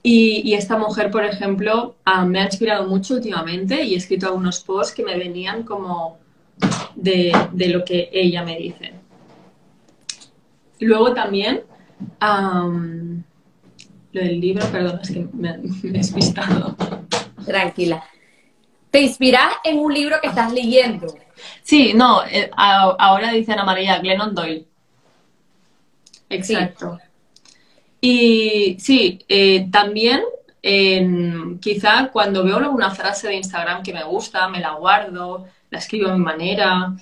Y, 0.00 0.54
esta 0.54 0.78
mujer, 0.78 1.10
por 1.10 1.24
ejemplo, 1.24 1.96
ah, 2.04 2.24
me 2.24 2.40
ha 2.40 2.44
inspirado 2.44 2.86
mucho 2.86 3.14
últimamente 3.14 3.82
y 3.82 3.94
he 3.94 3.96
escrito 3.96 4.28
algunos 4.28 4.60
posts 4.60 4.94
que 4.94 5.02
me 5.02 5.18
venían 5.18 5.64
como 5.64 6.18
de, 6.94 7.32
lo 7.52 7.84
que 7.84 8.08
ella 8.12 8.44
me 8.44 8.56
dice. 8.56 8.92
Luego 10.78 11.12
también, 11.12 11.62
lo 12.20 13.22
del 14.12 14.40
libro, 14.40 14.64
perdón, 14.70 15.00
es 15.02 15.10
que 15.10 15.26
me, 15.32 15.58
me 15.82 15.88
he 15.88 15.92
despistado. 15.92 16.76
Tranquila 17.44 18.04
te 18.90 19.00
inspiras 19.00 19.54
en 19.64 19.78
un 19.78 19.92
libro 19.92 20.16
que 20.20 20.28
estás 20.28 20.52
leyendo. 20.52 21.14
Sí, 21.62 21.92
no, 21.94 22.24
eh, 22.24 22.50
ahora 22.56 23.32
dice 23.32 23.52
Ana 23.52 23.64
María, 23.64 23.98
Glennon 23.98 24.34
Doyle. 24.34 24.66
Exacto. 26.30 26.98
Y 28.00 28.76
sí, 28.80 29.18
eh, 29.28 29.68
también 29.70 30.22
quizá 31.60 32.10
cuando 32.12 32.44
veo 32.44 32.56
alguna 32.56 32.90
frase 32.90 33.28
de 33.28 33.36
Instagram 33.36 33.82
que 33.82 33.94
me 33.94 34.04
gusta, 34.04 34.48
me 34.48 34.60
la 34.60 34.72
guardo, 34.72 35.46
la 35.70 35.78
escribo 35.78 36.10
a 36.10 36.16
mi 36.16 36.22
manera. 36.22 36.94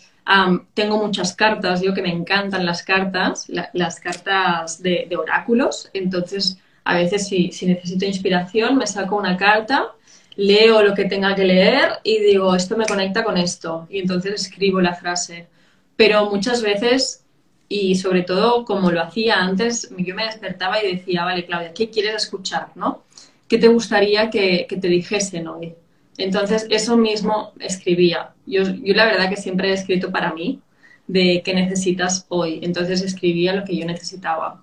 tengo 0.74 0.98
muchas 0.98 1.34
cartas, 1.34 1.82
yo 1.82 1.92
que 1.92 2.02
me 2.02 2.12
encantan 2.12 2.64
las 2.64 2.82
cartas, 2.82 3.48
las 3.72 4.00
cartas 4.00 4.82
de, 4.82 5.08
oráculos. 5.18 5.90
Entonces, 5.94 6.58
a 6.84 6.94
veces 6.94 7.26
si 7.28 7.50
necesito 7.66 8.04
inspiración, 8.04 8.76
me 8.76 8.86
saco 8.86 9.16
una 9.16 9.36
carta 9.36 9.95
leo 10.36 10.82
lo 10.82 10.94
que 10.94 11.06
tenga 11.06 11.34
que 11.34 11.44
leer 11.44 11.98
y 12.02 12.20
digo, 12.20 12.54
esto 12.54 12.76
me 12.76 12.86
conecta 12.86 13.24
con 13.24 13.36
esto. 13.36 13.86
Y 13.90 14.00
entonces 14.00 14.34
escribo 14.34 14.80
la 14.80 14.94
frase. 14.94 15.48
Pero 15.96 16.30
muchas 16.30 16.62
veces, 16.62 17.24
y 17.68 17.96
sobre 17.96 18.22
todo 18.22 18.64
como 18.64 18.90
lo 18.90 19.02
hacía 19.02 19.36
antes, 19.36 19.90
yo 19.96 20.14
me 20.14 20.26
despertaba 20.26 20.82
y 20.82 20.96
decía, 20.96 21.24
vale, 21.24 21.46
Claudia, 21.46 21.72
¿qué 21.72 21.90
quieres 21.90 22.14
escuchar? 22.16 22.68
¿no? 22.74 23.04
¿Qué 23.48 23.58
te 23.58 23.68
gustaría 23.68 24.30
que, 24.30 24.66
te 24.68 24.88
dijesen 24.88 25.48
hoy? 25.48 25.74
Entonces, 26.18 26.66
eso 26.70 26.96
mismo 26.96 27.52
escribía. 27.60 28.30
Yo, 28.46 28.62
yo 28.62 28.94
la 28.94 29.06
verdad 29.06 29.28
que 29.28 29.36
siempre 29.36 29.70
he 29.70 29.72
escrito 29.72 30.10
para 30.10 30.32
mí, 30.32 30.60
de 31.06 31.42
qué 31.44 31.54
necesitas 31.54 32.26
hoy. 32.28 32.60
Entonces 32.62 33.02
escribía 33.02 33.54
lo 33.54 33.64
que 33.64 33.76
yo 33.76 33.86
necesitaba. 33.86 34.62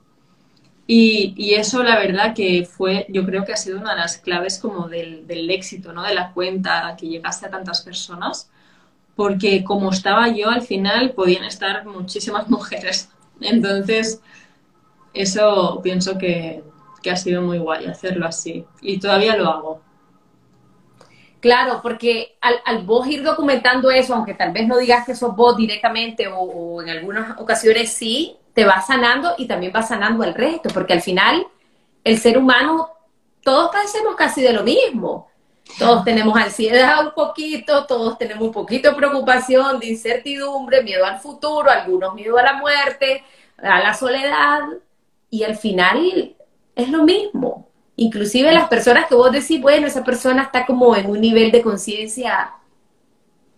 Y, 0.86 1.54
eso, 1.56 1.82
la 1.82 1.98
verdad, 1.98 2.34
que 2.36 2.66
fue, 2.66 3.06
yo 3.10 3.26
creo 3.26 3.46
que 3.46 3.54
ha 3.54 3.58
sido 3.58 3.80
una 3.80 3.92
de 3.92 4.02
las 4.02 4.18
claves 4.18 4.60
como 4.60 4.90
del, 4.90 5.50
éxito, 5.50 5.94
¿no? 5.94 6.04
De 6.04 6.14
la 6.14 6.34
cuenta, 6.34 6.96
que 7.00 7.08
llegase 7.08 7.46
a 7.46 7.50
tantas 7.50 7.82
personas, 7.82 8.50
porque 9.16 9.64
como 9.64 9.92
estaba 9.92 10.28
yo, 10.30 10.50
al 10.50 10.62
final 10.62 11.12
podían 11.12 11.46
estar 11.46 11.86
muchísimas 11.86 12.50
mujeres. 12.50 13.10
Entonces, 13.40 14.22
eso 15.14 15.80
pienso 15.82 16.18
que, 16.18 16.64
ha 17.10 17.16
sido 17.18 17.42
muy 17.42 17.60
guay 17.60 17.86
hacerlo 17.86 18.26
así. 18.26 18.66
Y 18.82 19.00
todavía 19.00 19.36
lo 19.36 19.50
hago. 19.50 19.82
Claro, 21.40 21.82
porque 21.82 22.38
al, 22.42 22.86
vos 22.86 23.06
ir 23.08 23.24
documentando 23.24 23.92
eso, 23.92 24.16
aunque 24.16 24.34
tal 24.34 24.54
vez 24.54 24.68
no 24.68 24.78
digas 24.78 25.06
que 25.06 25.16
sos 25.16 25.36
vos 25.36 25.58
directamente 25.58 26.28
o 26.28 26.82
en 26.82 26.90
algunas 26.90 27.38
ocasiones 27.40 27.92
sí, 27.92 28.38
te 28.54 28.66
va 28.66 28.82
sanando 28.82 29.34
y 29.38 29.48
también 29.48 29.74
va 29.76 29.84
sanando 29.84 30.24
al 30.24 30.34
resto, 30.34 30.70
porque 30.74 30.94
al 30.94 31.02
final 31.02 31.48
el 32.04 32.18
ser 32.20 32.38
humano, 32.38 32.90
todos 33.42 33.72
padecemos 33.72 34.16
casi 34.16 34.42
de 34.42 34.54
lo 34.54 34.64
mismo. 34.64 35.28
Todos 35.80 36.04
tenemos 36.04 36.38
ansiedad 36.38 37.06
un 37.06 37.14
poquito, 37.14 37.86
todos 37.86 38.18
tenemos 38.18 38.44
un 38.44 38.52
poquito 38.52 38.90
de 38.90 38.96
preocupación, 38.96 39.80
de 39.80 39.88
incertidumbre, 39.88 40.84
miedo 40.84 41.06
al 41.06 41.20
futuro, 41.20 41.72
algunos 41.72 42.14
miedo 42.14 42.38
a 42.38 42.44
la 42.44 42.54
muerte, 42.54 43.24
a 43.58 43.80
la 43.80 43.94
soledad, 43.94 44.62
y 45.30 45.44
al 45.44 45.56
final 45.56 46.36
es 46.76 46.90
lo 46.90 47.04
mismo. 47.04 47.70
Inclusive 47.96 48.52
las 48.52 48.68
personas 48.68 49.08
que 49.08 49.16
vos 49.16 49.32
decís, 49.32 49.62
bueno, 49.62 49.88
esa 49.88 50.04
persona 50.04 50.44
está 50.44 50.66
como 50.66 50.96
en 50.96 51.10
un 51.10 51.22
nivel 51.22 51.52
de 51.52 51.62
conciencia, 51.62 52.54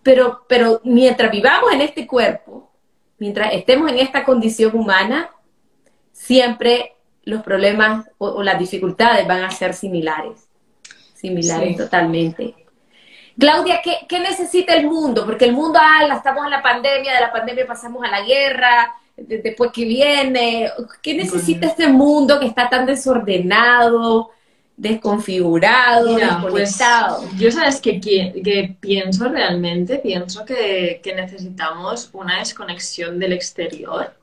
pero, 0.02 0.44
pero 0.48 0.80
mientras 0.84 1.30
vivamos 1.30 1.72
en 1.72 1.80
este 1.80 2.06
cuerpo, 2.06 2.65
mientras 3.18 3.52
estemos 3.52 3.90
en 3.90 3.98
esta 3.98 4.24
condición 4.24 4.74
humana, 4.74 5.30
siempre 6.12 6.94
los 7.24 7.42
problemas 7.42 8.08
o, 8.18 8.42
las 8.42 8.58
dificultades 8.58 9.26
van 9.26 9.42
a 9.42 9.50
ser 9.50 9.74
similares, 9.74 10.48
similares 11.14 11.76
totalmente. 11.76 12.54
Claudia, 13.38 13.82
¿qué, 13.82 14.18
necesita 14.20 14.74
el 14.74 14.86
mundo? 14.86 15.26
Porque 15.26 15.44
el 15.44 15.52
mundo, 15.52 15.78
ah, 15.82 16.06
estamos 16.14 16.44
en 16.44 16.50
la 16.50 16.62
pandemia, 16.62 17.14
de 17.14 17.20
la 17.20 17.32
pandemia 17.32 17.66
pasamos 17.66 18.02
a 18.04 18.10
la 18.10 18.22
guerra, 18.22 18.94
después 19.16 19.72
que 19.72 19.84
viene, 19.84 20.70
¿qué 21.02 21.14
necesita 21.14 21.66
este 21.66 21.88
mundo 21.88 22.40
que 22.40 22.46
está 22.46 22.68
tan 22.68 22.86
desordenado? 22.86 24.30
Desconfigurado, 24.76 26.18
pues, 26.50 26.78
yo 27.38 27.50
sabes 27.50 27.80
que, 27.80 27.98
que, 28.00 28.76
pienso 28.78 29.28
realmente, 29.28 29.98
pienso 29.98 30.44
que, 30.44 31.00
que, 31.02 31.14
necesitamos 31.14 32.10
una 32.12 32.40
desconexión 32.40 33.18
del 33.18 33.32
exterior 33.32 34.14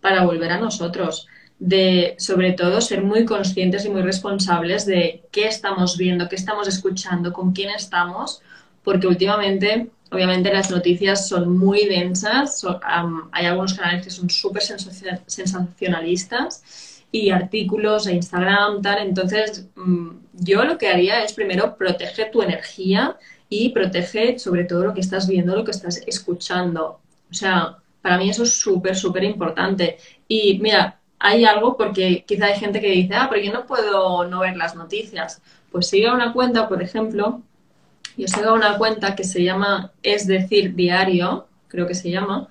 para 0.00 0.24
volver 0.24 0.52
a 0.52 0.58
nosotros, 0.58 1.26
de 1.58 2.14
sobre 2.18 2.52
todo 2.52 2.80
ser 2.80 3.02
muy 3.02 3.26
conscientes 3.26 3.84
y 3.84 3.90
muy 3.90 4.00
responsables 4.00 4.86
de 4.86 5.24
qué 5.30 5.46
estamos 5.46 5.98
viendo, 5.98 6.28
qué 6.28 6.36
estamos 6.36 6.68
escuchando, 6.68 7.32
con 7.32 7.52
quién 7.52 7.70
estamos, 7.70 8.40
porque 8.82 9.08
últimamente, 9.08 9.90
obviamente 10.10 10.52
las 10.52 10.70
noticias 10.70 11.28
son 11.28 11.58
muy 11.58 11.86
densas, 11.86 12.64
hay 13.32 13.44
algunos 13.44 13.74
canales 13.74 14.04
que 14.04 14.10
son 14.10 14.30
súper 14.30 14.62
sensacionalistas 14.62 16.62
y 17.10 17.30
artículos 17.30 18.06
e 18.06 18.14
Instagram, 18.14 18.82
tal. 18.82 18.98
Entonces, 18.98 19.68
mm, 19.76 20.10
yo 20.34 20.64
lo 20.64 20.78
que 20.78 20.88
haría 20.88 21.24
es 21.24 21.32
primero 21.32 21.76
protege 21.76 22.26
tu 22.26 22.42
energía 22.42 23.16
y 23.48 23.70
protege 23.70 24.38
sobre 24.38 24.64
todo 24.64 24.84
lo 24.84 24.94
que 24.94 25.00
estás 25.00 25.26
viendo, 25.28 25.56
lo 25.56 25.64
que 25.64 25.70
estás 25.70 26.02
escuchando. 26.06 27.00
O 27.30 27.34
sea, 27.34 27.78
para 28.02 28.18
mí 28.18 28.30
eso 28.30 28.42
es 28.42 28.54
súper, 28.58 28.96
súper 28.96 29.24
importante. 29.24 29.98
Y 30.28 30.58
mira, 30.60 31.00
hay 31.18 31.44
algo 31.44 31.76
porque 31.76 32.24
quizá 32.26 32.46
hay 32.46 32.58
gente 32.58 32.80
que 32.80 32.90
dice, 32.90 33.14
ah, 33.14 33.28
pero 33.30 33.42
yo 33.42 33.52
no 33.52 33.66
puedo 33.66 34.24
no 34.26 34.40
ver 34.40 34.56
las 34.56 34.74
noticias. 34.76 35.42
Pues 35.72 35.88
sigue 35.88 36.10
una 36.10 36.32
cuenta, 36.32 36.68
por 36.68 36.82
ejemplo, 36.82 37.42
yo 38.16 38.26
sigo 38.28 38.54
una 38.54 38.78
cuenta 38.78 39.14
que 39.14 39.24
se 39.24 39.42
llama 39.44 39.92
Es 40.02 40.26
decir 40.26 40.74
Diario, 40.74 41.46
creo 41.68 41.86
que 41.86 41.94
se 41.94 42.10
llama, 42.10 42.48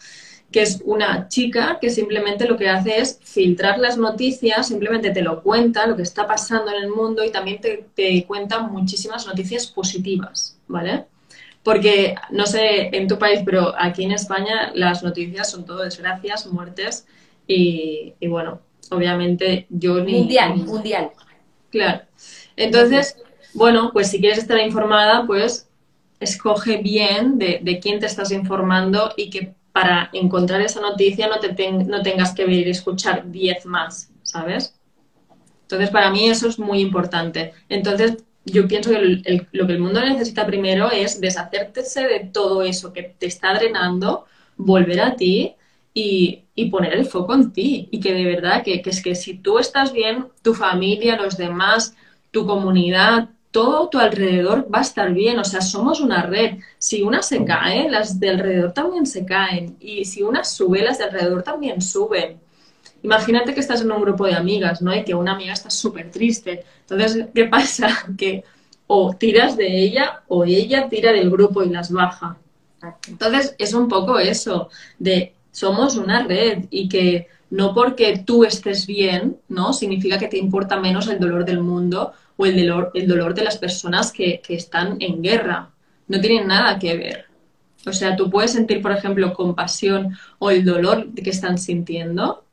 que 0.51 0.61
es 0.61 0.81
una 0.85 1.27
chica 1.27 1.77
que 1.81 1.89
simplemente 1.89 2.47
lo 2.47 2.57
que 2.57 2.69
hace 2.69 2.99
es 2.99 3.19
filtrar 3.21 3.79
las 3.79 3.97
noticias, 3.97 4.67
simplemente 4.67 5.11
te 5.11 5.21
lo 5.21 5.43
cuenta, 5.43 5.87
lo 5.87 5.95
que 5.95 6.03
está 6.03 6.25
pasando 6.25 6.71
en 6.71 6.83
el 6.83 6.89
mundo 6.89 7.23
y 7.23 7.31
también 7.31 7.59
te, 7.59 7.85
te 7.95 8.25
cuenta 8.25 8.59
muchísimas 8.59 9.27
noticias 9.27 9.67
positivas, 9.67 10.57
¿vale? 10.67 11.05
Porque, 11.63 12.15
no 12.31 12.45
sé, 12.45 12.95
en 12.95 13.09
tu 13.09 13.19
país, 13.19 13.41
pero 13.43 13.73
aquí 13.77 14.05
en 14.05 14.13
España 14.13 14.71
las 14.73 15.03
noticias 15.03 15.51
son 15.51 15.65
todo 15.65 15.83
desgracias, 15.83 16.47
muertes 16.47 17.05
y, 17.45 18.13
bueno, 18.25 18.61
obviamente 18.89 19.67
yo 19.69 19.99
ni... 20.01 20.13
Mundial, 20.13 20.55
mundial. 20.55 21.11
Claro. 21.69 22.03
Entonces, 22.55 23.17
bueno, 23.53 23.89
pues 23.91 24.09
si 24.09 24.21
quieres 24.21 24.37
estar 24.37 24.57
informada, 24.59 25.27
pues 25.27 25.67
escoge 26.21 26.77
bien 26.77 27.37
de, 27.37 27.79
quién 27.81 27.99
te 27.99 28.05
estás 28.05 28.31
informando 28.31 29.11
y 29.17 29.29
que 29.29 29.53
para 29.77 30.09
encontrar 30.11 30.59
esa 30.61 30.81
noticia 30.81 31.27
no, 31.27 31.39
te 31.39 31.71
no 31.71 32.01
tengas 32.01 32.33
que 32.33 32.45
venir 32.45 32.67
a 32.67 32.71
escuchar 32.71 33.29
10 33.29 33.67
más, 33.67 34.09
¿sabes? 34.23 34.73
Entonces, 35.61 35.91
para 35.91 36.09
mí 36.09 36.27
eso 36.27 36.47
es 36.47 36.57
muy 36.57 36.79
importante. 36.79 37.53
Entonces, 37.69 38.17
yo 38.43 38.67
pienso 38.67 38.89
que 38.89 39.45
lo 39.51 39.67
que 39.67 39.73
el 39.73 39.79
mundo 39.79 40.01
necesita 40.01 40.47
primero 40.47 40.89
es 40.89 41.21
deshacerse 41.21 42.07
de 42.07 42.21
todo 42.21 42.63
eso 42.63 42.91
que 42.91 43.03
te 43.03 43.27
está 43.27 43.53
drenando, 43.53 44.25
volver 44.55 44.99
a 44.99 45.15
ti 45.15 45.53
y, 45.93 46.43
poner 46.71 46.95
el 46.95 47.05
foco 47.05 47.35
en 47.35 47.53
ti. 47.53 47.87
Y 47.91 47.99
que 47.99 48.15
de 48.15 48.25
verdad, 48.25 48.63
que, 48.63 48.81
que, 48.81 48.89
es 48.89 49.03
que 49.03 49.13
si 49.13 49.35
tú 49.37 49.59
estás 49.59 49.93
bien, 49.93 50.25
tu 50.41 50.55
familia, 50.55 51.17
los 51.17 51.37
demás, 51.37 51.95
tu 52.31 52.47
comunidad, 52.47 53.29
todo 53.51 53.89
tu 53.89 53.99
alrededor 53.99 54.67
va 54.73 54.79
a 54.79 54.81
estar 54.81 55.13
bien. 55.13 55.39
O 55.39 55.43
sea, 55.43 55.61
somos 55.61 55.99
una 55.99 56.23
red. 56.23 56.57
Si 56.77 57.01
una 57.01 57.21
se 57.21 57.43
cae, 57.43 57.89
las 57.89 58.19
de 58.19 58.29
alrededor 58.29 58.73
también 58.73 59.05
se 59.05 59.25
caen. 59.25 59.77
Y 59.79 60.05
si 60.05 60.23
una 60.23 60.43
sube, 60.43 60.81
las 60.81 60.97
de 60.97 61.05
alrededor 61.05 61.43
también 61.43 61.81
suben. 61.81 62.39
Imagínate 63.03 63.53
que 63.53 63.59
estás 63.59 63.81
en 63.81 63.91
un 63.91 64.01
grupo 64.01 64.25
de 64.25 64.35
amigas, 64.35 64.81
¿no? 64.81 64.95
Y 64.95 65.03
que 65.03 65.15
una 65.15 65.33
amiga 65.33 65.53
está 65.53 65.69
súper 65.69 66.11
triste. 66.11 66.63
Entonces, 66.81 67.27
¿qué 67.33 67.45
pasa? 67.45 67.87
Que 68.17 68.43
o 68.87 69.13
tiras 69.13 69.57
de 69.57 69.67
ella 69.83 70.23
o 70.29 70.45
ella 70.45 70.87
tira 70.89 71.11
del 71.11 71.29
grupo 71.29 71.61
y 71.61 71.69
las 71.69 71.91
baja. 71.91 72.37
Entonces, 73.07 73.55
es 73.57 73.73
un 73.73 73.87
poco 73.87 74.17
eso, 74.17 74.69
de 74.97 75.33
somos 75.51 75.97
una 75.97 76.23
red 76.23 76.65
y 76.69 76.87
que 76.87 77.27
no 77.49 77.73
porque 77.73 78.23
tú 78.25 78.43
estés 78.43 78.85
bien, 78.85 79.37
¿no? 79.49 79.73
Significa 79.73 80.17
que 80.17 80.27
te 80.27 80.37
importa 80.37 80.79
menos 80.79 81.07
el 81.07 81.19
dolor 81.19 81.45
del 81.45 81.61
mundo 81.61 82.13
o 82.37 82.45
el 82.45 82.55
dolor, 82.55 82.91
el 82.93 83.07
dolor 83.07 83.33
de 83.33 83.43
las 83.43 83.57
personas 83.57 84.11
que, 84.11 84.41
que 84.41 84.55
están 84.55 84.97
en 84.99 85.21
guerra. 85.21 85.71
No 86.07 86.21
tienen 86.21 86.47
nada 86.47 86.79
que 86.79 86.95
ver. 86.95 87.25
O 87.85 87.93
sea, 87.93 88.15
tú 88.15 88.29
puedes 88.29 88.51
sentir, 88.51 88.81
por 88.81 88.91
ejemplo, 88.91 89.33
compasión 89.33 90.17
o 90.39 90.51
el 90.51 90.63
dolor 90.65 91.07
que 91.13 91.29
están 91.29 91.57
sintiendo, 91.57 92.43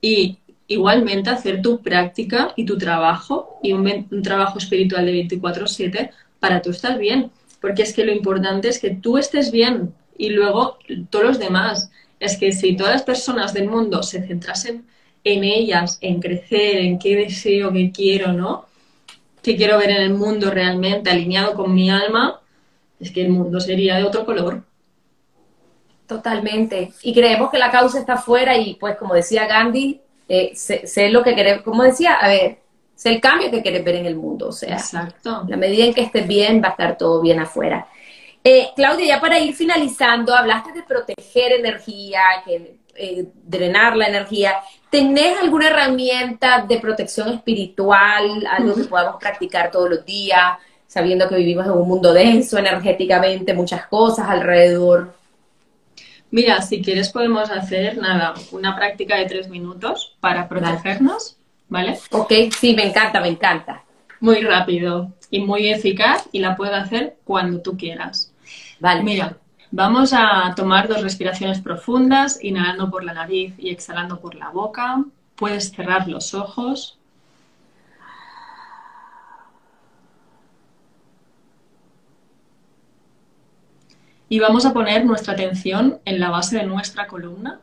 y 0.00 0.38
igualmente 0.68 1.30
hacer 1.30 1.62
tu 1.62 1.82
práctica 1.82 2.52
y 2.56 2.64
tu 2.64 2.78
trabajo 2.78 3.58
y 3.62 3.72
un, 3.72 4.22
trabajo 4.22 4.58
espiritual 4.58 5.04
de 5.06 5.12
24/7 5.12 6.10
para 6.38 6.62
tú 6.62 6.70
estar 6.70 6.98
bien. 6.98 7.30
Porque 7.60 7.82
es 7.82 7.92
que 7.92 8.04
lo 8.04 8.12
importante 8.12 8.68
es 8.68 8.78
que 8.78 8.90
tú 8.90 9.18
estés 9.18 9.50
bien 9.50 9.92
y 10.16 10.30
luego 10.30 10.78
todos 11.10 11.24
los 11.24 11.38
demás. 11.38 11.90
Es 12.20 12.36
que 12.36 12.52
si 12.52 12.76
todas 12.76 12.92
las 12.92 13.02
personas 13.02 13.52
del 13.52 13.68
mundo 13.68 14.02
se 14.02 14.22
centrasen 14.26 14.84
en 15.24 15.44
ellas, 15.44 15.98
en 16.00 16.20
crecer, 16.20 16.76
en 16.78 16.98
qué 16.98 17.16
deseo, 17.16 17.72
qué 17.72 17.90
quiero, 17.92 18.32
¿no? 18.32 18.66
¿Qué 19.42 19.56
quiero 19.56 19.78
ver 19.78 19.90
en 19.90 20.02
el 20.02 20.14
mundo 20.14 20.50
realmente 20.50 21.10
alineado 21.10 21.54
con 21.54 21.74
mi 21.74 21.90
alma? 21.90 22.40
Es 22.98 23.10
que 23.10 23.22
el 23.22 23.30
mundo 23.30 23.60
sería 23.60 23.96
de 23.96 24.04
otro 24.04 24.24
color. 24.26 24.62
Totalmente. 26.06 26.92
Y 27.02 27.14
creemos 27.14 27.50
que 27.50 27.58
la 27.58 27.70
causa 27.70 28.00
está 28.00 28.14
afuera 28.14 28.56
y 28.56 28.74
pues 28.74 28.96
como 28.96 29.14
decía 29.14 29.46
Gandhi, 29.46 30.00
eh, 30.28 30.52
sé, 30.54 31.10
lo 31.10 31.22
que 31.22 31.34
queremos, 31.34 31.62
como 31.62 31.82
decía, 31.82 32.14
a 32.14 32.28
ver, 32.28 32.58
sé 32.94 33.10
el 33.10 33.20
cambio 33.20 33.50
que 33.50 33.62
quieres 33.62 33.84
ver 33.84 33.96
en 33.96 34.06
el 34.06 34.16
mundo. 34.16 34.48
O 34.48 34.52
sea, 34.52 34.74
Exacto. 34.74 35.44
la 35.48 35.56
medida 35.56 35.84
en 35.84 35.94
que 35.94 36.02
estés 36.02 36.26
bien, 36.26 36.60
va 36.62 36.68
a 36.68 36.70
estar 36.72 36.98
todo 36.98 37.22
bien 37.22 37.40
afuera. 37.40 37.86
Eh, 38.42 38.68
Claudia, 38.74 39.06
ya 39.06 39.20
para 39.20 39.38
ir 39.38 39.54
finalizando, 39.54 40.34
hablaste 40.34 40.72
de 40.72 40.82
proteger 40.82 41.52
energía, 41.52 42.22
que, 42.44 42.79
eh, 43.00 43.26
drenar 43.44 43.96
la 43.96 44.08
energía. 44.08 44.56
¿Tenés 44.90 45.38
alguna 45.40 45.68
herramienta 45.68 46.66
de 46.68 46.78
protección 46.78 47.28
espiritual, 47.28 48.46
algo 48.46 48.74
que 48.74 48.84
podamos 48.84 49.16
practicar 49.20 49.70
todos 49.70 49.88
los 49.88 50.04
días, 50.04 50.58
sabiendo 50.86 51.28
que 51.28 51.36
vivimos 51.36 51.64
en 51.66 51.72
un 51.72 51.88
mundo 51.88 52.12
denso 52.12 52.58
energéticamente, 52.58 53.54
muchas 53.54 53.86
cosas 53.86 54.28
alrededor? 54.28 55.14
Mira, 56.30 56.60
si 56.62 56.82
quieres 56.82 57.08
podemos 57.10 57.50
hacer, 57.50 57.96
nada, 57.98 58.34
una 58.52 58.76
práctica 58.76 59.16
de 59.16 59.26
tres 59.26 59.48
minutos 59.48 60.16
para 60.20 60.48
protegernos, 60.48 61.36
¿vale? 61.68 61.98
Ok, 62.12 62.32
sí, 62.56 62.74
me 62.74 62.86
encanta, 62.86 63.20
me 63.20 63.28
encanta. 63.28 63.82
Muy 64.20 64.40
rápido 64.42 65.12
y 65.30 65.40
muy 65.40 65.68
eficaz 65.68 66.28
y 66.30 66.40
la 66.40 66.56
puedo 66.56 66.74
hacer 66.74 67.16
cuando 67.24 67.60
tú 67.60 67.76
quieras. 67.76 68.32
Vale. 68.78 69.02
Mira, 69.02 69.36
vamos 69.70 70.12
a 70.12 70.54
tomar 70.56 70.88
dos 70.88 71.02
respiraciones 71.02 71.60
profundas, 71.60 72.42
inhalando 72.42 72.90
por 72.90 73.04
la 73.04 73.14
nariz 73.14 73.54
y 73.58 73.70
exhalando 73.70 74.20
por 74.20 74.34
la 74.34 74.50
boca. 74.50 75.04
Puedes 75.36 75.72
cerrar 75.72 76.08
los 76.08 76.34
ojos. 76.34 76.98
Y 84.28 84.38
vamos 84.38 84.64
a 84.64 84.72
poner 84.72 85.04
nuestra 85.04 85.32
atención 85.32 85.98
en 86.04 86.20
la 86.20 86.30
base 86.30 86.56
de 86.56 86.64
nuestra 86.64 87.08
columna 87.08 87.60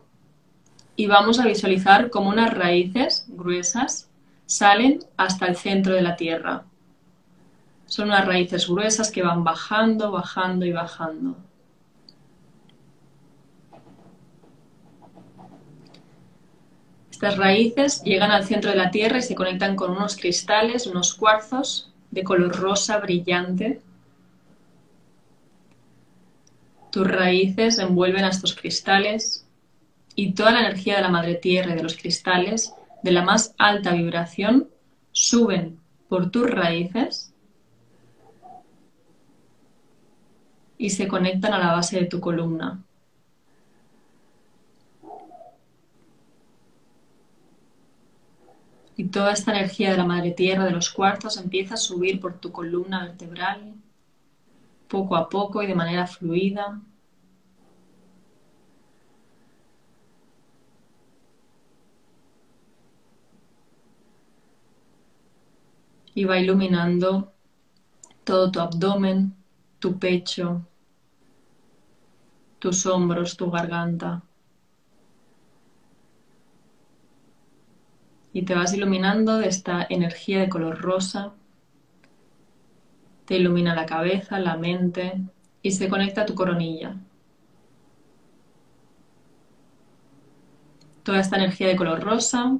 y 0.98 1.08
vamos 1.08 1.40
a 1.40 1.46
visualizar 1.46 2.10
cómo 2.10 2.30
unas 2.30 2.54
raíces 2.54 3.26
gruesas 3.30 4.10
salen 4.46 5.00
hasta 5.16 5.46
el 5.46 5.56
centro 5.56 5.94
de 5.94 6.02
la 6.02 6.18
tierra. 6.18 6.64
Son 7.86 8.10
unas 8.10 8.26
raíces 8.26 8.68
gruesas 8.68 9.12
que 9.12 9.24
van 9.24 9.44
bajando, 9.46 10.12
bajando 10.12 10.66
y 10.66 10.74
bajando. 10.74 11.38
Estas 17.18 17.38
raíces 17.38 18.04
llegan 18.04 18.30
al 18.30 18.46
centro 18.46 18.70
de 18.70 18.78
la 18.78 18.92
tierra 18.92 19.18
y 19.18 19.24
se 19.24 19.34
conectan 19.34 19.76
con 19.76 19.90
unos 19.90 20.16
cristales, 20.18 20.86
unos 20.86 21.16
cuarzos 21.16 21.92
de 22.12 22.24
color 22.24 22.56
rosa 22.56 23.00
brillante 23.00 23.82
tus 26.92 27.08
raíces 27.08 27.80
envuelven 27.80 28.24
a 28.24 28.30
estos 28.30 28.56
cristales 28.56 29.48
y 30.14 30.34
toda 30.34 30.52
la 30.52 30.60
energía 30.60 30.98
de 30.98 31.02
la 31.02 31.10
madre 31.10 31.34
tierra 31.34 31.72
y 31.72 31.76
de 31.76 31.82
los 31.82 31.98
cristales 31.98 32.74
de 33.02 33.12
la 33.12 33.24
más 33.24 33.56
alta 33.58 33.94
vibración 33.94 34.68
suben 35.12 35.80
por 36.10 36.30
tus 36.30 36.48
raíces 36.48 37.34
y 40.78 40.92
se 40.92 41.08
conectan 41.08 41.54
a 41.54 41.58
la 41.58 41.74
base 41.74 42.00
de 42.00 42.06
tu 42.06 42.20
columna. 42.20 42.84
Y 48.98 49.06
toda 49.10 49.32
esta 49.32 49.52
energía 49.52 49.92
de 49.92 49.98
la 49.98 50.06
madre 50.06 50.32
tierra, 50.32 50.66
de 50.66 50.72
los 50.72 50.90
cuartos, 50.90 51.38
empieza 51.38 51.76
a 51.76 51.78
subir 51.78 52.20
por 52.20 52.40
tu 52.40 52.52
columna 52.52 53.06
vertebral 53.06 53.76
poco 54.88 55.16
a 55.16 55.30
poco 55.30 55.62
y 55.62 55.68
de 55.68 55.76
manera 55.76 56.08
fluida. 56.08 56.82
Y 66.16 66.26
va 66.26 66.40
iluminando 66.40 67.32
todo 68.24 68.52
tu 68.52 68.60
abdomen, 68.60 69.36
tu 69.80 70.00
pecho, 70.00 70.66
tus 72.60 72.86
hombros, 72.88 73.38
tu 73.38 73.52
garganta. 73.52 74.24
Y 78.38 78.44
te 78.44 78.54
vas 78.54 78.72
iluminando 78.72 79.40
de 79.40 79.48
esta 79.48 79.88
energía 79.90 80.40
de 80.42 80.48
color 80.48 80.80
rosa 80.80 81.34
te 83.26 83.36
ilumina 83.36 83.74
la 83.74 83.88
cabeza, 83.88 84.38
la 84.38 84.56
mente 84.56 85.20
y 85.64 85.72
se 85.72 85.90
conecta 85.90 86.22
a 86.22 86.26
tu 86.28 86.36
coronilla. 86.36 86.96
Toda 91.02 91.20
esta 91.20 91.38
energía 91.38 91.68
de 91.68 91.76
color 91.76 92.00
rosa 92.00 92.60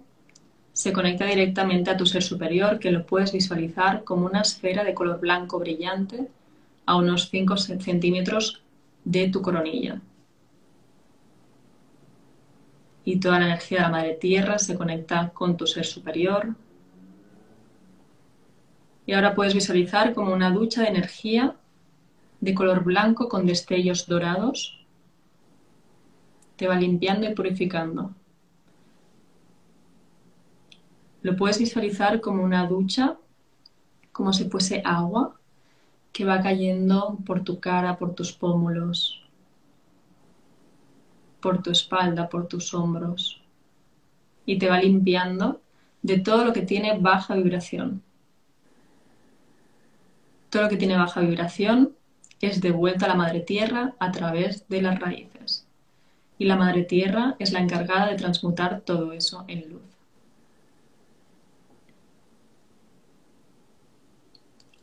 se 0.74 0.92
conecta 0.92 1.26
directamente 1.26 1.92
a 1.92 1.98
tu 1.98 2.08
ser 2.08 2.24
superior, 2.24 2.80
que 2.80 2.90
lo 2.90 3.06
puedes 3.06 3.32
visualizar 3.32 4.04
como 4.04 4.26
una 4.26 4.42
esfera 4.42 4.84
de 4.84 4.96
color 4.96 5.20
blanco 5.20 5.60
brillante 5.60 6.28
a 6.88 6.96
unos 6.96 7.30
5 7.30 7.56
centímetros 7.56 8.64
de 9.06 9.30
tu 9.30 9.44
coronilla. 9.44 10.02
Y 13.08 13.22
toda 13.22 13.40
la 13.40 13.46
energía 13.46 13.78
de 13.78 13.84
la 13.84 13.90
Madre 13.90 14.16
Tierra 14.16 14.60
se 14.60 14.76
conecta 14.76 15.30
con 15.30 15.56
tu 15.56 15.66
ser 15.66 15.86
superior, 15.86 16.56
y 19.06 19.14
ahora 19.14 19.34
puedes 19.34 19.54
visualizar 19.54 20.14
como 20.14 20.34
una 20.34 20.52
ducha 20.52 20.82
de 20.82 20.90
energía 20.90 21.56
de 22.42 22.54
color 22.54 22.84
blanco 22.84 23.30
con 23.30 23.46
destellos 23.46 24.08
dorados. 24.08 24.86
Te 26.58 26.68
va 26.68 26.76
limpiando 26.76 27.26
y 27.30 27.34
purificando. 27.34 28.12
Lo 31.22 31.38
puedes 31.38 31.60
visualizar 31.60 32.20
como 32.20 32.44
una 32.44 32.68
ducha, 32.68 33.16
como 34.12 34.34
si 34.34 34.50
fuese 34.50 34.82
agua 34.84 35.40
que 36.12 36.26
va 36.26 36.42
cayendo 36.42 37.20
por 37.26 37.46
tu 37.46 37.62
cara, 37.62 37.98
por 37.98 38.16
tus 38.16 38.34
pómulos, 38.34 39.24
por 41.48 41.64
tu 41.64 41.72
espalda, 41.72 42.28
por 42.28 42.50
tus 42.50 42.74
hombros. 42.74 43.42
Y 44.46 44.60
te 44.60 44.68
va 44.68 44.82
limpiando 44.82 45.62
de 46.02 46.20
todo 46.20 46.44
lo 46.44 46.52
que 46.52 46.62
tiene 46.62 47.00
baja 47.00 47.36
vibración. 47.36 48.04
Todo 50.50 50.64
lo 50.64 50.68
que 50.68 50.76
tiene 50.76 50.98
baja 50.98 51.22
vibración 51.22 51.94
es 52.42 52.60
devuelta 52.60 53.06
a 53.06 53.08
la 53.08 53.16
madre 53.16 53.40
tierra 53.40 53.94
a 53.98 54.12
través 54.12 54.68
de 54.68 54.82
las 54.82 55.00
raíces. 55.00 55.66
Y 56.38 56.44
la 56.44 56.58
madre 56.58 56.84
tierra 56.84 57.38
es 57.40 57.54
la 57.54 57.62
encargada 57.62 58.08
de 58.08 58.18
transmutar 58.18 58.82
todo 58.82 59.14
eso 59.14 59.46
en 59.48 59.70
luz. 59.70 59.88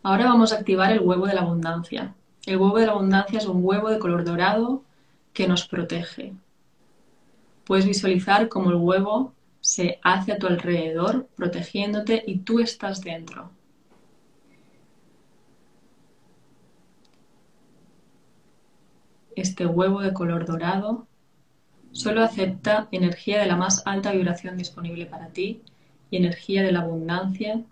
Ahora 0.03 0.25
vamos 0.25 0.55
a 0.55 0.57
activar 0.57 0.91
el 0.93 1.01
huevo 1.01 1.27
de 1.27 1.35
la 1.35 1.43
abundancia. 1.43 2.15
El 2.47 2.57
huevo 2.57 2.79
de 2.79 2.87
la 2.87 2.93
abundancia 2.93 3.39
es 3.39 3.45
un 3.45 3.63
huevo 3.63 3.91
de 3.91 3.99
color 3.99 4.25
dorado 4.25 4.83
que 5.35 5.47
nos 5.47 5.69
protege. 5.69 6.33
Puedes 7.65 7.87
visualizar 7.87 8.49
cómo 8.49 8.71
el 8.71 8.77
huevo 8.77 9.33
se 9.61 9.99
hace 10.03 10.33
a 10.33 10.39
tu 10.39 10.47
alrededor, 10.47 11.27
protegiéndote 11.37 12.23
y 12.27 12.39
tú 12.41 12.61
estás 12.61 13.01
dentro. 13.01 13.51
Este 19.35 19.67
huevo 19.67 20.01
de 20.01 20.13
color 20.13 20.45
dorado 20.45 21.07
solo 21.93 22.23
acepta 22.23 22.89
energía 22.93 23.41
de 23.41 23.47
la 23.47 23.57
más 23.57 23.83
alta 23.87 24.13
vibración 24.13 24.57
disponible 24.57 25.07
para 25.07 25.29
ti 25.29 25.63
y 26.11 26.19
energía 26.19 26.63
de 26.63 26.73
la 26.73 26.81
abundancia 26.81 27.65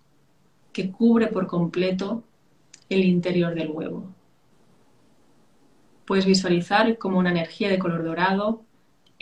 que 0.73 0.91
cubre 0.91 1.27
por 1.27 1.47
completo 1.47 2.25
el 2.89 3.05
interior 3.05 3.55
del 3.55 3.71
huevo. 3.71 4.07
Puedes 6.07 6.25
visualizar 6.25 6.97
cómo 6.99 7.19
una 7.19 7.31
energía 7.31 7.69
de 7.69 7.79
color 7.79 8.03
dorado 8.05 8.63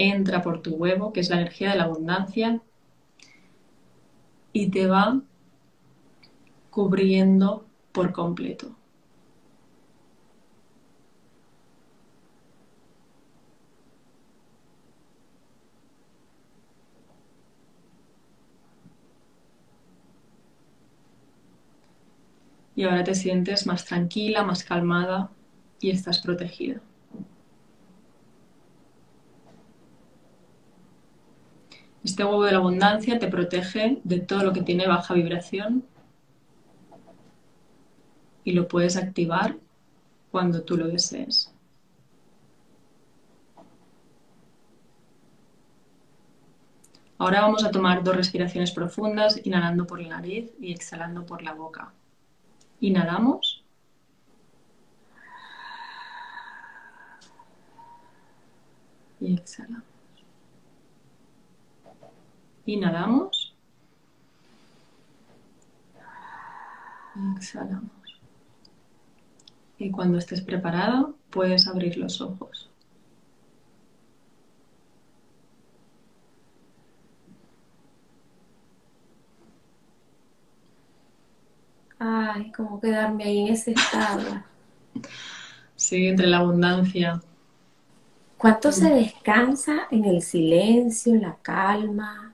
entra 0.09 0.43
por 0.43 0.63
tu 0.63 0.75
huevo, 0.77 1.13
que 1.13 1.21
es 1.21 1.31
la 1.31 1.37
energía 1.37 1.71
de 1.71 1.77
la 1.77 1.85
abundancia, 1.85 2.63
y 4.53 4.71
te 4.71 4.87
va 4.87 5.21
cubriendo 6.71 7.67
por 7.93 8.13
completo. 8.13 8.77
y 22.81 22.85
ahora 22.85 23.05
te 23.05 23.15
sientes 23.15 23.67
más 23.67 23.85
tranquila, 23.85 24.43
más 24.43 24.65
calmada 24.65 25.31
y 25.81 25.91
estás 25.91 26.23
protegida. 26.23 26.81
Este 32.03 32.25
huevo 32.25 32.45
de 32.45 32.53
la 32.53 32.59
abundancia 32.59 33.19
te 33.19 33.29
protege 33.29 34.01
de 34.05 34.21
todo 34.21 34.43
lo 34.43 34.53
que 34.53 34.63
tiene 34.63 34.87
baja 34.87 35.15
vibración 35.15 35.85
y 38.45 38.53
lo 38.53 38.69
puedes 38.69 38.97
activar 38.97 39.57
cuando 40.31 40.63
tú 40.63 40.77
lo 40.77 40.87
desees. 40.89 41.53
Ahora 47.19 47.43
vamos 47.43 47.65
a 47.65 47.71
tomar 47.71 48.03
dos 48.03 48.17
respiraciones 48.17 48.71
profundas, 48.71 49.39
inhalando 49.45 49.87
por 49.87 50.01
la 50.01 50.09
nariz 50.09 50.51
y 50.59 50.73
exhalando 50.73 51.27
por 51.27 51.43
la 51.43 51.53
boca. 51.53 51.93
Inhalamos. 52.81 53.63
Y 59.21 59.35
exhalamos. 59.35 60.00
Inhalamos. 62.73 63.53
Exhalamos. 67.37 67.91
Y 69.77 69.91
cuando 69.91 70.19
estés 70.19 70.41
preparado, 70.41 71.17
puedes 71.31 71.67
abrir 71.67 71.97
los 71.97 72.21
ojos. 72.21 72.71
Ay, 81.99 82.53
cómo 82.53 82.81
quedarme 82.81 83.25
ahí 83.25 83.39
en 83.41 83.49
ese 83.53 83.73
estado. 83.73 84.45
Sí, 85.77 86.09
entre 86.09 86.27
la 86.27 86.39
abundancia. 86.39 87.23
¿Cuánto 88.37 88.71
se 88.71 88.91
descansa 88.91 89.89
en 89.91 90.05
el 90.05 90.21
silencio, 90.21 91.15
en 91.15 91.23
la 91.23 91.37
calma? 91.41 92.30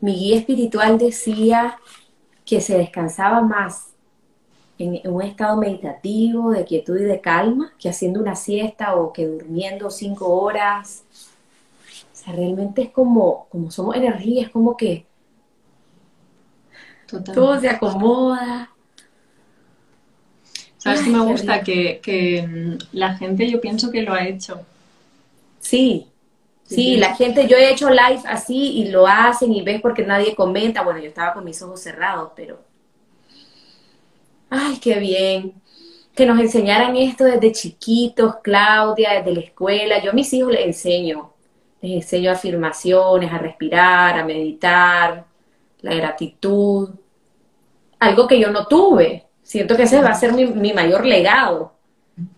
Mi 0.00 0.14
guía 0.14 0.38
espiritual 0.38 0.98
decía 0.98 1.78
que 2.44 2.60
se 2.60 2.78
descansaba 2.78 3.40
más 3.40 3.88
en 4.78 5.00
un 5.12 5.22
estado 5.22 5.56
meditativo, 5.56 6.52
de 6.52 6.64
quietud 6.64 6.98
y 6.98 7.04
de 7.04 7.20
calma, 7.20 7.72
que 7.78 7.88
haciendo 7.88 8.20
una 8.20 8.36
siesta 8.36 8.94
o 8.94 9.12
que 9.12 9.26
durmiendo 9.26 9.90
cinco 9.90 10.28
horas. 10.40 11.02
O 12.12 12.16
sea, 12.16 12.32
realmente 12.32 12.82
es 12.82 12.90
como, 12.90 13.46
como 13.50 13.70
somos 13.70 13.96
energía, 13.96 14.42
es 14.42 14.50
como 14.50 14.76
que 14.76 15.04
todo 17.34 17.58
se 17.60 17.68
acomoda. 17.68 18.70
¿Sabes 20.76 21.02
qué 21.02 21.10
me 21.10 21.20
gusta? 21.20 21.62
Que, 21.62 22.46
mm, 22.48 22.96
la 22.96 23.16
gente 23.16 23.50
yo 23.50 23.60
pienso 23.60 23.90
que 23.90 24.02
lo 24.02 24.12
ha 24.12 24.26
hecho. 24.26 24.60
Sí, 25.60 26.06
sí, 26.68 26.96
la 26.96 27.16
gente, 27.16 27.48
yo 27.48 27.56
he 27.56 27.72
hecho 27.72 27.90
live 27.90 28.22
así 28.26 28.78
y 28.78 28.88
lo 28.90 29.06
hacen 29.06 29.52
y 29.52 29.62
ves 29.62 29.80
porque 29.80 30.04
nadie 30.04 30.34
comenta. 30.34 30.82
Bueno, 30.82 31.00
yo 31.00 31.08
estaba 31.08 31.34
con 31.34 31.44
mis 31.44 31.60
ojos 31.62 31.80
cerrados, 31.80 32.30
pero... 32.36 32.60
Ay, 34.50 34.78
qué 34.78 34.98
bien. 34.98 35.54
Que 36.14 36.26
nos 36.26 36.38
enseñaran 36.40 36.96
esto 36.96 37.24
desde 37.24 37.52
chiquitos, 37.52 38.36
Claudia, 38.42 39.14
desde 39.14 39.32
la 39.32 39.40
escuela. 39.40 40.02
Yo 40.02 40.10
a 40.10 40.14
mis 40.14 40.32
hijos 40.32 40.52
les 40.52 40.66
enseño. 40.66 41.32
Les 41.80 42.02
enseño 42.02 42.30
afirmaciones, 42.30 43.32
a 43.32 43.38
respirar, 43.38 44.18
a 44.18 44.24
meditar, 44.24 45.24
la 45.80 45.94
gratitud, 45.94 46.90
algo 47.98 48.26
que 48.26 48.40
yo 48.40 48.50
no 48.50 48.66
tuve. 48.66 49.26
Siento 49.42 49.76
que 49.76 49.84
ese 49.84 50.00
va 50.02 50.10
a 50.10 50.14
ser 50.14 50.32
mi, 50.32 50.72
mayor 50.72 51.06
legado. 51.06 51.72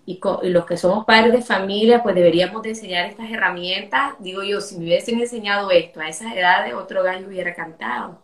Y, 0.07 0.21
los 0.45 0.67
que 0.67 0.77
somos 0.77 1.05
padres 1.05 1.33
de 1.33 1.43
familia, 1.43 2.03
pues 2.03 2.15
deberíamos 2.15 2.63
de 2.63 2.71
enseñar 2.71 3.07
estas 3.07 3.31
herramientas. 3.31 4.15
Digo 4.19 4.43
yo, 4.43 4.61
si 4.61 4.77
me 4.79 4.85
hubiesen 4.85 5.21
enseñado 5.21 5.71
esto 5.71 6.01
a 6.01 6.09
esas 6.09 6.35
edades, 6.35 6.75
otro 6.75 7.03
gallo 7.03 7.27
hubiera 7.29 7.55
cantado. 7.55 8.23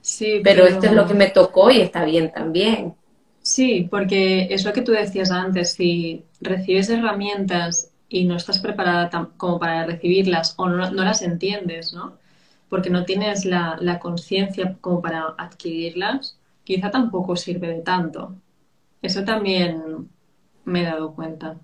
Sí, 0.00 0.40
pero, 0.42 0.66
esto 0.66 0.86
es 0.86 0.92
lo 0.92 1.06
que 1.06 1.14
me 1.14 1.30
tocó 1.30 1.70
y 1.70 1.80
está 1.80 2.04
bien 2.04 2.32
también. 2.32 2.94
Sí, 3.40 3.88
porque 3.90 4.48
es 4.50 4.64
lo 4.64 4.72
que 4.72 4.82
tú 4.82 4.92
decías 4.92 5.30
antes, 5.30 5.72
si 5.72 6.24
recibes 6.40 6.90
herramientas 6.90 7.90
y 8.08 8.24
no 8.24 8.36
estás 8.36 8.58
preparada 8.58 9.10
como 9.36 9.58
para 9.58 9.84
recibirlas 9.86 10.54
o 10.58 10.68
no, 10.68 10.90
no 10.90 11.04
las 11.04 11.22
entiendes, 11.22 11.92
¿no? 11.92 12.20
porque 12.72 12.88
no 12.88 13.04
tienes 13.04 13.44
la, 13.44 13.98
conciencia 14.00 14.78
como 14.80 15.02
para 15.02 15.34
adquirirlas, 15.36 16.38
quizá 16.64 16.90
tampoco 16.90 17.36
sirve 17.36 17.68
de 17.68 17.82
tanto. 17.82 18.34
Eso 19.02 19.24
también 19.24 20.08
me 20.64 20.82
he 20.82 20.84
dado 20.84 21.14
cuenta. 21.14 21.56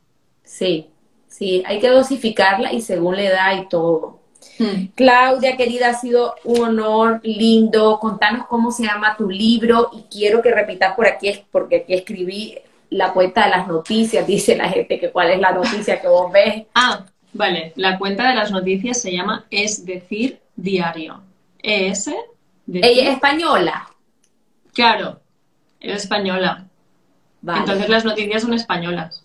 Sí, 0.42 0.90
sí, 1.26 1.62
hay 1.66 1.78
que 1.80 1.88
dosificarla 1.88 2.72
y 2.72 2.80
según 2.80 3.16
la 3.16 3.24
edad 3.24 3.62
y 3.62 3.68
todo. 3.68 4.20
Hmm. 4.58 4.86
Claudia, 4.94 5.56
querida, 5.56 5.90
ha 5.90 5.94
sido 5.94 6.34
un 6.44 6.60
honor 6.60 7.20
lindo. 7.22 7.98
Contanos 8.00 8.46
cómo 8.46 8.70
se 8.70 8.84
llama 8.84 9.16
tu 9.16 9.30
libro 9.30 9.90
y 9.92 10.02
quiero 10.10 10.42
que 10.42 10.52
repitas 10.52 10.94
por 10.94 11.06
aquí, 11.06 11.32
porque 11.50 11.76
aquí 11.76 11.94
escribí 11.94 12.58
la 12.90 13.12
cuenta 13.12 13.44
de 13.44 13.50
las 13.50 13.68
noticias, 13.68 14.26
dice 14.26 14.56
la 14.56 14.68
gente 14.68 14.98
que 14.98 15.10
cuál 15.10 15.30
es 15.30 15.40
la 15.40 15.52
noticia 15.52 16.00
que 16.00 16.08
vos 16.08 16.32
ves. 16.32 16.64
Ah, 16.74 17.04
vale, 17.32 17.72
la 17.76 17.98
cuenta 17.98 18.28
de 18.28 18.34
las 18.34 18.50
noticias 18.50 19.00
se 19.00 19.12
llama 19.12 19.46
Es 19.50 19.84
decir, 19.84 20.40
diario. 20.56 21.22
ES. 21.62 22.08
Ella 22.72 23.02
es 23.02 23.14
española. 23.14 23.88
Claro, 24.72 25.20
es 25.80 26.02
española. 26.02 26.67
Entonces 27.46 27.88
las 27.88 28.04
noticias 28.04 28.42
son 28.42 28.54
españolas. 28.54 29.24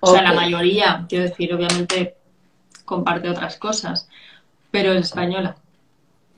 O 0.00 0.12
sea, 0.12 0.22
la 0.22 0.32
mayoría, 0.32 1.06
quiero 1.08 1.24
decir, 1.24 1.54
obviamente 1.54 2.16
comparte 2.84 3.28
otras 3.28 3.56
cosas, 3.56 4.08
pero 4.70 4.92
es 4.92 5.06
española. 5.06 5.56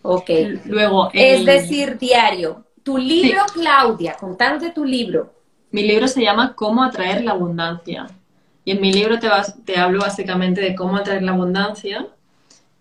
Ok. 0.03 0.31
Luego. 0.67 1.11
Es 1.12 1.45
decir, 1.45 1.99
diario. 1.99 2.65
Tu 2.83 2.99
libro, 2.99 3.41
Claudia, 3.55 4.17
contándote 4.21 4.71
tu 4.71 4.85
libro. 4.85 5.33
Mi 5.71 5.83
libro 5.83 6.07
se 6.07 6.23
llama 6.23 6.55
Cómo 6.55 6.85
atraer 6.85 7.25
la 7.25 7.33
abundancia. 7.33 8.07
Y 8.67 8.73
en 8.73 8.81
mi 8.81 8.93
libro 8.93 9.19
te, 9.19 9.29
te 9.65 9.79
hablo 9.79 10.01
básicamente 10.01 10.61
de 10.61 10.75
cómo 10.75 10.97
atraer 10.97 11.23
la 11.23 11.33
abundancia. 11.33 12.07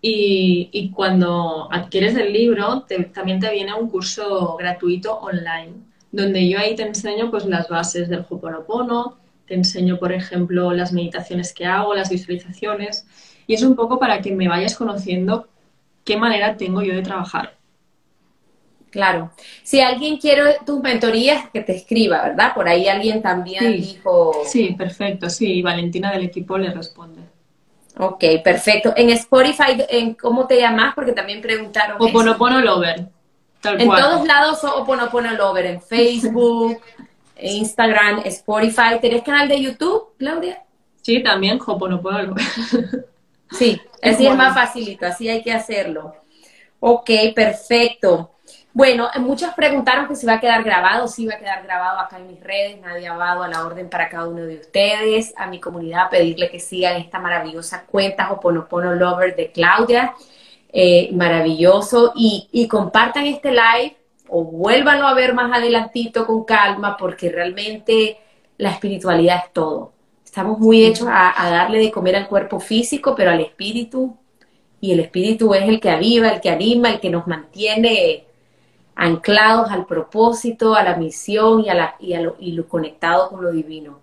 Y, 0.05 0.91
cuando 0.93 1.69
adquieres 1.71 2.17
el 2.17 2.33
libro, 2.33 2.85
también 3.13 3.39
te 3.39 3.49
viene 3.51 3.73
un 3.73 3.89
curso 3.89 4.57
gratuito 4.57 5.17
online, 5.17 5.75
donde 6.13 6.47
yo 6.47 6.59
ahí 6.59 6.75
te 6.75 6.83
enseño 6.83 7.29
pues, 7.31 7.45
las 7.45 7.67
bases 7.67 8.07
del 8.07 8.23
Ho'oponopono, 8.29 9.17
te 9.47 9.55
enseño, 9.55 9.97
por 9.97 10.13
ejemplo, 10.13 10.71
las 10.71 10.93
meditaciones 10.93 11.53
que 11.53 11.65
hago, 11.65 11.95
las 11.95 12.09
visualizaciones. 12.09 13.05
Y 13.47 13.55
es 13.55 13.63
un 13.63 13.75
poco 13.75 13.99
para 13.99 14.21
que 14.21 14.31
me 14.31 14.47
vayas 14.47 14.75
conociendo 14.75 15.47
qué 16.05 16.15
manera 16.15 16.55
tengo 16.55 16.83
yo 16.83 16.93
de 16.93 17.01
trabajar. 17.01 17.55
Claro. 18.91 19.31
Si 19.63 19.81
alguien 19.81 20.17
quiere 20.17 20.57
tus 20.63 20.79
mentorías, 20.81 21.49
que 21.49 21.61
te 21.61 21.75
escriba, 21.75 22.21
¿verdad? 22.21 22.53
Por 22.53 22.69
ahí 22.69 22.87
alguien 22.87 23.23
también 23.23 23.71
dijo. 23.71 24.43
Sí, 24.45 24.75
perfecto, 24.77 25.31
sí. 25.31 25.63
Valentina 25.63 26.11
del 26.11 26.25
equipo 26.25 26.59
le 26.59 26.71
responde. 26.71 27.21
Ok, 27.97 28.23
perfecto. 28.43 28.93
En 28.95 29.09
Spotify, 29.09 29.83
¿en 29.89 30.13
¿cómo 30.13 30.45
te 30.45 30.59
llamas? 30.59 30.93
Porque 30.93 31.13
también 31.13 31.41
preguntaron. 31.41 31.97
Oponopono 31.99 32.61
Lover. 32.61 33.07
Tal 33.63 33.81
en 33.81 33.89
todos 33.89 34.27
lados 34.27 34.63
Oponopono 34.63 35.31
Lover, 35.31 35.65
en 35.65 35.81
Facebook, 35.81 36.81
Instagram, 37.41 38.21
Spotify. 38.25 38.99
¿Tenés 39.01 39.23
canal 39.23 39.47
de 39.47 39.61
YouTube, 39.61 40.09
Claudia? 40.19 40.61
Sí, 41.01 41.23
también 41.23 41.59
Oponopono 41.65 42.21
Lover. 42.21 42.43
sí, 43.51 43.81
así 44.01 44.27
es 44.27 44.35
más 44.35 44.53
facilito, 44.53 45.05
así 45.05 45.29
hay 45.29 45.41
que 45.41 45.53
hacerlo. 45.53 46.13
Ok, 46.81 47.09
perfecto. 47.33 48.31
Bueno, 48.73 49.07
muchos 49.19 49.53
preguntaron 49.53 50.07
que 50.07 50.15
si 50.15 50.25
va 50.25 50.33
a 50.33 50.39
quedar 50.39 50.63
grabado, 50.63 51.07
sí 51.07 51.25
va 51.25 51.35
a 51.35 51.37
quedar 51.37 51.63
grabado 51.63 51.99
acá 51.99 52.17
en 52.17 52.27
mis 52.27 52.41
redes, 52.41 52.81
nadie 52.81 53.07
ha 53.07 53.15
dado 53.15 53.43
a 53.43 53.47
la 53.47 53.65
orden 53.65 53.87
para 53.87 54.09
cada 54.09 54.27
uno 54.27 54.41
de 54.41 54.57
ustedes, 54.57 55.33
a 55.37 55.45
mi 55.45 55.61
comunidad 55.61 56.09
pedirle 56.09 56.49
que 56.49 56.59
sigan 56.59 56.97
esta 56.97 57.19
maravillosa 57.19 57.83
cuenta 57.85 58.31
Hoponopono 58.31 58.95
Lover 58.95 59.35
de 59.35 59.51
Claudia, 59.51 60.15
eh, 60.73 61.09
maravilloso, 61.13 62.11
y, 62.15 62.49
y 62.51 62.67
compartan 62.67 63.25
este 63.27 63.51
live 63.51 63.95
o 64.27 64.43
vuélvanlo 64.43 65.07
a 65.07 65.13
ver 65.13 65.33
más 65.33 65.55
adelantito 65.55 66.25
con 66.25 66.43
calma, 66.43 66.97
porque 66.97 67.29
realmente 67.29 68.17
la 68.57 68.71
espiritualidad 68.71 69.43
es 69.45 69.53
todo. 69.53 69.93
Estamos 70.25 70.57
muy 70.59 70.83
hechos 70.83 71.07
a, 71.07 71.45
a 71.45 71.49
darle 71.51 71.77
de 71.77 71.91
comer 71.91 72.15
al 72.15 72.27
cuerpo 72.27 72.59
físico, 72.59 73.13
pero 73.15 73.31
al 73.31 73.39
espíritu, 73.39 74.17
y 74.81 74.91
el 74.91 74.99
espíritu 74.99 75.53
es 75.53 75.69
el 75.69 75.79
que 75.79 75.91
aviva, 75.91 76.29
el 76.29 76.41
que 76.41 76.49
anima, 76.49 76.89
el 76.89 76.99
que 76.99 77.09
nos 77.09 77.27
mantiene 77.27 78.25
anclados 78.95 79.71
al 79.71 79.85
propósito, 79.85 80.75
a 80.75 80.83
la 80.83 80.95
misión 80.95 81.63
y, 81.63 81.69
a 81.69 81.73
la, 81.73 81.95
y, 81.99 82.13
a 82.13 82.21
lo, 82.21 82.35
y 82.39 82.51
lo 82.51 82.67
conectado 82.67 83.29
con 83.29 83.43
lo 83.43 83.51
divino. 83.51 83.99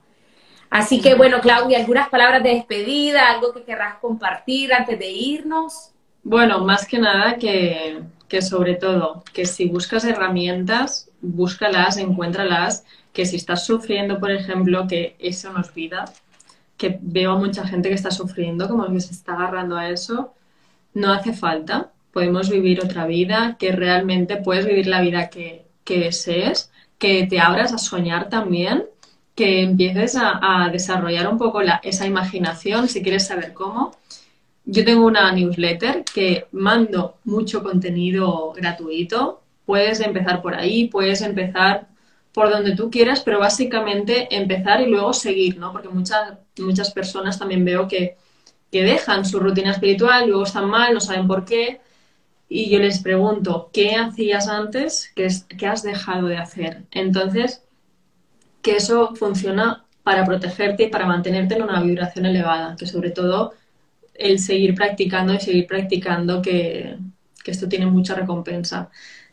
Así 0.70 1.00
que 1.00 1.14
bueno, 1.14 1.40
Claudia, 1.40 1.78
algunas 1.78 2.08
palabras 2.08 2.42
de 2.42 2.54
despedida, 2.54 3.28
algo 3.28 3.52
que 3.52 3.64
querrás 3.64 3.96
compartir 3.96 4.72
antes 4.72 4.98
de 4.98 5.10
irnos. 5.10 5.90
Bueno, 6.22 6.64
más 6.64 6.86
que 6.86 6.98
nada 6.98 7.36
que, 7.36 8.02
que 8.28 8.42
sobre 8.42 8.74
todo, 8.74 9.24
que 9.32 9.46
si 9.46 9.68
buscas 9.68 10.04
herramientas, 10.04 11.10
búscalas, 11.20 11.96
encuéntralas, 11.96 12.84
que 13.12 13.26
si 13.26 13.36
estás 13.36 13.64
sufriendo, 13.66 14.20
por 14.20 14.30
ejemplo, 14.30 14.86
que 14.86 15.16
eso 15.18 15.52
no 15.52 15.60
es 15.60 15.74
vida, 15.74 16.04
que 16.76 16.98
veo 17.00 17.32
a 17.32 17.38
mucha 17.38 17.66
gente 17.66 17.88
que 17.88 17.94
está 17.94 18.10
sufriendo, 18.10 18.68
como 18.68 18.86
que 18.92 19.00
se 19.00 19.12
está 19.12 19.34
agarrando 19.34 19.76
a 19.76 19.90
eso, 19.90 20.34
no 20.94 21.12
hace 21.12 21.32
falta 21.32 21.90
podemos 22.12 22.50
vivir 22.50 22.80
otra 22.80 23.06
vida, 23.06 23.56
que 23.58 23.72
realmente 23.72 24.36
puedes 24.36 24.66
vivir 24.66 24.86
la 24.86 25.00
vida 25.00 25.30
que, 25.30 25.66
desees, 25.86 26.70
que 26.98 27.26
te 27.26 27.40
abras 27.40 27.72
a 27.72 27.78
soñar 27.78 28.28
también, 28.28 28.84
que 29.34 29.62
empieces 29.62 30.16
a, 30.16 30.68
desarrollar 30.70 31.28
un 31.28 31.38
poco 31.38 31.60
esa 31.82 32.06
imaginación, 32.06 32.88
si 32.88 33.02
quieres 33.02 33.26
saber 33.26 33.52
cómo. 33.54 33.96
Yo 34.72 34.84
tengo 34.84 35.04
una 35.04 35.32
newsletter 35.32 36.04
que 36.04 36.46
mando 36.52 37.18
mucho 37.24 37.60
contenido 37.60 38.52
gratuito. 38.52 39.42
Puedes 39.66 39.98
empezar 39.98 40.40
por 40.42 40.54
ahí, 40.54 40.86
puedes 40.86 41.22
empezar 41.22 41.88
por 42.32 42.50
donde 42.50 42.76
tú 42.76 42.88
quieras, 42.88 43.22
pero 43.24 43.40
básicamente 43.40 44.28
empezar 44.30 44.80
y 44.80 44.86
luego 44.86 45.12
seguir, 45.12 45.58
¿no? 45.58 45.72
Porque 45.72 45.88
muchas, 45.88 46.34
muchas 46.60 46.92
personas 46.92 47.36
también 47.36 47.64
veo 47.64 47.88
que, 47.88 48.16
que 48.70 48.84
dejan 48.84 49.24
su 49.24 49.40
rutina 49.40 49.72
espiritual, 49.72 50.28
luego 50.28 50.44
están 50.44 50.70
mal, 50.70 50.94
no 50.94 51.00
saben 51.00 51.26
por 51.26 51.44
qué, 51.44 51.80
y 52.48 52.70
yo 52.70 52.78
les 52.78 53.00
pregunto, 53.00 53.70
¿qué 53.72 53.96
hacías 53.96 54.46
antes? 54.46 55.10
¿Qué, 55.16 55.26
qué 55.58 55.66
has 55.66 55.82
dejado 55.82 56.28
de 56.28 56.38
hacer? 56.38 56.84
Entonces, 56.92 57.64
que 58.62 58.76
eso 58.76 59.16
funciona 59.16 59.84
para 60.04 60.24
protegerte 60.24 60.84
y 60.84 60.90
para 60.90 61.06
mantenerte 61.06 61.56
en 61.56 61.62
una 61.62 61.82
vibración 61.82 62.26
elevada, 62.26 62.76
que 62.76 62.86
sobre 62.86 63.10
todo 63.10 63.54
el 64.20 64.38
seguir 64.38 64.74
practicando 64.74 65.34
y 65.34 65.40
seguir 65.40 65.66
practicando, 65.66 66.42
que, 66.42 66.96
esto 67.46 67.68
tiene 67.68 67.86
mucha 67.86 68.14
recompensa. 68.14 68.90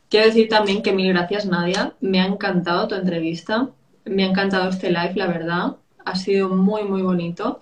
Quiero 0.09 0.27
decir 0.27 0.49
también 0.49 0.81
que 0.81 0.91
mil 0.91 1.09
gracias, 1.09 1.45
Nadia. 1.45 1.93
Me 2.01 2.19
ha 2.19 2.25
encantado 2.25 2.88
tu 2.88 2.95
entrevista. 2.95 3.69
Me 4.05 4.23
ha 4.23 4.27
encantado 4.29 4.69
este 4.69 4.89
live, 4.89 5.13
la 5.15 5.27
verdad. 5.27 5.75
Ha 6.03 6.15
sido 6.15 6.49
muy, 6.49 6.83
muy 6.83 7.03
bonito. 7.03 7.59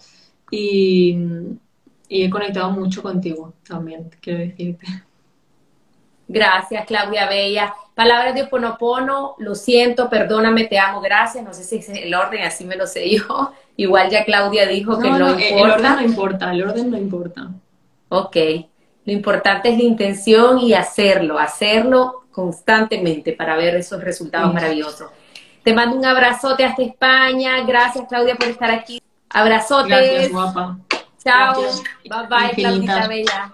Y 0.52 1.18
he 2.10 2.30
conectado 2.30 2.72
mucho 2.72 3.02
contigo 3.02 3.54
también, 3.68 4.10
quiero 4.22 4.40
decirte. 4.40 4.86
Gracias, 6.28 6.86
Claudia 6.86 7.28
Bella. 7.28 7.74
Palabras 7.94 8.36
de 8.36 8.44
Oponopono, 8.44 9.36
lo 9.38 9.56
siento, 9.56 10.10
perdóname, 10.10 10.66
te 10.66 10.78
amo, 10.78 11.00
gracias. 11.00 11.44
No 11.44 11.54
sé 11.54 11.64
si 11.64 11.78
es 11.78 11.90
el 11.90 12.14
orden, 12.14 12.44
así 12.44 12.66
me 12.66 12.76
lo 12.76 12.88
sé 12.88 13.10
yo. 13.10 13.54
Igual 13.78 14.10
ya 14.10 14.26
Claudia 14.26 14.66
dijo 14.68 15.00
que 15.00 15.10
no, 15.10 15.30
importa. 15.30 15.48
El 15.48 15.72
orden 15.72 15.96
no 15.96 16.02
importa, 16.02 16.52
el 16.52 16.64
orden 16.64 16.92
no 16.92 16.98
importa. 16.98 17.50
Ok, 18.10 18.36
lo 19.06 19.14
importante 19.14 19.70
es 19.70 19.78
la 19.78 19.84
intención 19.84 20.60
y 20.60 20.74
hacerlo, 20.74 21.40
hacerlo 21.40 22.24
constantemente 22.32 23.32
para 23.32 23.56
ver 23.56 23.76
esos 23.76 24.04
resultados 24.04 24.54
maravillosos. 24.54 25.10
Te 25.64 25.74
mando 25.74 25.96
un 25.96 26.06
abrazote 26.06 26.64
hasta 26.64 26.84
España. 26.84 27.62
Gracias, 27.66 28.06
Claudia, 28.08 28.36
por 28.36 28.50
estar 28.50 28.70
aquí. 28.72 29.02
Abrazotes. 29.30 29.88
Gracias, 29.88 30.32
guapa. 30.32 30.78
Chao. 31.24 31.62
Bye 32.04 32.28
bye, 32.30 32.52
Claudia 32.56 33.08
Bella. 33.08 33.54